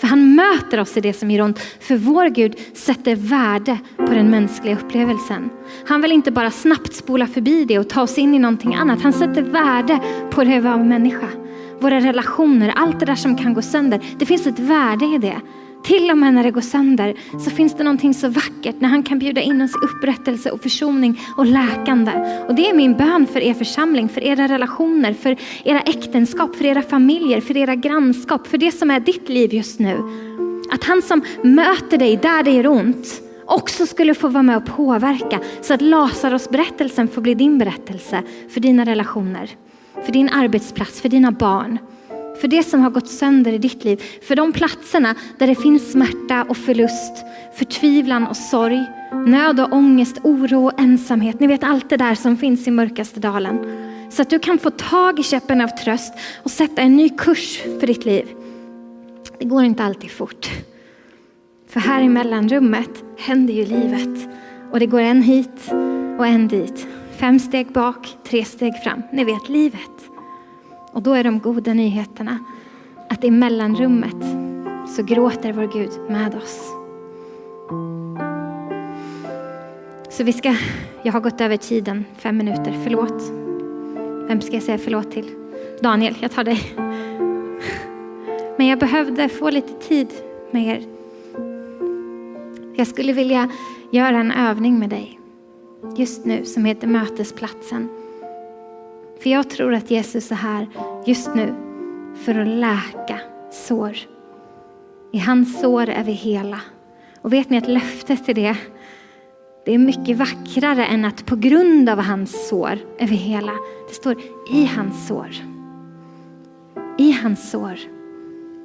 För 0.00 0.06
han 0.06 0.34
möter 0.34 0.80
oss 0.80 0.96
i 0.96 1.00
det 1.00 1.12
som 1.12 1.30
gör 1.30 1.44
ont. 1.44 1.58
För 1.80 1.96
vår 1.96 2.28
Gud 2.28 2.58
sätter 2.74 3.16
värde 3.16 3.78
på 3.96 4.12
den 4.14 4.30
mänskliga 4.30 4.76
upplevelsen. 4.76 5.50
Han 5.88 6.02
vill 6.02 6.12
inte 6.12 6.30
bara 6.30 6.50
snabbt 6.50 6.94
spola 6.94 7.26
förbi 7.26 7.64
det 7.64 7.78
och 7.78 7.88
ta 7.88 8.02
oss 8.02 8.18
in 8.18 8.34
i 8.34 8.38
någonting 8.38 8.74
annat. 8.74 9.02
Han 9.02 9.12
sätter 9.12 9.42
värde 9.42 10.00
på 10.30 10.44
det 10.44 10.56
att 10.56 10.64
vara 10.64 10.76
människa. 10.76 11.28
Våra 11.80 12.00
relationer, 12.00 12.72
allt 12.76 13.00
det 13.00 13.06
där 13.06 13.14
som 13.14 13.36
kan 13.36 13.54
gå 13.54 13.62
sönder. 13.62 14.00
Det 14.18 14.26
finns 14.26 14.46
ett 14.46 14.58
värde 14.58 15.04
i 15.06 15.18
det. 15.18 15.40
Till 15.84 16.10
och 16.10 16.18
med 16.18 16.34
när 16.34 16.44
det 16.44 16.50
går 16.50 16.60
sönder 16.60 17.14
så 17.44 17.50
finns 17.50 17.74
det 17.74 17.84
någonting 17.84 18.14
så 18.14 18.28
vackert 18.28 18.76
när 18.78 18.88
han 18.88 19.02
kan 19.02 19.18
bjuda 19.18 19.40
in 19.40 19.62
oss 19.62 19.70
i 19.70 19.86
upprättelse 19.86 20.50
och 20.50 20.60
försoning 20.60 21.20
och 21.36 21.46
läkande. 21.46 22.12
Och 22.48 22.54
det 22.54 22.70
är 22.70 22.74
min 22.74 22.96
bön 22.96 23.26
för 23.26 23.40
er 23.40 23.54
församling, 23.54 24.08
för 24.08 24.20
era 24.20 24.48
relationer, 24.48 25.14
för 25.14 25.36
era 25.64 25.80
äktenskap, 25.80 26.56
för 26.56 26.64
era 26.64 26.82
familjer, 26.82 27.40
för 27.40 27.56
era 27.56 27.74
grannskap, 27.74 28.46
för 28.46 28.58
det 28.58 28.72
som 28.72 28.90
är 28.90 29.00
ditt 29.00 29.28
liv 29.28 29.54
just 29.54 29.80
nu. 29.80 29.98
Att 30.70 30.84
han 30.84 31.02
som 31.02 31.22
möter 31.42 31.98
dig 31.98 32.16
där 32.16 32.42
det 32.42 32.50
gör 32.50 32.66
ont 32.66 33.22
också 33.46 33.86
skulle 33.86 34.14
få 34.14 34.28
vara 34.28 34.42
med 34.42 34.56
och 34.56 34.66
påverka 34.66 35.40
så 35.60 35.74
att 35.74 35.80
Lazarus 35.80 36.50
berättelsen 36.50 37.08
får 37.08 37.22
bli 37.22 37.34
din 37.34 37.58
berättelse 37.58 38.22
för 38.48 38.60
dina 38.60 38.84
relationer, 38.84 39.50
för 40.04 40.12
din 40.12 40.28
arbetsplats, 40.28 41.00
för 41.00 41.08
dina 41.08 41.32
barn. 41.32 41.78
För 42.40 42.48
det 42.48 42.62
som 42.62 42.80
har 42.80 42.90
gått 42.90 43.08
sönder 43.08 43.52
i 43.52 43.58
ditt 43.58 43.84
liv. 43.84 44.02
För 44.22 44.36
de 44.36 44.52
platserna 44.52 45.14
där 45.38 45.46
det 45.46 45.54
finns 45.54 45.92
smärta 45.92 46.46
och 46.48 46.56
förlust, 46.56 47.24
förtvivlan 47.58 48.26
och 48.26 48.36
sorg, 48.36 48.84
nöd 49.26 49.60
och 49.60 49.72
ångest, 49.72 50.18
oro 50.22 50.64
och 50.64 50.80
ensamhet. 50.80 51.40
Ni 51.40 51.46
vet 51.46 51.64
allt 51.64 51.90
det 51.90 51.96
där 51.96 52.14
som 52.14 52.36
finns 52.36 52.68
i 52.68 52.70
mörkaste 52.70 53.20
dalen. 53.20 53.82
Så 54.10 54.22
att 54.22 54.30
du 54.30 54.38
kan 54.38 54.58
få 54.58 54.70
tag 54.70 55.20
i 55.20 55.22
käppen 55.22 55.60
av 55.60 55.68
tröst 55.68 56.14
och 56.42 56.50
sätta 56.50 56.82
en 56.82 56.96
ny 56.96 57.08
kurs 57.08 57.62
för 57.80 57.86
ditt 57.86 58.04
liv. 58.04 58.26
Det 59.38 59.44
går 59.44 59.64
inte 59.64 59.84
alltid 59.84 60.10
fort. 60.10 60.50
För 61.68 61.80
här 61.80 62.02
i 62.02 62.08
mellanrummet 62.08 63.04
händer 63.18 63.54
ju 63.54 63.66
livet. 63.66 64.28
Och 64.72 64.80
det 64.80 64.86
går 64.86 65.00
en 65.00 65.22
hit 65.22 65.70
och 66.18 66.26
en 66.26 66.48
dit. 66.48 66.86
Fem 67.16 67.38
steg 67.38 67.72
bak, 67.72 68.16
tre 68.28 68.44
steg 68.44 68.82
fram. 68.82 69.02
Ni 69.12 69.24
vet 69.24 69.48
livet. 69.48 70.15
Och 70.96 71.02
då 71.02 71.12
är 71.12 71.24
de 71.24 71.38
goda 71.38 71.74
nyheterna 71.74 72.38
att 73.08 73.24
i 73.24 73.30
mellanrummet 73.30 74.16
så 74.96 75.02
gråter 75.02 75.52
vår 75.52 75.72
Gud 75.72 75.90
med 76.08 76.34
oss. 76.34 76.72
Så 80.10 80.24
vi 80.24 80.32
ska, 80.32 80.54
jag 81.02 81.12
har 81.12 81.20
gått 81.20 81.40
över 81.40 81.56
tiden, 81.56 82.04
fem 82.18 82.36
minuter, 82.36 82.80
förlåt. 82.84 83.22
Vem 84.28 84.40
ska 84.40 84.54
jag 84.54 84.62
säga 84.62 84.78
förlåt 84.78 85.10
till? 85.10 85.30
Daniel, 85.80 86.14
jag 86.20 86.30
tar 86.30 86.44
dig. 86.44 86.60
Men 88.56 88.66
jag 88.66 88.78
behövde 88.78 89.28
få 89.28 89.50
lite 89.50 89.72
tid 89.88 90.08
med 90.50 90.66
er. 90.66 90.82
Jag 92.76 92.86
skulle 92.86 93.12
vilja 93.12 93.50
göra 93.90 94.18
en 94.18 94.32
övning 94.32 94.78
med 94.78 94.90
dig 94.90 95.20
just 95.96 96.24
nu 96.24 96.44
som 96.44 96.64
heter 96.64 96.86
mötesplatsen. 96.86 98.05
För 99.22 99.30
jag 99.30 99.50
tror 99.50 99.74
att 99.74 99.90
Jesus 99.90 100.30
är 100.32 100.36
här 100.36 100.66
just 101.06 101.34
nu 101.34 101.54
för 102.24 102.38
att 102.38 102.48
läka 102.48 103.20
sår. 103.52 103.96
I 105.12 105.18
hans 105.18 105.60
sår 105.60 105.88
är 105.88 106.04
vi 106.04 106.12
hela. 106.12 106.60
Och 107.20 107.32
vet 107.32 107.50
ni 107.50 107.58
att 107.58 107.68
löftet 107.68 108.24
till 108.24 108.34
det, 108.34 108.56
det 109.64 109.74
är 109.74 109.78
mycket 109.78 110.16
vackrare 110.16 110.86
än 110.86 111.04
att 111.04 111.26
på 111.26 111.36
grund 111.36 111.88
av 111.88 111.98
hans 111.98 112.48
sår 112.48 112.78
är 112.98 113.06
vi 113.06 113.16
hela. 113.16 113.52
Det 113.88 113.94
står 113.94 114.16
i 114.50 114.64
hans 114.64 115.06
sår. 115.06 115.30
I 116.98 117.12
hans 117.12 117.50
sår. 117.50 117.78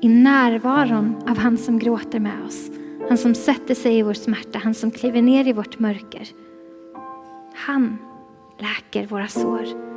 I 0.01 0.09
närvaron 0.09 1.15
av 1.27 1.37
han 1.37 1.57
som 1.57 1.79
gråter 1.79 2.19
med 2.19 2.45
oss. 2.47 2.69
Han 3.09 3.17
som 3.17 3.35
sätter 3.35 3.75
sig 3.75 3.97
i 3.97 4.01
vår 4.01 4.13
smärta, 4.13 4.59
han 4.59 4.73
som 4.73 4.91
kliver 4.91 5.21
ner 5.21 5.47
i 5.47 5.53
vårt 5.53 5.79
mörker. 5.79 6.27
Han 7.55 7.97
läker 8.59 9.07
våra 9.07 9.27
sår. 9.27 9.90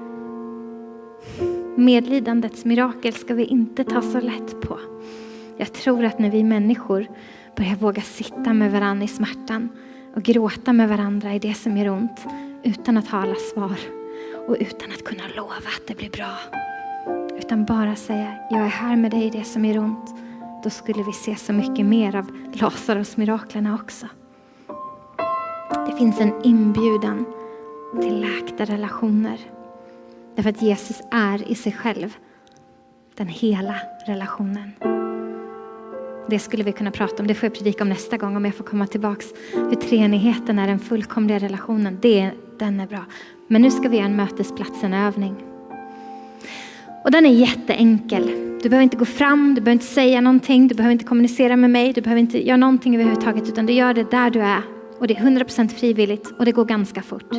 Medlidandets 1.77 2.65
mirakel 2.65 3.13
ska 3.13 3.35
vi 3.35 3.45
inte 3.45 3.85
ta 3.85 4.03
så 4.03 4.21
lätt 4.21 4.61
på. 4.61 4.79
Jag 5.57 5.73
tror 5.73 6.05
att 6.05 6.19
när 6.19 6.31
vi 6.31 6.45
människor 6.45 7.07
börjar 7.57 7.77
våga 7.77 8.03
sitta 8.03 8.53
med 8.53 8.73
varandra 8.73 9.05
i 9.05 9.09
smärtan 9.09 9.69
och 10.15 10.23
gråta 10.23 10.73
med 10.73 10.89
varandra 10.89 11.35
i 11.35 11.39
det 11.39 11.55
som 11.55 11.77
gör 11.77 11.89
ont 11.89 12.27
utan 12.63 12.97
att 12.97 13.09
ha 13.09 13.19
alla 13.19 13.35
svar 13.35 13.77
och 14.49 14.57
utan 14.61 14.91
att 14.91 15.05
kunna 15.05 15.23
lova 15.37 15.55
att 15.55 15.87
det 15.87 15.97
blir 15.97 16.11
bra. 16.11 16.37
Utan 17.39 17.65
bara 17.65 17.97
säga, 17.97 18.35
jag 18.51 18.61
är 18.61 18.69
här 18.69 18.97
med 18.97 19.11
dig 19.11 19.25
i 19.25 19.31
det 19.31 19.45
som 19.45 19.65
gör 19.65 19.79
ont. 19.79 20.11
Då 20.65 20.71
skulle 20.71 21.03
vi 21.03 21.13
se 21.13 21.37
så 21.37 21.53
mycket 21.53 21.87
mer 21.87 22.17
av 22.17 22.27
Lazarus 22.53 23.17
miraklerna 23.17 23.75
också. 23.75 24.07
Det 25.87 25.97
finns 25.99 26.21
en 26.21 26.43
inbjudan 26.45 27.27
till 28.03 28.21
läkta 28.21 28.65
relationer. 28.65 29.54
Därför 30.37 30.51
att 30.51 30.63
Jesus 30.63 31.03
är 31.11 31.51
i 31.51 31.55
sig 31.55 31.73
själv 31.73 32.17
den 33.17 33.27
hela 33.27 33.75
relationen. 34.07 34.71
Det 36.29 36.39
skulle 36.39 36.65
vi 36.65 36.73
kunna 36.73 36.91
prata 36.91 37.23
om, 37.23 37.27
det 37.27 37.35
får 37.35 37.47
jag 37.47 37.55
predika 37.55 37.85
om 37.85 37.89
nästa 37.89 38.17
gång 38.17 38.37
om 38.37 38.45
jag 38.45 38.55
får 38.55 38.65
komma 38.65 38.87
tillbaks. 38.87 39.27
Hur 39.53 39.75
treenigheten 39.75 40.59
är 40.59 40.67
den 40.67 40.79
fullkomliga 40.79 41.39
relationen, 41.39 41.99
det, 42.03 42.31
den 42.59 42.81
är 42.81 42.87
bra. 42.87 43.05
Men 43.49 43.63
nu 43.63 43.71
ska 43.71 43.89
vi 43.89 43.97
göra 43.97 44.07
en 44.07 44.17
mötesplatsen-övning. 44.17 45.35
Och 47.05 47.11
den 47.11 47.27
är 47.27 47.31
jätteenkel. 47.31 48.27
Du 48.63 48.69
behöver 48.69 48.83
inte 48.83 48.97
gå 48.97 49.05
fram, 49.05 49.55
du 49.55 49.61
behöver 49.61 49.73
inte 49.73 49.95
säga 49.95 50.21
någonting, 50.21 50.69
du 50.69 50.75
behöver 50.75 50.93
inte 50.93 51.05
kommunicera 51.05 51.57
med 51.57 51.71
mig, 51.71 51.93
du 51.93 52.01
behöver 52.01 52.21
inte 52.21 52.47
göra 52.47 52.57
någonting 52.57 52.95
överhuvudtaget 52.95 53.49
utan 53.49 53.67
du 53.67 53.73
gör 53.73 53.95
det 53.95 54.11
där 54.11 54.31
du 54.31 54.41
är. 54.41 54.63
Och 54.99 55.07
det 55.07 55.17
är 55.17 55.21
100% 55.21 55.69
frivilligt 55.69 56.33
och 56.39 56.45
det 56.45 56.53
går 56.53 56.65
ganska 56.65 57.03
fort. 57.03 57.35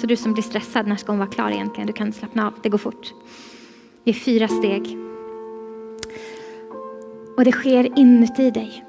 Så 0.00 0.06
du 0.06 0.16
som 0.16 0.32
blir 0.32 0.42
stressad, 0.42 0.86
när 0.86 0.96
ska 0.96 1.12
hon 1.12 1.18
vara 1.18 1.28
klar 1.28 1.50
egentligen? 1.50 1.86
Du 1.86 1.92
kan 1.92 2.12
slappna 2.12 2.46
av, 2.46 2.52
det 2.62 2.68
går 2.68 2.78
fort. 2.78 3.14
Det 4.04 4.10
är 4.10 4.14
fyra 4.14 4.48
steg. 4.48 4.98
Och 7.36 7.44
det 7.44 7.52
sker 7.52 7.98
inuti 7.98 8.50
dig. 8.50 8.84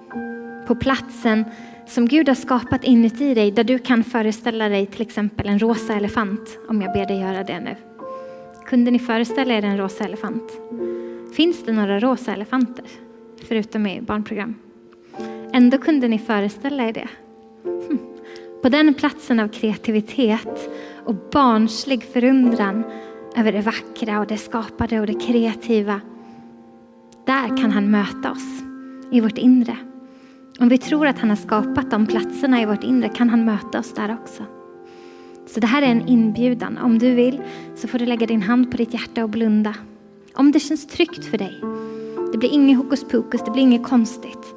På 0.68 0.76
platsen 0.76 1.45
som 1.88 2.07
Gud 2.07 2.28
har 2.28 2.36
skapat 2.36 2.84
inuti 2.84 3.34
dig, 3.34 3.51
där 3.51 3.64
du 3.64 3.80
kan 3.80 4.03
föreställa 4.03 4.70
dig 4.70 4.86
till 4.86 5.01
exempel 5.01 5.47
en 5.47 5.60
rosa 5.60 5.93
elefant, 5.93 6.57
om 6.68 6.82
jag 6.82 6.93
ber 6.93 7.05
dig 7.05 7.20
göra 7.20 7.43
det 7.43 7.60
nu. 7.60 7.76
Kunde 8.66 8.91
ni 8.91 8.99
föreställa 8.99 9.53
er 9.53 9.66
en 9.66 9.78
rosa 9.78 10.03
elefant? 10.03 10.51
Finns 11.34 11.64
det 11.66 11.72
några 11.72 11.99
rosa 11.99 12.34
elefanter? 12.34 12.86
Förutom 13.47 13.88
i 13.88 14.01
barnprogram. 14.01 14.55
Ändå 15.53 15.78
kunde 15.78 16.07
ni 16.07 16.20
föreställa 16.20 16.84
er 16.84 16.93
det. 16.93 17.07
Hm. 17.64 17.99
På 18.62 18.70
den 18.70 18.93
platsen 18.93 19.39
av 19.39 19.47
kreativitet 19.47 20.70
och 21.10 21.16
barnslig 21.32 22.03
förundran 22.03 22.84
över 23.36 23.51
det 23.51 23.62
vackra 23.62 24.20
och 24.20 24.28
det 24.28 24.38
skapade 24.38 24.99
och 24.99 25.07
det 25.07 25.14
kreativa. 25.14 26.01
Där 27.26 27.57
kan 27.57 27.72
han 27.72 27.91
möta 27.91 28.32
oss 28.32 28.64
i 29.12 29.22
vårt 29.22 29.38
inre. 29.38 29.78
Om 30.60 30.70
vi 30.70 30.78
tror 30.78 31.07
att 31.07 31.20
han 31.20 31.30
har 31.30 31.38
skapat 31.38 31.91
de 31.91 32.07
platserna 32.07 32.62
i 32.62 32.66
vårt 32.66 32.84
inre 32.84 33.10
kan 33.10 33.30
han 33.30 33.45
möta 33.45 33.80
oss 33.80 33.93
där 33.93 34.18
också. 34.22 34.43
Så 35.47 35.60
det 35.60 35.68
här 35.68 35.82
är 35.82 35.88
en 35.88 36.07
inbjudan. 36.07 36.78
Om 36.78 36.99
du 36.99 37.16
vill 37.16 37.41
så 37.76 37.88
får 37.88 37.99
du 37.99 38.05
lägga 38.05 38.28
din 38.28 38.41
hand 38.41 38.72
på 38.72 38.78
ditt 38.78 38.93
hjärta 38.93 39.24
och 39.24 39.30
blunda. 39.30 39.76
Om 40.34 40.51
det 40.51 40.60
känns 40.60 40.88
tryggt 40.88 41.26
för 41.26 41.38
dig. 41.38 41.62
Det 42.32 42.38
blir 42.38 42.53
inget 42.53 42.78
hokus 42.78 43.03
pokus, 43.03 43.41
det 43.45 43.51
blir 43.51 43.64
inget 43.64 43.84
konstigt. 43.84 44.55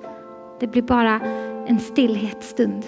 Det 0.61 0.67
blir 0.67 0.83
bara 0.83 1.21
en 1.67 1.79
stillhetsstund. 1.79 2.85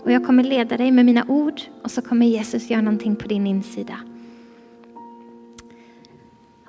Och 0.00 0.12
jag 0.12 0.26
kommer 0.26 0.42
leda 0.42 0.76
dig 0.76 0.90
med 0.90 1.04
mina 1.04 1.24
ord 1.28 1.60
och 1.82 1.90
så 1.90 2.02
kommer 2.02 2.26
Jesus 2.26 2.70
göra 2.70 2.82
någonting 2.82 3.16
på 3.16 3.28
din 3.28 3.46
insida. 3.46 3.94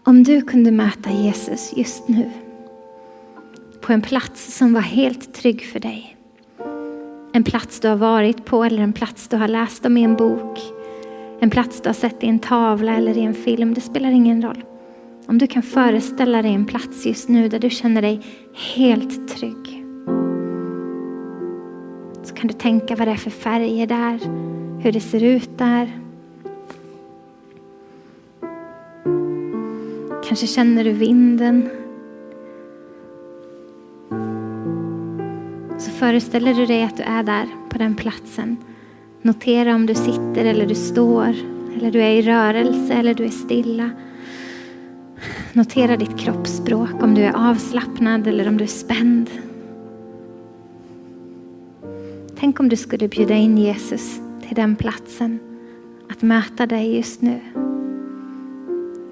Om 0.03 0.23
du 0.23 0.41
kunde 0.41 0.71
möta 0.71 1.11
Jesus 1.11 1.73
just 1.75 2.07
nu 2.07 2.29
på 3.81 3.93
en 3.93 4.01
plats 4.01 4.57
som 4.57 4.73
var 4.73 4.81
helt 4.81 5.33
trygg 5.33 5.65
för 5.65 5.79
dig. 5.79 6.17
En 7.33 7.43
plats 7.43 7.79
du 7.79 7.87
har 7.87 7.95
varit 7.95 8.45
på 8.45 8.63
eller 8.63 8.83
en 8.83 8.93
plats 8.93 9.27
du 9.27 9.37
har 9.37 9.47
läst 9.47 9.85
om 9.85 9.97
i 9.97 10.03
en 10.03 10.15
bok. 10.15 10.59
En 11.39 11.49
plats 11.49 11.81
du 11.81 11.89
har 11.89 11.93
sett 11.93 12.23
i 12.23 12.27
en 12.27 12.39
tavla 12.39 12.95
eller 12.95 13.17
i 13.17 13.21
en 13.21 13.33
film. 13.33 13.73
Det 13.73 13.81
spelar 13.81 14.11
ingen 14.11 14.41
roll. 14.41 14.63
Om 15.27 15.37
du 15.37 15.47
kan 15.47 15.63
föreställa 15.63 16.41
dig 16.41 16.53
en 16.53 16.65
plats 16.65 17.05
just 17.05 17.29
nu 17.29 17.49
där 17.49 17.59
du 17.59 17.69
känner 17.69 18.01
dig 18.01 18.21
helt 18.75 19.27
trygg. 19.27 19.78
Så 22.29 22.35
kan 22.35 22.47
du 22.47 22.53
tänka 22.53 22.95
vad 22.95 23.07
det 23.07 23.11
är 23.11 23.15
för 23.15 23.29
färger 23.29 23.87
där, 23.87 24.19
hur 24.83 24.91
det 24.91 24.99
ser 24.99 25.23
ut 25.23 25.57
där. 25.57 25.99
Kanske 30.27 30.47
känner 30.47 30.83
du 30.83 30.91
vinden. 30.91 31.69
Så 35.77 35.91
föreställer 35.91 36.53
du 36.53 36.65
dig 36.65 36.83
att 36.83 36.97
du 36.97 37.03
är 37.03 37.23
där 37.23 37.47
på 37.69 37.77
den 37.77 37.95
platsen. 37.95 38.57
Notera 39.21 39.75
om 39.75 39.85
du 39.85 39.95
sitter 39.95 40.45
eller 40.45 40.65
du 40.65 40.75
står, 40.75 41.33
eller 41.75 41.91
du 41.91 42.01
är 42.01 42.11
i 42.11 42.21
rörelse 42.21 42.93
eller 42.93 43.13
du 43.13 43.25
är 43.25 43.29
stilla. 43.29 43.89
Notera 45.53 45.97
ditt 45.97 46.19
kroppsspråk, 46.19 47.03
om 47.03 47.15
du 47.15 47.21
är 47.21 47.49
avslappnad 47.49 48.27
eller 48.27 48.47
om 48.47 48.57
du 48.57 48.63
är 48.63 48.67
spänd. 48.67 49.29
Tänk 52.49 52.59
om 52.59 52.69
du 52.69 52.75
skulle 52.75 53.07
bjuda 53.07 53.33
in 53.33 53.57
Jesus 53.57 54.19
till 54.47 54.55
den 54.55 54.75
platsen 54.75 55.39
att 56.09 56.21
möta 56.21 56.65
dig 56.65 56.95
just 56.95 57.21
nu. 57.21 57.39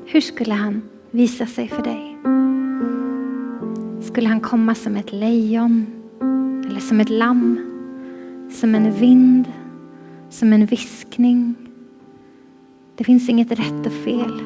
Hur 0.06 0.22
skulle 0.22 0.54
han 0.54 0.82
visa 1.12 1.46
sig 1.46 1.68
för 1.68 1.84
dig? 1.84 2.18
Skulle 4.02 4.28
han 4.28 4.40
komma 4.40 4.76
som 4.76 4.96
ett 4.96 5.14
lejon 5.14 5.86
eller 6.70 6.80
som 6.80 7.00
ett 7.00 7.10
lamm? 7.10 7.60
Som 8.52 8.76
en 8.76 8.92
vind? 8.92 9.46
Som 10.30 10.54
en 10.54 10.66
viskning? 10.66 11.56
Det 12.96 13.04
finns 13.04 13.30
inget 13.30 13.52
rätt 13.52 13.86
och 13.86 13.94
fel. 14.04 14.42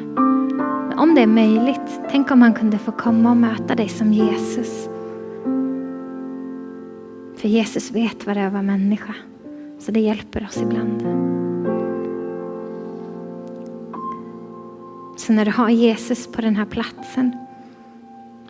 Men 0.89 0.99
om 0.99 1.15
det 1.15 1.21
är 1.21 1.27
möjligt, 1.27 2.01
tänk 2.09 2.31
om 2.31 2.41
han 2.41 2.53
kunde 2.53 2.77
få 2.77 2.91
komma 2.91 3.29
och 3.29 3.37
möta 3.37 3.75
dig 3.75 3.89
som 3.89 4.13
Jesus. 4.13 4.90
För 7.41 7.47
Jesus 7.47 7.91
vet 7.91 8.25
vad 8.25 8.35
det 8.35 8.41
är 8.41 8.47
att 8.47 8.53
vara 8.53 8.63
människa. 8.63 9.15
Så 9.79 9.91
det 9.91 9.99
hjälper 9.99 10.43
oss 10.43 10.57
ibland. 10.57 11.01
Så 15.17 15.33
när 15.33 15.45
du 15.45 15.51
har 15.51 15.69
Jesus 15.69 16.27
på 16.27 16.41
den 16.41 16.55
här 16.55 16.65
platsen, 16.65 17.35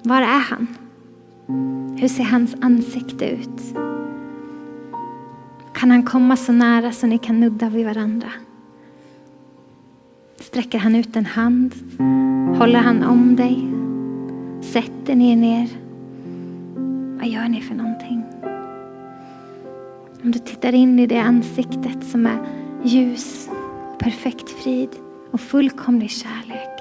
var 0.03 0.21
är 0.21 0.39
han? 0.49 0.67
Hur 1.99 2.07
ser 2.07 2.23
hans 2.23 2.55
ansikte 2.61 3.25
ut? 3.25 3.75
Kan 5.73 5.91
han 5.91 6.03
komma 6.03 6.35
så 6.35 6.51
nära 6.51 6.91
så 6.91 7.07
ni 7.07 7.17
kan 7.17 7.39
nudda 7.39 7.69
vid 7.69 7.85
varandra? 7.85 8.29
Sträcker 10.39 10.77
han 10.77 10.95
ut 10.95 11.15
en 11.15 11.25
hand? 11.25 11.73
Håller 12.57 12.79
han 12.79 13.03
om 13.03 13.35
dig? 13.35 13.67
Sätter 14.61 15.15
ni 15.15 15.31
er 15.31 15.35
ner? 15.35 15.69
Vad 17.17 17.27
gör 17.27 17.47
ni 17.47 17.61
för 17.61 17.75
någonting? 17.75 18.20
Om 20.23 20.31
du 20.31 20.39
tittar 20.39 20.73
in 20.73 20.99
i 20.99 21.07
det 21.07 21.19
ansiktet 21.19 22.03
som 22.03 22.25
är 22.25 22.37
ljus, 22.83 23.49
perfekt 23.99 24.49
frid 24.49 24.89
och 25.31 25.41
fullkomlig 25.41 26.11
kärlek. 26.11 26.79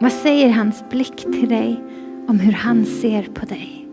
Vad 0.00 0.12
säger 0.12 0.50
hans 0.50 0.84
blick 0.90 1.16
till 1.16 1.48
dig 1.48 1.80
om 2.28 2.38
hur 2.38 2.52
han 2.52 2.86
ser 2.86 3.22
på 3.22 3.46
dig? 3.46 3.88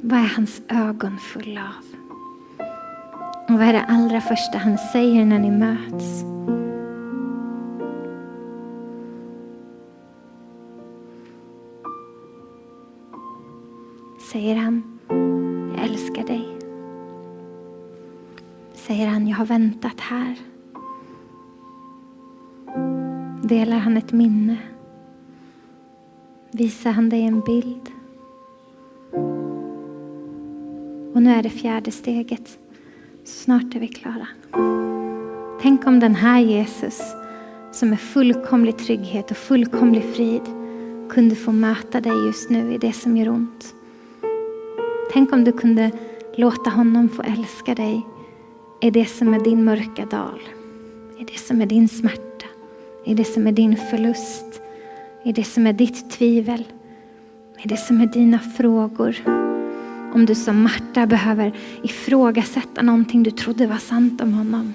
Vad 0.00 0.18
är 0.18 0.32
hans 0.36 0.62
ögon 0.68 1.18
fulla 1.18 1.60
av? 1.60 1.98
Och 3.48 3.58
vad 3.58 3.68
är 3.68 3.72
det 3.72 3.84
allra 3.88 4.20
första 4.20 4.58
han 4.58 4.78
säger 4.78 5.24
när 5.24 5.38
ni 5.38 5.50
möts? 5.50 6.24
Säger 14.32 14.56
han, 14.56 14.97
Säger 18.88 19.06
han, 19.06 19.28
jag 19.28 19.36
har 19.36 19.46
väntat 19.46 20.00
här. 20.00 20.36
Delar 23.42 23.78
han 23.78 23.96
ett 23.96 24.12
minne? 24.12 24.56
Visar 26.50 26.90
han 26.90 27.08
dig 27.08 27.22
en 27.22 27.40
bild? 27.40 27.90
Och 31.14 31.22
nu 31.22 31.30
är 31.30 31.42
det 31.42 31.50
fjärde 31.50 31.90
steget. 31.90 32.58
Snart 33.24 33.74
är 33.74 33.80
vi 33.80 33.88
klara. 33.88 34.28
Tänk 35.60 35.86
om 35.86 36.00
den 36.00 36.14
här 36.14 36.40
Jesus 36.40 37.00
som 37.72 37.92
är 37.92 37.96
fullkomlig 37.96 38.78
trygghet 38.78 39.30
och 39.30 39.36
fullkomlig 39.36 40.04
frid 40.04 40.42
kunde 41.10 41.34
få 41.34 41.52
möta 41.52 42.00
dig 42.00 42.26
just 42.26 42.50
nu 42.50 42.74
i 42.74 42.78
det 42.78 42.92
som 42.92 43.16
gör 43.16 43.28
ont. 43.28 43.74
Tänk 45.12 45.32
om 45.32 45.44
du 45.44 45.52
kunde 45.52 45.90
låta 46.36 46.70
honom 46.70 47.08
få 47.08 47.22
älska 47.22 47.74
dig 47.74 48.06
är 48.80 48.90
det 48.90 49.06
som 49.06 49.34
är 49.34 49.40
din 49.40 49.64
mörka 49.64 50.06
dal, 50.06 50.40
Är 51.20 51.24
det 51.24 51.38
som 51.38 51.60
är 51.60 51.66
din 51.66 51.88
smärta, 51.88 52.46
Är 53.04 53.14
det 53.14 53.24
som 53.24 53.46
är 53.46 53.52
din 53.52 53.76
förlust, 53.76 54.60
Är 55.24 55.32
det 55.32 55.44
som 55.44 55.66
är 55.66 55.72
ditt 55.72 56.10
tvivel, 56.10 56.64
Är 57.62 57.68
det 57.68 57.76
som 57.76 58.00
är 58.00 58.06
dina 58.06 58.38
frågor. 58.38 59.16
Om 60.14 60.26
du 60.26 60.34
som 60.34 60.62
Marta 60.62 61.06
behöver 61.06 61.52
ifrågasätta 61.82 62.82
någonting 62.82 63.22
du 63.22 63.30
trodde 63.30 63.66
var 63.66 63.76
sant 63.76 64.20
om 64.20 64.34
honom. 64.34 64.74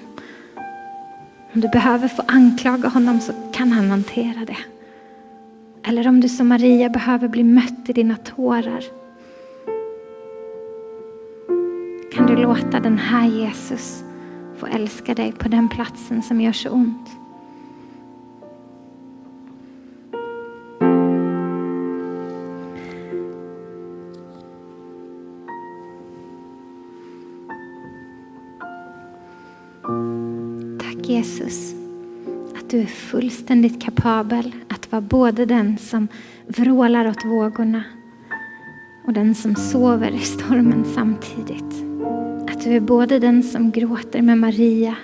Om 1.54 1.60
du 1.60 1.68
behöver 1.68 2.08
få 2.08 2.22
anklaga 2.26 2.88
honom 2.88 3.20
så 3.20 3.32
kan 3.52 3.72
han 3.72 3.90
hantera 3.90 4.44
det. 4.46 4.56
Eller 5.88 6.08
om 6.08 6.20
du 6.20 6.28
som 6.28 6.48
Maria 6.48 6.88
behöver 6.88 7.28
bli 7.28 7.44
mött 7.44 7.88
i 7.88 7.92
dina 7.92 8.16
tårar. 8.16 9.03
Kan 12.26 12.36
du 12.36 12.42
låta 12.42 12.80
den 12.80 12.98
här 12.98 13.26
Jesus 13.26 14.04
få 14.56 14.66
älska 14.66 15.14
dig 15.14 15.32
på 15.32 15.48
den 15.48 15.68
platsen 15.68 16.22
som 16.22 16.40
gör 16.40 16.52
så 16.52 16.70
ont? 16.70 17.08
Tack 30.80 31.08
Jesus, 31.08 31.74
att 32.56 32.70
du 32.70 32.80
är 32.80 32.86
fullständigt 32.86 33.82
kapabel 33.82 34.52
att 34.68 34.92
vara 34.92 35.02
både 35.02 35.46
den 35.46 35.78
som 35.78 36.08
vrålar 36.46 37.08
åt 37.08 37.24
vågorna 37.24 37.84
och 39.06 39.12
den 39.12 39.34
som 39.34 39.56
sover 39.56 40.10
i 40.10 40.18
stormen 40.18 40.84
samtidigt. 40.94 41.83
Att 42.64 42.70
du 42.70 42.76
är 42.76 42.80
både 42.80 43.18
den 43.18 43.42
som 43.42 43.70
gråter 43.70 44.22
med 44.22 44.38
Maria 44.38 44.96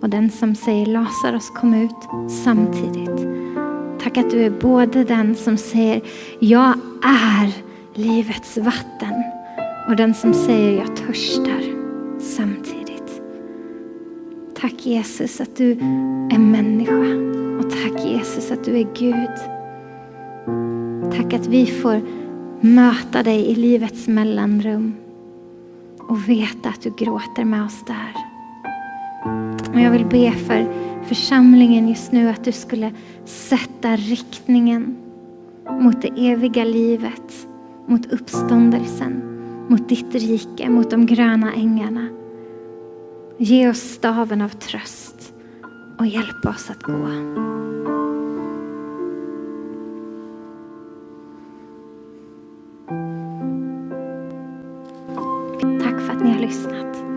och 0.00 0.10
den 0.10 0.30
som 0.30 0.54
säger 0.54 0.86
Lazarus 0.86 1.50
kom 1.50 1.74
ut 1.74 2.30
samtidigt. 2.44 3.26
Tack 4.02 4.16
att 4.16 4.30
du 4.30 4.42
är 4.42 4.50
både 4.50 5.04
den 5.04 5.34
som 5.36 5.56
säger 5.56 6.02
jag 6.38 6.72
är 7.04 7.52
livets 7.94 8.58
vatten 8.58 9.24
och 9.88 9.96
den 9.96 10.14
som 10.14 10.34
säger 10.34 10.78
jag 10.78 10.96
törstar 10.96 11.62
samtidigt. 12.20 13.22
Tack 14.54 14.86
Jesus 14.86 15.40
att 15.40 15.56
du 15.56 15.72
är 16.32 16.38
människa 16.38 17.16
och 17.58 17.70
tack 17.70 18.04
Jesus 18.04 18.50
att 18.50 18.64
du 18.64 18.78
är 18.78 18.86
Gud. 18.98 19.36
Tack 21.12 21.34
att 21.34 21.46
vi 21.46 21.66
får 21.66 22.00
möta 22.60 23.22
dig 23.22 23.46
i 23.46 23.54
livets 23.54 24.08
mellanrum 24.08 24.94
och 26.10 26.28
veta 26.28 26.68
att 26.68 26.82
du 26.82 26.90
gråter 26.90 27.44
med 27.44 27.64
oss 27.64 27.84
där. 27.86 28.14
Och 29.74 29.80
jag 29.80 29.90
vill 29.90 30.06
be 30.06 30.32
för 30.32 30.66
församlingen 31.04 31.88
just 31.88 32.12
nu 32.12 32.28
att 32.28 32.44
du 32.44 32.52
skulle 32.52 32.92
sätta 33.24 33.96
riktningen 33.96 34.96
mot 35.80 36.02
det 36.02 36.30
eviga 36.30 36.64
livet, 36.64 37.46
mot 37.86 38.12
uppståndelsen, 38.12 39.22
mot 39.68 39.88
ditt 39.88 40.14
rike, 40.14 40.70
mot 40.70 40.90
de 40.90 41.06
gröna 41.06 41.52
ängarna. 41.54 42.08
Ge 43.38 43.68
oss 43.68 43.80
staven 43.80 44.42
av 44.42 44.48
tröst 44.48 45.32
och 45.98 46.06
hjälp 46.06 46.46
oss 46.46 46.70
att 46.70 46.82
gå. 46.82 47.59
Ni 56.20 56.32
har 56.32 56.40
lyssnat. 56.40 57.09